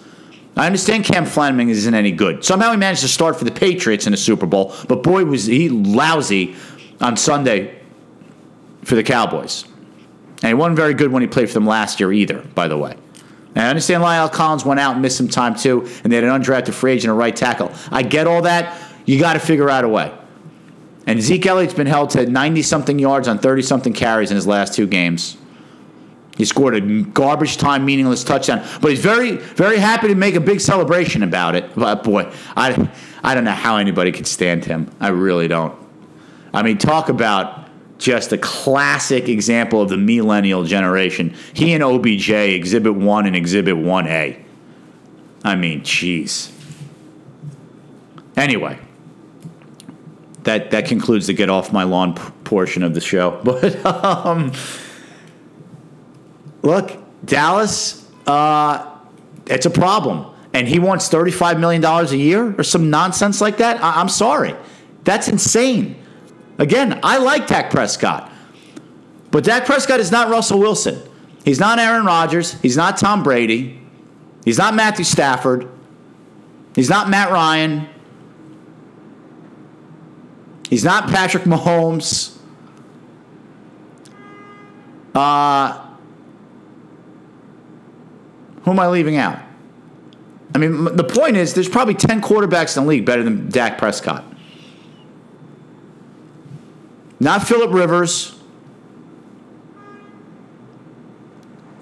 I 0.56 0.66
understand 0.66 1.04
Cam 1.04 1.24
Fleming 1.24 1.70
isn't 1.70 1.94
any 1.94 2.12
good. 2.12 2.44
Somehow 2.44 2.72
he 2.72 2.76
managed 2.76 3.00
to 3.02 3.08
start 3.08 3.38
for 3.38 3.44
the 3.44 3.50
Patriots 3.50 4.06
in 4.06 4.10
the 4.10 4.18
Super 4.18 4.44
Bowl, 4.44 4.74
but 4.86 5.02
boy 5.02 5.24
was 5.24 5.46
he 5.46 5.70
lousy 5.70 6.56
on 7.00 7.16
Sunday 7.16 7.78
for 8.84 8.94
the 8.94 9.02
Cowboys. 9.02 9.64
And 10.42 10.48
he 10.48 10.54
wasn't 10.54 10.76
very 10.76 10.92
good 10.92 11.10
when 11.10 11.22
he 11.22 11.28
played 11.28 11.48
for 11.48 11.54
them 11.54 11.66
last 11.66 12.00
year 12.00 12.12
either, 12.12 12.42
by 12.54 12.68
the 12.68 12.76
way. 12.76 12.96
And 13.54 13.64
I 13.64 13.68
understand 13.68 14.02
Lyle 14.02 14.28
Collins 14.28 14.64
went 14.64 14.80
out 14.80 14.92
and 14.92 15.02
missed 15.02 15.16
some 15.16 15.28
time 15.28 15.54
too, 15.54 15.88
and 16.04 16.12
they 16.12 16.16
had 16.16 16.24
an 16.24 16.30
undrafted 16.30 16.74
free 16.74 16.92
agent, 16.92 17.10
a 17.10 17.14
right 17.14 17.34
tackle. 17.34 17.72
I 17.90 18.02
get 18.02 18.26
all 18.26 18.42
that. 18.42 18.78
You 19.06 19.18
got 19.18 19.34
to 19.34 19.40
figure 19.40 19.70
out 19.70 19.84
a 19.84 19.88
way. 19.88 20.12
And 21.06 21.20
Zeke 21.20 21.46
Elliott's 21.46 21.74
been 21.74 21.86
held 21.86 22.10
to 22.10 22.26
90 22.26 22.62
something 22.62 22.98
yards 22.98 23.26
on 23.26 23.38
30 23.38 23.62
something 23.62 23.92
carries 23.92 24.30
in 24.30 24.36
his 24.36 24.46
last 24.46 24.74
two 24.74 24.86
games. 24.86 25.36
He 26.36 26.44
scored 26.44 26.74
a 26.74 27.02
garbage 27.02 27.56
time, 27.58 27.84
meaningless 27.84 28.24
touchdown, 28.24 28.66
but 28.80 28.90
he's 28.90 29.00
very, 29.00 29.36
very 29.36 29.78
happy 29.78 30.08
to 30.08 30.14
make 30.14 30.34
a 30.34 30.40
big 30.40 30.60
celebration 30.60 31.22
about 31.22 31.54
it. 31.54 31.74
But 31.74 32.04
boy, 32.04 32.32
I, 32.56 32.88
I 33.22 33.34
don't 33.34 33.44
know 33.44 33.50
how 33.50 33.76
anybody 33.76 34.12
could 34.12 34.26
stand 34.26 34.64
him. 34.64 34.90
I 34.98 35.08
really 35.08 35.48
don't. 35.48 35.76
I 36.54 36.62
mean, 36.62 36.78
talk 36.78 37.08
about 37.08 37.68
just 37.98 38.32
a 38.32 38.38
classic 38.38 39.28
example 39.28 39.82
of 39.82 39.88
the 39.88 39.98
millennial 39.98 40.64
generation. 40.64 41.34
He 41.52 41.74
and 41.74 41.82
OBJ, 41.82 42.30
Exhibit 42.30 42.94
1 42.94 43.26
and 43.26 43.36
Exhibit 43.36 43.74
1A. 43.74 44.42
I 45.44 45.54
mean, 45.54 45.82
jeez. 45.82 46.50
Anyway 48.36 48.78
that 50.44 50.70
that 50.72 50.86
concludes 50.86 51.26
the 51.26 51.32
get 51.34 51.48
off 51.50 51.72
my 51.72 51.84
lawn 51.84 52.14
p- 52.14 52.22
portion 52.44 52.82
of 52.82 52.94
the 52.94 53.00
show. 53.00 53.40
But 53.44 53.84
um, 53.86 54.52
look, 56.62 56.92
Dallas, 57.24 58.08
uh, 58.26 58.88
it's 59.46 59.66
a 59.66 59.70
problem, 59.70 60.26
and 60.52 60.66
he 60.68 60.78
wants 60.78 61.08
thirty 61.08 61.30
five 61.30 61.58
million 61.60 61.80
dollars 61.82 62.12
a 62.12 62.16
year 62.16 62.54
or 62.58 62.64
some 62.64 62.90
nonsense 62.90 63.40
like 63.40 63.58
that. 63.58 63.82
I- 63.82 64.00
I'm 64.00 64.08
sorry, 64.08 64.54
that's 65.04 65.28
insane. 65.28 65.96
Again, 66.58 67.00
I 67.02 67.18
like 67.18 67.46
Dak 67.46 67.70
Prescott, 67.70 68.30
but 69.30 69.44
Dak 69.44 69.64
Prescott 69.64 70.00
is 70.00 70.10
not 70.12 70.28
Russell 70.28 70.58
Wilson. 70.58 71.00
He's 71.44 71.58
not 71.58 71.78
Aaron 71.80 72.06
Rodgers. 72.06 72.52
He's 72.60 72.76
not 72.76 72.96
Tom 72.98 73.22
Brady. 73.24 73.80
He's 74.44 74.58
not 74.58 74.74
Matthew 74.74 75.04
Stafford. 75.04 75.68
He's 76.76 76.88
not 76.88 77.08
Matt 77.10 77.30
Ryan. 77.32 77.88
He's 80.72 80.84
not 80.84 81.10
Patrick 81.10 81.42
Mahomes. 81.42 82.34
Uh, 85.14 85.86
who 88.62 88.70
am 88.70 88.80
I 88.80 88.88
leaving 88.88 89.18
out? 89.18 89.38
I 90.54 90.58
mean, 90.58 90.84
the 90.96 91.04
point 91.04 91.36
is, 91.36 91.52
there's 91.52 91.68
probably 91.68 91.92
10 91.92 92.22
quarterbacks 92.22 92.74
in 92.74 92.84
the 92.84 92.88
league 92.88 93.04
better 93.04 93.22
than 93.22 93.50
Dak 93.50 93.76
Prescott. 93.76 94.24
Not 97.20 97.46
Philip 97.46 97.70
Rivers. 97.74 98.40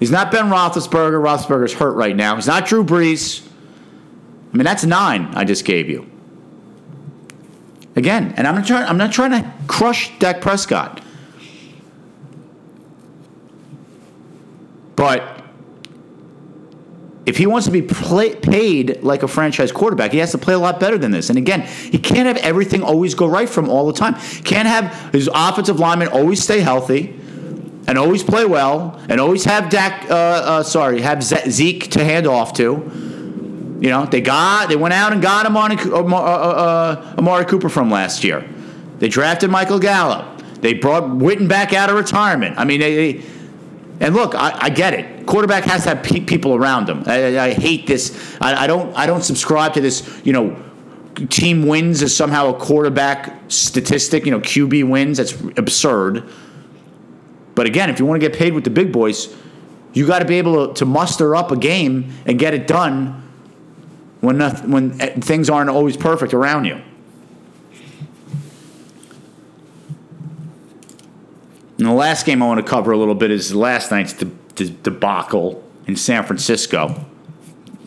He's 0.01 0.11
not 0.11 0.33
Ben 0.33 0.49
Roethlisberger. 0.49 1.23
Roethlisberger's 1.23 1.75
hurt 1.75 1.93
right 1.93 2.13
now. 2.13 2.35
He's 2.35 2.47
not 2.47 2.65
Drew 2.65 2.83
Brees. 2.83 3.47
I 4.53 4.57
mean, 4.57 4.65
that's 4.65 4.83
nine 4.83 5.33
I 5.33 5.45
just 5.45 5.63
gave 5.63 5.89
you. 5.89 6.11
Again, 7.95 8.33
and 8.37 8.47
I'm 8.47 8.55
not 8.55 8.65
trying. 8.65 8.87
I'm 8.87 8.97
not 8.97 9.11
trying 9.11 9.31
to 9.31 9.53
crush 9.67 10.17
Dak 10.19 10.39
Prescott, 10.39 11.01
but 14.95 15.43
if 17.25 17.37
he 17.37 17.45
wants 17.45 17.65
to 17.67 17.71
be 17.71 17.81
play, 17.81 18.35
paid 18.35 19.03
like 19.03 19.23
a 19.23 19.27
franchise 19.27 19.71
quarterback, 19.71 20.11
he 20.11 20.19
has 20.19 20.31
to 20.31 20.37
play 20.37 20.53
a 20.53 20.59
lot 20.59 20.79
better 20.79 20.97
than 20.97 21.11
this. 21.11 21.29
And 21.29 21.37
again, 21.37 21.61
he 21.61 21.97
can't 21.97 22.27
have 22.27 22.37
everything 22.37 22.81
always 22.81 23.13
go 23.13 23.27
right 23.27 23.49
from 23.49 23.69
all 23.69 23.87
the 23.87 23.93
time. 23.93 24.15
Can't 24.43 24.67
have 24.67 25.11
his 25.11 25.29
offensive 25.33 25.79
linemen 25.79 26.07
always 26.07 26.41
stay 26.41 26.61
healthy 26.61 27.19
and 27.87 27.97
always 27.97 28.23
play 28.23 28.45
well 28.45 28.99
and 29.09 29.19
always 29.19 29.43
have 29.43 29.69
Dak. 29.69 30.09
Uh, 30.09 30.13
uh, 30.13 30.63
sorry, 30.63 31.01
have 31.01 31.21
Zeke 31.23 31.91
to 31.91 32.03
hand 32.03 32.25
off 32.25 32.53
to 32.53 33.10
you 33.81 33.89
know, 33.89 34.05
they 34.05 34.21
got 34.21 34.69
they 34.69 34.75
went 34.75 34.93
out 34.93 35.11
and 35.11 35.23
got 35.23 35.47
Amari, 35.47 35.75
uh, 35.75 36.03
uh, 36.03 36.05
uh, 36.05 37.15
Amari 37.17 37.45
Cooper 37.45 37.67
from 37.67 37.89
last 37.89 38.23
year. 38.23 38.47
They 38.99 39.09
drafted 39.09 39.49
Michael 39.49 39.79
Gallup. 39.79 40.43
They 40.61 40.75
brought 40.75 41.03
Witten 41.03 41.47
back 41.47 41.73
out 41.73 41.89
of 41.89 41.95
retirement. 41.95 42.59
I 42.59 42.63
mean, 42.63 42.79
they, 42.79 43.13
they 43.13 43.25
and 43.99 44.13
look, 44.13 44.35
I, 44.35 44.55
I, 44.61 44.69
get 44.69 44.93
it. 44.93 45.25
Quarterback 45.25 45.63
has 45.63 45.83
to 45.83 45.95
have 45.95 46.03
pe- 46.03 46.19
people 46.19 46.53
around 46.53 46.87
him. 46.87 47.03
I, 47.07 47.39
I 47.39 47.53
hate 47.53 47.87
this. 47.87 48.37
I, 48.39 48.63
I, 48.63 48.67
don't. 48.67 48.95
I 48.95 49.07
don't 49.07 49.23
subscribe 49.23 49.73
to 49.73 49.81
this. 49.81 50.21
You 50.23 50.33
know, 50.33 50.63
team 51.29 51.65
wins 51.65 52.03
is 52.03 52.15
somehow 52.15 52.53
a 52.53 52.59
quarterback 52.59 53.41
statistic. 53.47 54.25
You 54.25 54.31
know, 54.31 54.41
QB 54.41 54.87
wins. 54.89 55.17
That's 55.17 55.33
absurd. 55.57 56.29
But 57.55 57.65
again, 57.65 57.89
if 57.89 57.97
you 57.97 58.05
want 58.05 58.21
to 58.21 58.27
get 58.27 58.37
paid 58.37 58.53
with 58.53 58.63
the 58.63 58.69
big 58.69 58.91
boys, 58.91 59.35
you 59.93 60.05
got 60.05 60.19
to 60.19 60.25
be 60.25 60.35
able 60.35 60.67
to, 60.67 60.73
to 60.75 60.85
muster 60.85 61.35
up 61.35 61.49
a 61.49 61.57
game 61.57 62.13
and 62.27 62.37
get 62.37 62.53
it 62.53 62.67
done 62.67 63.20
when 64.21 64.39
when 64.69 65.01
eh, 65.01 65.19
things 65.19 65.49
aren't 65.49 65.69
always 65.69 65.97
perfect 65.97 66.33
around 66.33 66.65
you. 66.65 66.81
And 71.77 71.87
the 71.87 71.93
last 71.93 72.27
game 72.27 72.43
I 72.43 72.47
want 72.47 72.63
to 72.63 72.69
cover 72.69 72.91
a 72.91 72.97
little 72.97 73.15
bit 73.15 73.31
is 73.31 73.55
last 73.55 73.89
night's 73.89 74.13
de- 74.13 74.25
de- 74.53 74.69
debacle 74.69 75.63
in 75.87 75.95
San 75.95 76.23
Francisco, 76.23 77.05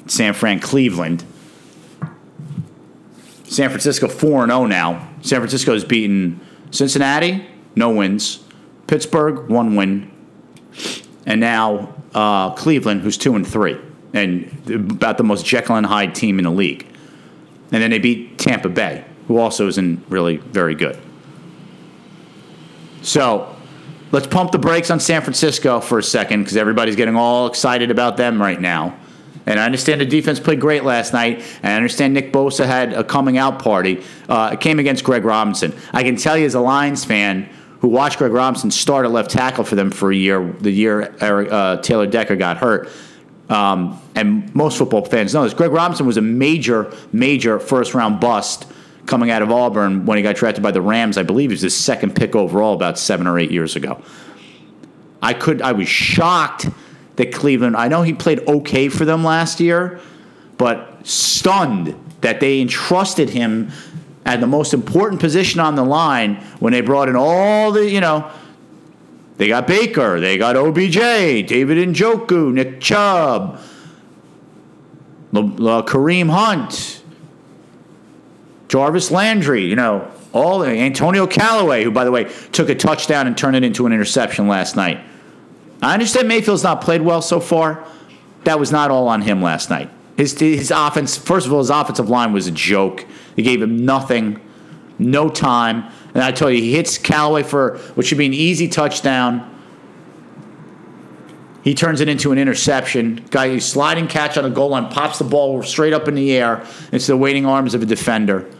San 0.07 0.35
Fran, 0.35 0.59
Cleveland. 0.59 1.25
San 3.45 3.69
Francisco 3.69 4.09
4 4.09 4.47
0 4.47 4.67
now. 4.67 5.09
San 5.23 5.39
Francisco's 5.39 5.85
beaten 5.85 6.41
Cincinnati, 6.73 7.47
no 7.77 7.91
wins. 7.91 8.41
Pittsburgh, 8.89 9.49
one 9.49 9.77
win. 9.77 10.11
And 11.25 11.41
now 11.41 11.95
uh, 12.15 12.51
Cleveland, 12.55 13.03
who's 13.03 13.17
2 13.17 13.37
and 13.37 13.47
3. 13.47 13.79
And 14.15 14.71
about 14.71 15.19
the 15.19 15.25
most 15.25 15.45
Jekyll 15.45 15.77
and 15.77 15.85
Hyde 15.85 16.15
team 16.15 16.39
in 16.39 16.45
the 16.45 16.51
league. 16.51 16.87
And 17.73 17.83
then 17.83 17.91
they 17.91 17.99
beat 17.99 18.39
Tampa 18.39 18.69
Bay, 18.69 19.05
who 19.29 19.39
also 19.39 19.67
isn't 19.67 20.05
really 20.09 20.37
very 20.37 20.75
good. 20.75 20.99
So 23.03 23.55
let's 24.13 24.27
pump 24.27 24.53
the 24.53 24.59
brakes 24.59 24.91
on 24.91 25.01
San 25.01 25.21
Francisco 25.21 25.81
for 25.81 25.99
a 25.99 26.03
second 26.03 26.43
because 26.43 26.57
everybody's 26.57 26.97
getting 26.97 27.17
all 27.17 27.49
excited 27.49 27.91
about 27.91 28.17
them 28.17 28.41
right 28.41 28.61
now. 28.61 28.97
And 29.47 29.61
I 29.61 29.67
understand 29.67 30.01
the 30.01 30.07
defense 30.07 30.41
played 30.41 30.61
great 30.61 30.85
last 30.85 31.13
night. 31.13 31.43
And 31.63 31.73
I 31.73 31.77
understand 31.77 32.15
Nick 32.15 32.33
Bosa 32.33 32.65
had 32.65 32.93
a 32.93 33.05
coming 33.05 33.37
out 33.37 33.59
party. 33.59 34.03
Uh, 34.29 34.51
it 34.55 34.61
came 34.61 34.79
against 34.79 35.05
Greg 35.05 35.25
Robinson. 35.25 35.75
I 35.93 36.03
can 36.03 36.17
tell 36.17 36.39
you 36.39 36.47
as 36.47 36.55
a 36.55 36.61
Lions 36.61 37.05
fan 37.05 37.49
who 37.81 37.89
watched 37.89 38.19
Greg 38.19 38.33
Robinson 38.33 38.71
start 38.71 39.05
at 39.05 39.13
left 39.13 39.31
tackle 39.31 39.65
for 39.65 39.75
them 39.75 39.91
for 39.91 40.11
a 40.11 40.17
year, 40.17 40.55
the 40.61 40.71
year 40.71 41.15
Eric, 41.21 41.53
uh, 41.53 41.77
Taylor 41.83 42.07
Decker 42.07 42.37
got 42.37 42.57
hurt. 42.57 42.89
Um, 43.49 44.01
and 44.15 44.55
most 44.55 44.79
football 44.79 45.05
fans 45.05 45.35
know 45.35 45.45
this. 45.45 45.55
Greg 45.55 45.71
Robinson 45.71 46.07
was 46.07 46.17
a 46.17 46.23
major, 46.23 46.95
major 47.13 47.59
first 47.59 47.95
round 47.95 48.21
bust 48.21 48.67
coming 49.07 49.31
out 49.31 49.43
of 49.43 49.51
Auburn 49.51 50.07
when 50.07 50.17
he 50.17 50.23
got 50.23 50.37
drafted 50.37 50.63
by 50.63 50.71
the 50.71 50.81
Rams. 50.81 51.19
I 51.19 51.23
believe 51.25 51.51
he 51.51 51.55
was 51.55 51.61
his 51.61 51.77
second 51.77 52.17
pick 52.17 52.35
overall 52.35 52.75
about 52.75 52.99
seven 52.99 53.27
or 53.27 53.39
eight 53.39 53.51
years 53.51 53.77
ago. 53.77 54.03
I 55.21 55.35
could, 55.35 55.63
I 55.63 55.73
was 55.73 55.89
shocked 55.89 56.69
that 57.17 57.33
Cleveland. 57.33 57.77
I 57.77 57.89
know 57.89 58.03
he 58.03 58.13
played 58.15 58.41
okay 58.49 58.89
for 58.89 59.05
them 59.05 59.25
last 59.25 59.61
year, 59.61 60.01
but 60.57 61.07
stunned 61.07 61.95
that 62.23 62.41
they 62.41 62.61
entrusted 62.61 63.31
him 63.31 63.71
at 64.25 64.41
the 64.41 64.47
most 64.47 64.73
important 64.73 65.21
position 65.21 65.61
on 65.61 65.75
the 65.75 65.85
line 65.85 66.37
when 66.59 66.73
they 66.73 66.81
brought 66.81 67.09
in 67.09 67.17
all 67.17 67.73
the, 67.73 67.89
you 67.89 68.01
know, 68.01 68.31
they 69.37 69.49
got 69.49 69.67
Baker, 69.67 70.21
they 70.21 70.39
got 70.39 70.57
OBJ, 70.57 70.95
David 70.95 71.89
Njoku, 71.89 72.53
Nick 72.53 72.81
Chubb, 72.81 73.61
uh, 75.33 75.83
Kareem 75.83 76.31
Hunt, 76.31 77.03
Jarvis 78.69 79.11
Landry, 79.11 79.65
you 79.65 79.77
know, 79.77 80.11
all 80.33 80.65
Antonio 80.65 81.27
Callaway, 81.27 81.85
who 81.85 81.91
by 81.91 82.05
the 82.05 82.11
way 82.11 82.25
took 82.53 82.69
a 82.69 82.75
touchdown 82.75 83.27
and 83.27 83.37
turned 83.37 83.57
it 83.57 83.65
into 83.65 83.87
an 83.87 83.93
interception 83.93 84.49
last 84.49 84.77
night. 84.77 85.01
I 85.83 85.95
understand 85.95 86.29
Mayfield's 86.29 86.63
not 86.63 86.81
played 86.81 87.03
well 87.03 87.23
so 87.23 87.41
far. 87.41 87.87
That 88.45 88.59
was 88.59 88.73
not 88.73 88.91
all 88.91 89.09
on 89.09 89.23
him 89.23 89.43
last 89.43 89.71
night. 89.71 89.91
His 90.17 90.39
his 90.39 90.71
offense, 90.71 91.17
first 91.17 91.47
of 91.47 91.53
all, 91.53 91.59
his 91.59 91.71
offensive 91.71 92.09
line 92.09 92.33
was 92.33 92.47
a 92.47 92.53
joke. 92.53 93.05
They 93.37 93.43
gave 93.43 93.61
him 93.61 93.85
nothing, 93.85 94.41
no 94.99 95.29
time. 95.29 95.91
And 96.15 96.23
I 96.23 96.33
tell 96.33 96.51
you, 96.51 96.61
he 96.61 96.73
hits 96.73 96.99
Callaway 96.99 97.43
for 97.43 97.79
what 97.95 98.07
should 98.07 98.19
be 98.19 98.27
an 98.27 98.35
easy 98.35 98.69
touchdown. 98.69 99.51
He 101.63 101.75
turns 101.75 102.01
it 102.01 102.09
into 102.09 102.31
an 102.31 102.39
interception. 102.39 103.25
Guy 103.31 103.59
sliding 103.59 104.07
catch 104.07 104.37
on 104.37 104.45
a 104.45 104.51
goal 104.51 104.69
line, 104.71 104.91
pops 104.91 105.19
the 105.19 105.25
ball 105.25 105.63
straight 105.63 105.95
up 105.95 106.09
in 106.09 106.15
the 106.15 106.33
air 106.33 106.67
into 106.93 107.07
the 107.07 107.17
waiting 107.17 107.47
arms 107.47 107.75
of 107.75 107.83
a 107.83 107.87
defender. 107.87 108.51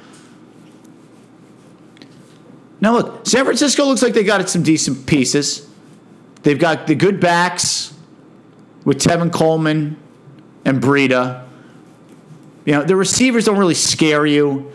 Now 2.81 2.93
look, 2.95 3.27
San 3.27 3.45
Francisco 3.45 3.85
looks 3.85 4.03
like 4.03 4.15
they 4.15 4.25
got 4.25 4.49
some 4.49 4.63
decent 4.63 5.07
pieces. 5.07 5.69
They've 6.43 6.59
got 6.59 6.87
the 6.87 6.95
good 6.95 7.21
backs 7.21 7.95
with 8.85 9.01
Tevin 9.01 9.33
Coleman 9.33 9.97
and 10.65 10.83
Breida. 10.83 11.47
You 12.65 12.73
know, 12.73 12.83
the 12.85 12.97
receivers 12.97 13.45
don't 13.45 13.59
really 13.59 13.75
scare 13.75 14.27
you. 14.27 14.73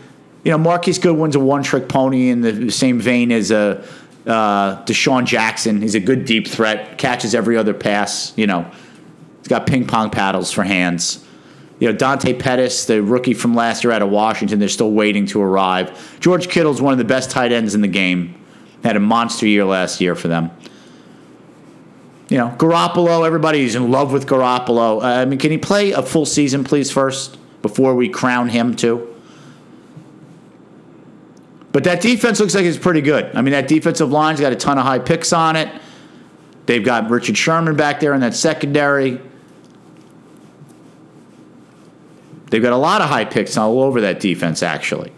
You 0.50 0.54
know, 0.58 0.64
Marquise 0.64 0.98
Goodwin's 0.98 1.36
a 1.36 1.40
one-trick 1.40 1.88
pony 1.88 2.30
in 2.30 2.42
the 2.42 2.72
same 2.72 3.00
vein 3.00 3.32
as 3.32 3.52
a 3.52 3.86
uh, 4.26 4.84
DeSean 4.84 5.26
Jackson. 5.26 5.80
He's 5.80 5.94
a 5.94 6.00
good 6.00 6.26
deep 6.26 6.48
threat, 6.48 6.98
catches 6.98 7.36
every 7.36 7.56
other 7.56 7.76
pass. 7.76 8.34
You 8.36 8.48
know, 8.48 8.66
he's 9.38 9.48
got 9.48 9.68
ping 9.68 9.86
pong 9.86 10.10
paddles 10.10 10.52
for 10.52 10.64
hands. 10.64 11.24
You 11.78 11.92
know, 11.92 11.96
Dante 11.96 12.34
Pettis, 12.34 12.86
the 12.86 13.04
rookie 13.04 13.36
from 13.36 13.54
last 13.54 13.84
year 13.84 13.94
out 13.94 14.02
of 14.02 14.10
Washington, 14.10 14.58
they're 14.58 14.70
still 14.70 14.92
waiting 14.92 15.28
to 15.28 15.40
arrive. 15.40 16.18
George 16.20 16.50
Kittle's 16.50 16.82
one 16.82 16.94
of 16.94 16.98
the 16.98 17.06
best 17.06 17.30
tight 17.30 17.52
ends 17.52 17.76
in 17.76 17.82
the 17.82 17.88
game. 17.88 18.34
Had 18.84 18.96
a 18.96 19.00
monster 19.00 19.46
year 19.46 19.66
last 19.66 20.02
year 20.02 20.16
for 20.16 20.30
them. 20.30 20.50
You 22.30 22.40
know, 22.40 22.56
Garoppolo, 22.58 23.24
everybody's 23.24 23.76
in 23.76 23.92
love 23.92 24.12
with 24.12 24.26
Garoppolo. 24.26 25.04
Uh, 25.04 25.06
I 25.06 25.26
mean, 25.26 25.38
can 25.38 25.52
he 25.52 25.60
play 25.60 25.92
a 25.92 26.02
full 26.02 26.26
season, 26.26 26.64
please, 26.64 26.90
first, 26.90 27.38
before 27.62 27.94
we 27.94 28.10
crown 28.10 28.50
him, 28.50 28.76
too? 28.76 29.09
But 31.72 31.84
that 31.84 32.02
defense 32.02 32.40
looks 32.40 32.56
like 32.56 32.66
it's 32.66 32.78
pretty 32.78 33.02
good. 33.02 33.36
I 33.36 33.42
mean, 33.42 33.52
that 33.52 33.68
defensive 33.68 34.12
line's 34.12 34.40
got 34.40 34.52
a 34.52 34.56
ton 34.56 34.78
of 34.78 34.86
high 34.86 35.00
picks 35.00 35.32
on 35.34 35.56
it. 35.56 35.70
They've 36.66 36.84
got 36.84 37.10
Richard 37.10 37.38
Sherman 37.38 37.76
back 37.76 38.00
there 38.00 38.14
in 38.14 38.22
that 38.22 38.36
secondary. 38.36 39.20
They've 42.50 42.62
got 42.62 42.74
a 42.74 42.78
lot 42.78 43.02
of 43.02 43.10
high 43.10 43.26
picks 43.26 43.58
all 43.58 43.82
over 43.82 44.02
that 44.02 44.20
defense, 44.20 44.64
actually. 44.64 45.12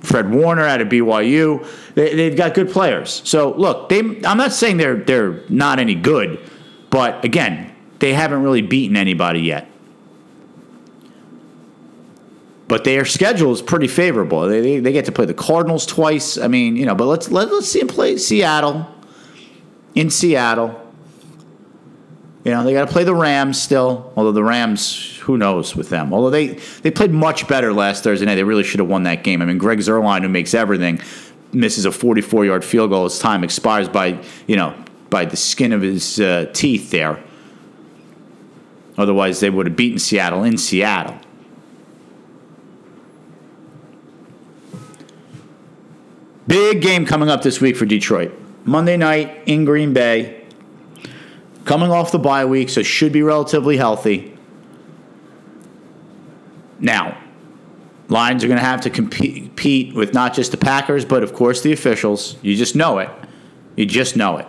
Fred 0.00 0.30
Warner 0.30 0.64
out 0.64 0.80
of 0.80 0.88
BYU. 0.88 1.66
They, 1.94 2.24
have 2.24 2.36
got 2.36 2.54
good 2.54 2.70
players. 2.70 3.22
So 3.24 3.52
look, 3.52 3.88
they. 3.88 4.00
I'm 4.00 4.38
not 4.38 4.52
saying 4.52 4.78
they're 4.78 4.96
they're 4.96 5.42
not 5.48 5.78
any 5.78 5.94
good, 5.94 6.40
but 6.88 7.24
again, 7.24 7.74
they 7.98 8.14
haven't 8.14 8.42
really 8.42 8.62
beaten 8.62 8.96
anybody 8.96 9.40
yet. 9.40 9.69
But 12.70 12.84
their 12.84 13.04
schedule 13.04 13.50
is 13.50 13.60
pretty 13.60 13.88
favorable. 13.88 14.46
They, 14.46 14.60
they, 14.60 14.78
they 14.78 14.92
get 14.92 15.04
to 15.06 15.12
play 15.12 15.24
the 15.24 15.34
Cardinals 15.34 15.84
twice. 15.84 16.38
I 16.38 16.46
mean, 16.46 16.76
you 16.76 16.86
know, 16.86 16.94
but 16.94 17.06
let's 17.06 17.28
let, 17.28 17.50
let's 17.52 17.66
see 17.66 17.80
them 17.80 17.88
play 17.88 18.16
Seattle. 18.16 18.86
In 19.96 20.08
Seattle. 20.08 20.80
You 22.44 22.52
know, 22.52 22.62
they 22.62 22.72
got 22.72 22.86
to 22.86 22.92
play 22.92 23.02
the 23.02 23.12
Rams 23.12 23.60
still. 23.60 24.12
Although 24.14 24.30
the 24.30 24.44
Rams, 24.44 25.18
who 25.18 25.36
knows 25.36 25.74
with 25.74 25.88
them? 25.88 26.14
Although 26.14 26.30
they 26.30 26.46
they 26.82 26.92
played 26.92 27.10
much 27.10 27.48
better 27.48 27.72
last 27.72 28.04
Thursday 28.04 28.24
night. 28.24 28.36
They 28.36 28.44
really 28.44 28.62
should 28.62 28.78
have 28.78 28.88
won 28.88 29.02
that 29.02 29.24
game. 29.24 29.42
I 29.42 29.46
mean, 29.46 29.58
Greg 29.58 29.80
Zuerlein, 29.80 30.22
who 30.22 30.28
makes 30.28 30.54
everything, 30.54 31.00
misses 31.52 31.86
a 31.86 31.90
44 31.90 32.44
yard 32.44 32.64
field 32.64 32.90
goal. 32.90 33.02
His 33.02 33.18
time 33.18 33.42
expires 33.42 33.88
by 33.88 34.22
you 34.46 34.54
know 34.54 34.76
by 35.10 35.24
the 35.24 35.36
skin 35.36 35.72
of 35.72 35.82
his 35.82 36.20
uh, 36.20 36.48
teeth 36.52 36.92
there. 36.92 37.20
Otherwise, 38.96 39.40
they 39.40 39.50
would 39.50 39.66
have 39.66 39.76
beaten 39.76 39.98
Seattle 39.98 40.44
in 40.44 40.56
Seattle. 40.56 41.18
Big 46.50 46.82
game 46.82 47.06
coming 47.06 47.28
up 47.28 47.42
this 47.42 47.60
week 47.60 47.76
for 47.76 47.86
Detroit. 47.86 48.32
Monday 48.64 48.96
night 48.96 49.44
in 49.46 49.64
Green 49.64 49.92
Bay 49.92 50.44
coming 51.64 51.92
off 51.92 52.10
the 52.10 52.18
bye 52.18 52.44
week, 52.44 52.68
so 52.68 52.82
should 52.82 53.12
be 53.12 53.22
relatively 53.22 53.76
healthy. 53.76 54.36
Now, 56.80 57.16
Lions 58.08 58.42
are 58.42 58.48
going 58.48 58.58
to 58.58 58.64
have 58.64 58.80
to 58.80 58.90
compete 58.90 59.94
with 59.94 60.12
not 60.12 60.34
just 60.34 60.50
the 60.50 60.56
Packers, 60.56 61.04
but 61.04 61.22
of 61.22 61.34
course 61.34 61.62
the 61.62 61.72
officials. 61.72 62.36
You 62.42 62.56
just 62.56 62.74
know 62.74 62.98
it. 62.98 63.10
You 63.76 63.86
just 63.86 64.16
know 64.16 64.38
it. 64.38 64.48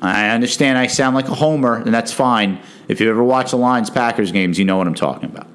I 0.00 0.28
understand 0.28 0.78
I 0.78 0.86
sound 0.86 1.16
like 1.16 1.26
a 1.26 1.34
homer, 1.34 1.74
and 1.74 1.92
that's 1.92 2.12
fine. 2.12 2.60
If 2.86 3.00
you 3.00 3.10
ever 3.10 3.24
watch 3.24 3.50
the 3.50 3.56
Lions 3.56 3.90
Packers 3.90 4.30
games, 4.30 4.56
you 4.56 4.64
know 4.64 4.76
what 4.76 4.86
I'm 4.86 4.94
talking 4.94 5.30
about. 5.30 5.48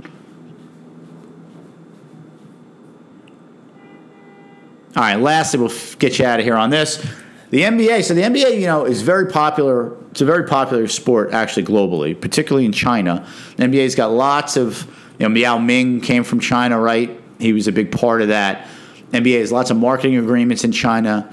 All 4.95 5.01
right, 5.01 5.15
lastly, 5.15 5.59
we'll 5.59 5.73
get 5.97 6.19
you 6.19 6.25
out 6.25 6.39
of 6.39 6.45
here 6.45 6.55
on 6.55 6.69
this. 6.69 7.03
The 7.49 7.61
NBA, 7.61 8.03
so 8.03 8.13
the 8.13 8.21
NBA, 8.21 8.59
you 8.59 8.67
know, 8.67 8.85
is 8.85 9.01
very 9.01 9.27
popular. 9.27 9.95
It's 10.11 10.21
a 10.21 10.25
very 10.25 10.47
popular 10.47 10.87
sport 10.87 11.33
actually 11.33 11.63
globally, 11.63 12.19
particularly 12.19 12.65
in 12.65 12.71
China. 12.71 13.27
The 13.57 13.63
NBA's 13.63 13.95
got 13.95 14.11
lots 14.11 14.55
of, 14.55 14.85
you 15.17 15.27
know, 15.27 15.35
Yao 15.35 15.57
Ming 15.57 15.99
came 15.99 16.23
from 16.23 16.39
China, 16.39 16.79
right? 16.79 17.19
He 17.39 17.53
was 17.53 17.67
a 17.67 17.71
big 17.71 17.91
part 17.91 18.21
of 18.21 18.27
that. 18.27 18.67
NBA 19.11 19.39
has 19.39 19.51
lots 19.51 19.71
of 19.71 19.77
marketing 19.77 20.17
agreements 20.17 20.63
in 20.63 20.71
China. 20.71 21.31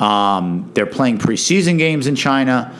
Um, 0.00 0.70
they're 0.74 0.86
playing 0.86 1.18
preseason 1.18 1.78
games 1.78 2.06
in 2.06 2.16
China. 2.16 2.74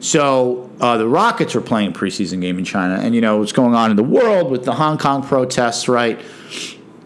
So 0.00 0.70
uh, 0.80 0.96
the 0.96 1.06
Rockets 1.06 1.54
are 1.54 1.60
playing 1.60 1.90
a 1.90 1.92
preseason 1.92 2.40
game 2.40 2.58
in 2.58 2.64
China, 2.64 2.94
and 2.94 3.14
you 3.14 3.20
know 3.20 3.38
what's 3.38 3.52
going 3.52 3.74
on 3.74 3.90
in 3.90 3.96
the 3.96 4.02
world 4.02 4.50
with 4.50 4.64
the 4.64 4.72
Hong 4.72 4.98
Kong 4.98 5.22
protests, 5.22 5.88
right? 5.88 6.20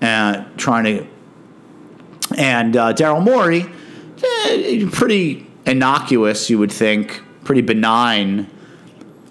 Uh, 0.01 0.45
trying 0.57 0.85
to, 0.85 1.07
and 2.39 2.77
uh, 2.77 2.93
Daryl 2.93 3.23
Morey 3.23 3.67
eh, 4.23 4.89
pretty 4.93 5.47
innocuous, 5.67 6.51
you 6.51 6.59
would 6.59 6.73
think, 6.73 7.23
pretty 7.45 7.63
benign 7.63 8.51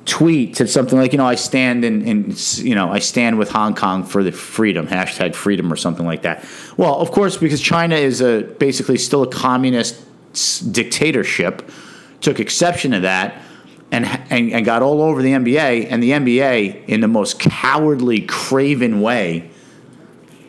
tweet 0.05 0.57
said 0.57 0.69
something 0.69 0.99
like, 0.99 1.11
you 1.13 1.17
know, 1.17 1.25
I 1.25 1.35
stand 1.35 1.85
in, 1.85 2.01
in, 2.05 2.35
you 2.57 2.75
know, 2.75 2.91
I 2.91 2.99
stand 2.99 3.37
with 3.37 3.49
Hong 3.49 3.73
Kong 3.73 4.03
for 4.03 4.23
the 4.23 4.31
freedom, 4.31 4.87
hashtag 4.87 5.35
freedom 5.35 5.71
or 5.71 5.75
something 5.75 6.05
like 6.05 6.23
that. 6.23 6.45
Well, 6.77 6.95
of 6.95 7.11
course, 7.11 7.37
because 7.37 7.61
China 7.61 7.95
is 7.95 8.21
a 8.21 8.41
basically 8.59 8.97
still 8.97 9.23
a 9.23 9.29
communist 9.29 10.03
dictatorship, 10.71 11.69
took 12.21 12.39
exception 12.39 12.91
to 12.91 13.01
that. 13.01 13.41
And, 13.91 14.07
and, 14.31 14.51
and 14.51 14.65
got 14.65 14.81
all 14.81 15.03
over 15.03 15.21
the 15.21 15.33
NBA, 15.33 15.85
and 15.91 16.01
the 16.01 16.09
NBA, 16.09 16.87
in 16.87 17.01
the 17.01 17.07
most 17.07 17.39
cowardly, 17.39 18.21
craven 18.21 19.01
way, 19.01 19.51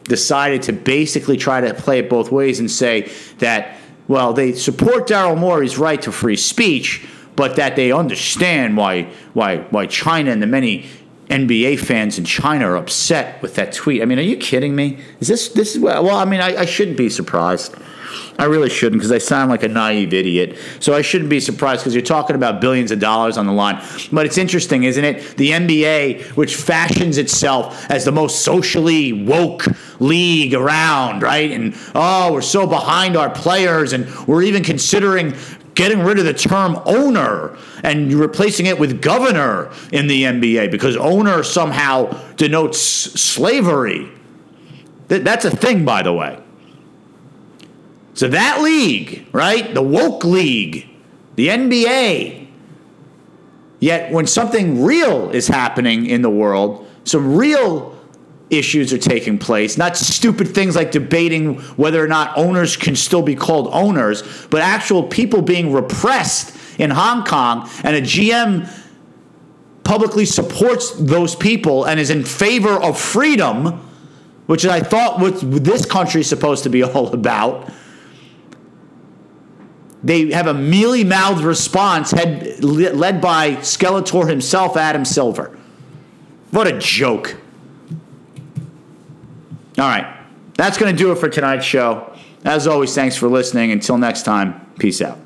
decided 0.05 0.63
to 0.63 0.73
basically 0.73 1.37
try 1.37 1.61
to 1.61 1.75
play 1.75 1.99
it 1.99 2.09
both 2.09 2.31
ways 2.31 2.61
and 2.61 2.71
say 2.71 3.11
that, 3.39 3.77
well, 4.07 4.33
they 4.33 4.53
support 4.53 5.09
Daryl 5.09 5.37
Morey's 5.37 5.79
right 5.79 6.01
to 6.03 6.13
free 6.13 6.37
speech, 6.37 7.07
but 7.37 7.57
that 7.57 7.75
they 7.75 7.91
understand 7.91 8.77
why 8.77 9.09
why 9.33 9.59
why 9.71 9.87
China 9.87 10.31
and 10.31 10.43
the 10.43 10.47
many 10.47 10.87
NBA 11.29 11.79
fans 11.79 12.19
in 12.19 12.25
China 12.25 12.71
are 12.71 12.77
upset 12.77 13.41
with 13.43 13.55
that 13.55 13.73
tweet. 13.73 14.03
I 14.03 14.05
mean, 14.05 14.19
are 14.19 14.23
you 14.23 14.37
kidding 14.37 14.77
me? 14.77 14.99
Is 15.21 15.29
this 15.29 15.49
this 15.49 15.75
is 15.75 15.81
well? 15.81 16.11
I 16.11 16.25
mean, 16.25 16.41
I, 16.41 16.59
I 16.59 16.65
shouldn't 16.65 16.97
be 16.97 17.09
surprised. 17.09 17.75
I 18.39 18.45
really 18.45 18.71
shouldn't 18.71 19.01
because 19.01 19.13
I 19.13 19.19
sound 19.19 19.51
like 19.51 19.63
a 19.63 19.69
naive 19.69 20.13
idiot. 20.13 20.59
So 20.81 20.95
I 20.95 21.03
shouldn't 21.03 21.31
be 21.31 21.41
surprised 21.41 21.83
because 21.83 21.95
you're 21.95 22.03
talking 22.03 22.37
about 22.37 22.61
billions 22.61 22.91
of 22.91 22.99
dollars 22.99 23.37
on 23.37 23.47
the 23.47 23.53
line. 23.53 23.83
But 24.13 24.27
it's 24.27 24.39
interesting, 24.39 24.85
isn't 24.85 25.05
it? 25.05 25.37
The 25.37 25.51
NBA, 25.51 26.37
which 26.37 26.57
fashions 26.57 27.19
itself 27.19 27.91
as 27.91 28.05
the 28.05 28.13
most 28.13 28.45
socially 28.45 29.13
woke 29.13 29.67
league 30.01 30.55
around, 30.55 31.23
right? 31.23 31.51
And 31.51 31.75
oh, 31.95 32.33
we're 32.33 32.43
so 32.43 32.67
behind 32.67 33.17
our 33.17 33.31
players, 33.31 33.93
and 33.93 34.09
we're 34.27 34.43
even 34.43 34.63
considering 34.63 35.35
getting 35.75 36.01
rid 36.01 36.19
of 36.19 36.25
the 36.25 36.35
term 36.35 36.81
owner 36.87 37.57
and 37.83 38.13
replacing 38.13 38.67
it 38.67 38.79
with 38.79 39.03
governor 39.03 39.71
in 39.93 40.07
the 40.07 40.23
NBA 40.23 40.71
because 40.71 40.97
owner 40.97 41.43
somehow 41.43 42.07
denotes 42.37 42.79
slavery. 42.79 44.11
That's 45.09 45.45
a 45.45 45.51
thing, 45.51 45.85
by 45.85 46.03
the 46.03 46.13
way. 46.13 46.44
So 48.15 48.29
that 48.29 48.63
league, 48.63 49.27
right? 49.33 49.75
The 49.75 49.83
woke 49.83 50.25
league, 50.25 50.89
the 51.35 51.49
NBA. 51.49 52.47
Yet 53.81 54.13
when 54.13 54.27
something 54.27 54.83
real 54.83 55.31
is 55.31 55.49
happening 55.49 56.07
in 56.07 56.23
the 56.23 56.31
world, 56.31 56.89
some 57.05 57.37
real 57.37 57.95
issues 58.51 58.93
are 58.93 58.99
taking 58.99 59.39
place, 59.39 59.77
not 59.77 59.97
stupid 59.97 60.49
things 60.49 60.77
like 60.77 60.93
debating 60.93 61.57
whether 61.77 62.03
or 62.03 62.09
not 62.09 62.37
owners 62.37 62.77
can 62.77 62.95
still 62.95 63.23
be 63.23 63.35
called 63.35 63.69
owners, 63.73 64.47
but 64.47 64.63
actual 64.63 65.03
people 65.03 65.43
being 65.43 65.73
repressed 65.73 66.57
in 66.79 66.91
Hong 66.91 67.25
Kong, 67.25 67.69
and 67.83 67.97
a 67.97 68.01
GM 68.01 68.71
publicly 69.83 70.25
supports 70.25 70.93
those 70.93 71.35
people 71.35 71.85
and 71.85 72.01
is 72.01 72.11
in 72.11 72.25
favor 72.25 72.71
of 72.71 72.99
freedom, 72.99 73.89
which 74.47 74.65
I 74.67 74.81
thought 74.81 75.21
what 75.21 75.41
this 75.41 75.85
country 75.85 76.23
is 76.23 76.29
supposed 76.29 76.63
to 76.65 76.71
be 76.71 76.83
all 76.85 77.13
about. 77.13 77.71
They 80.05 80.31
have 80.33 80.47
a 80.47 80.55
mealy 80.55 81.03
mouthed 81.03 81.43
response 81.43 82.11
head, 82.11 82.63
led 82.63 83.23
by 83.23 83.57
Skeletor 83.57 84.29
himself, 84.29 84.77
Adam 84.77 85.07
Silver. 85.07 85.59
What 86.51 86.67
a 86.67 86.79
joke. 86.79 87.37
All 89.79 89.89
right. 89.89 90.07
That's 90.55 90.77
going 90.77 90.95
to 90.95 90.99
do 90.99 91.11
it 91.11 91.17
for 91.17 91.31
tonight's 91.31 91.65
show. 91.65 92.15
As 92.45 92.67
always, 92.67 92.95
thanks 92.95 93.17
for 93.17 93.29
listening. 93.29 93.73
Until 93.73 93.97
next 93.97 94.25
time, 94.25 94.61
peace 94.79 95.01
out. 95.01 95.19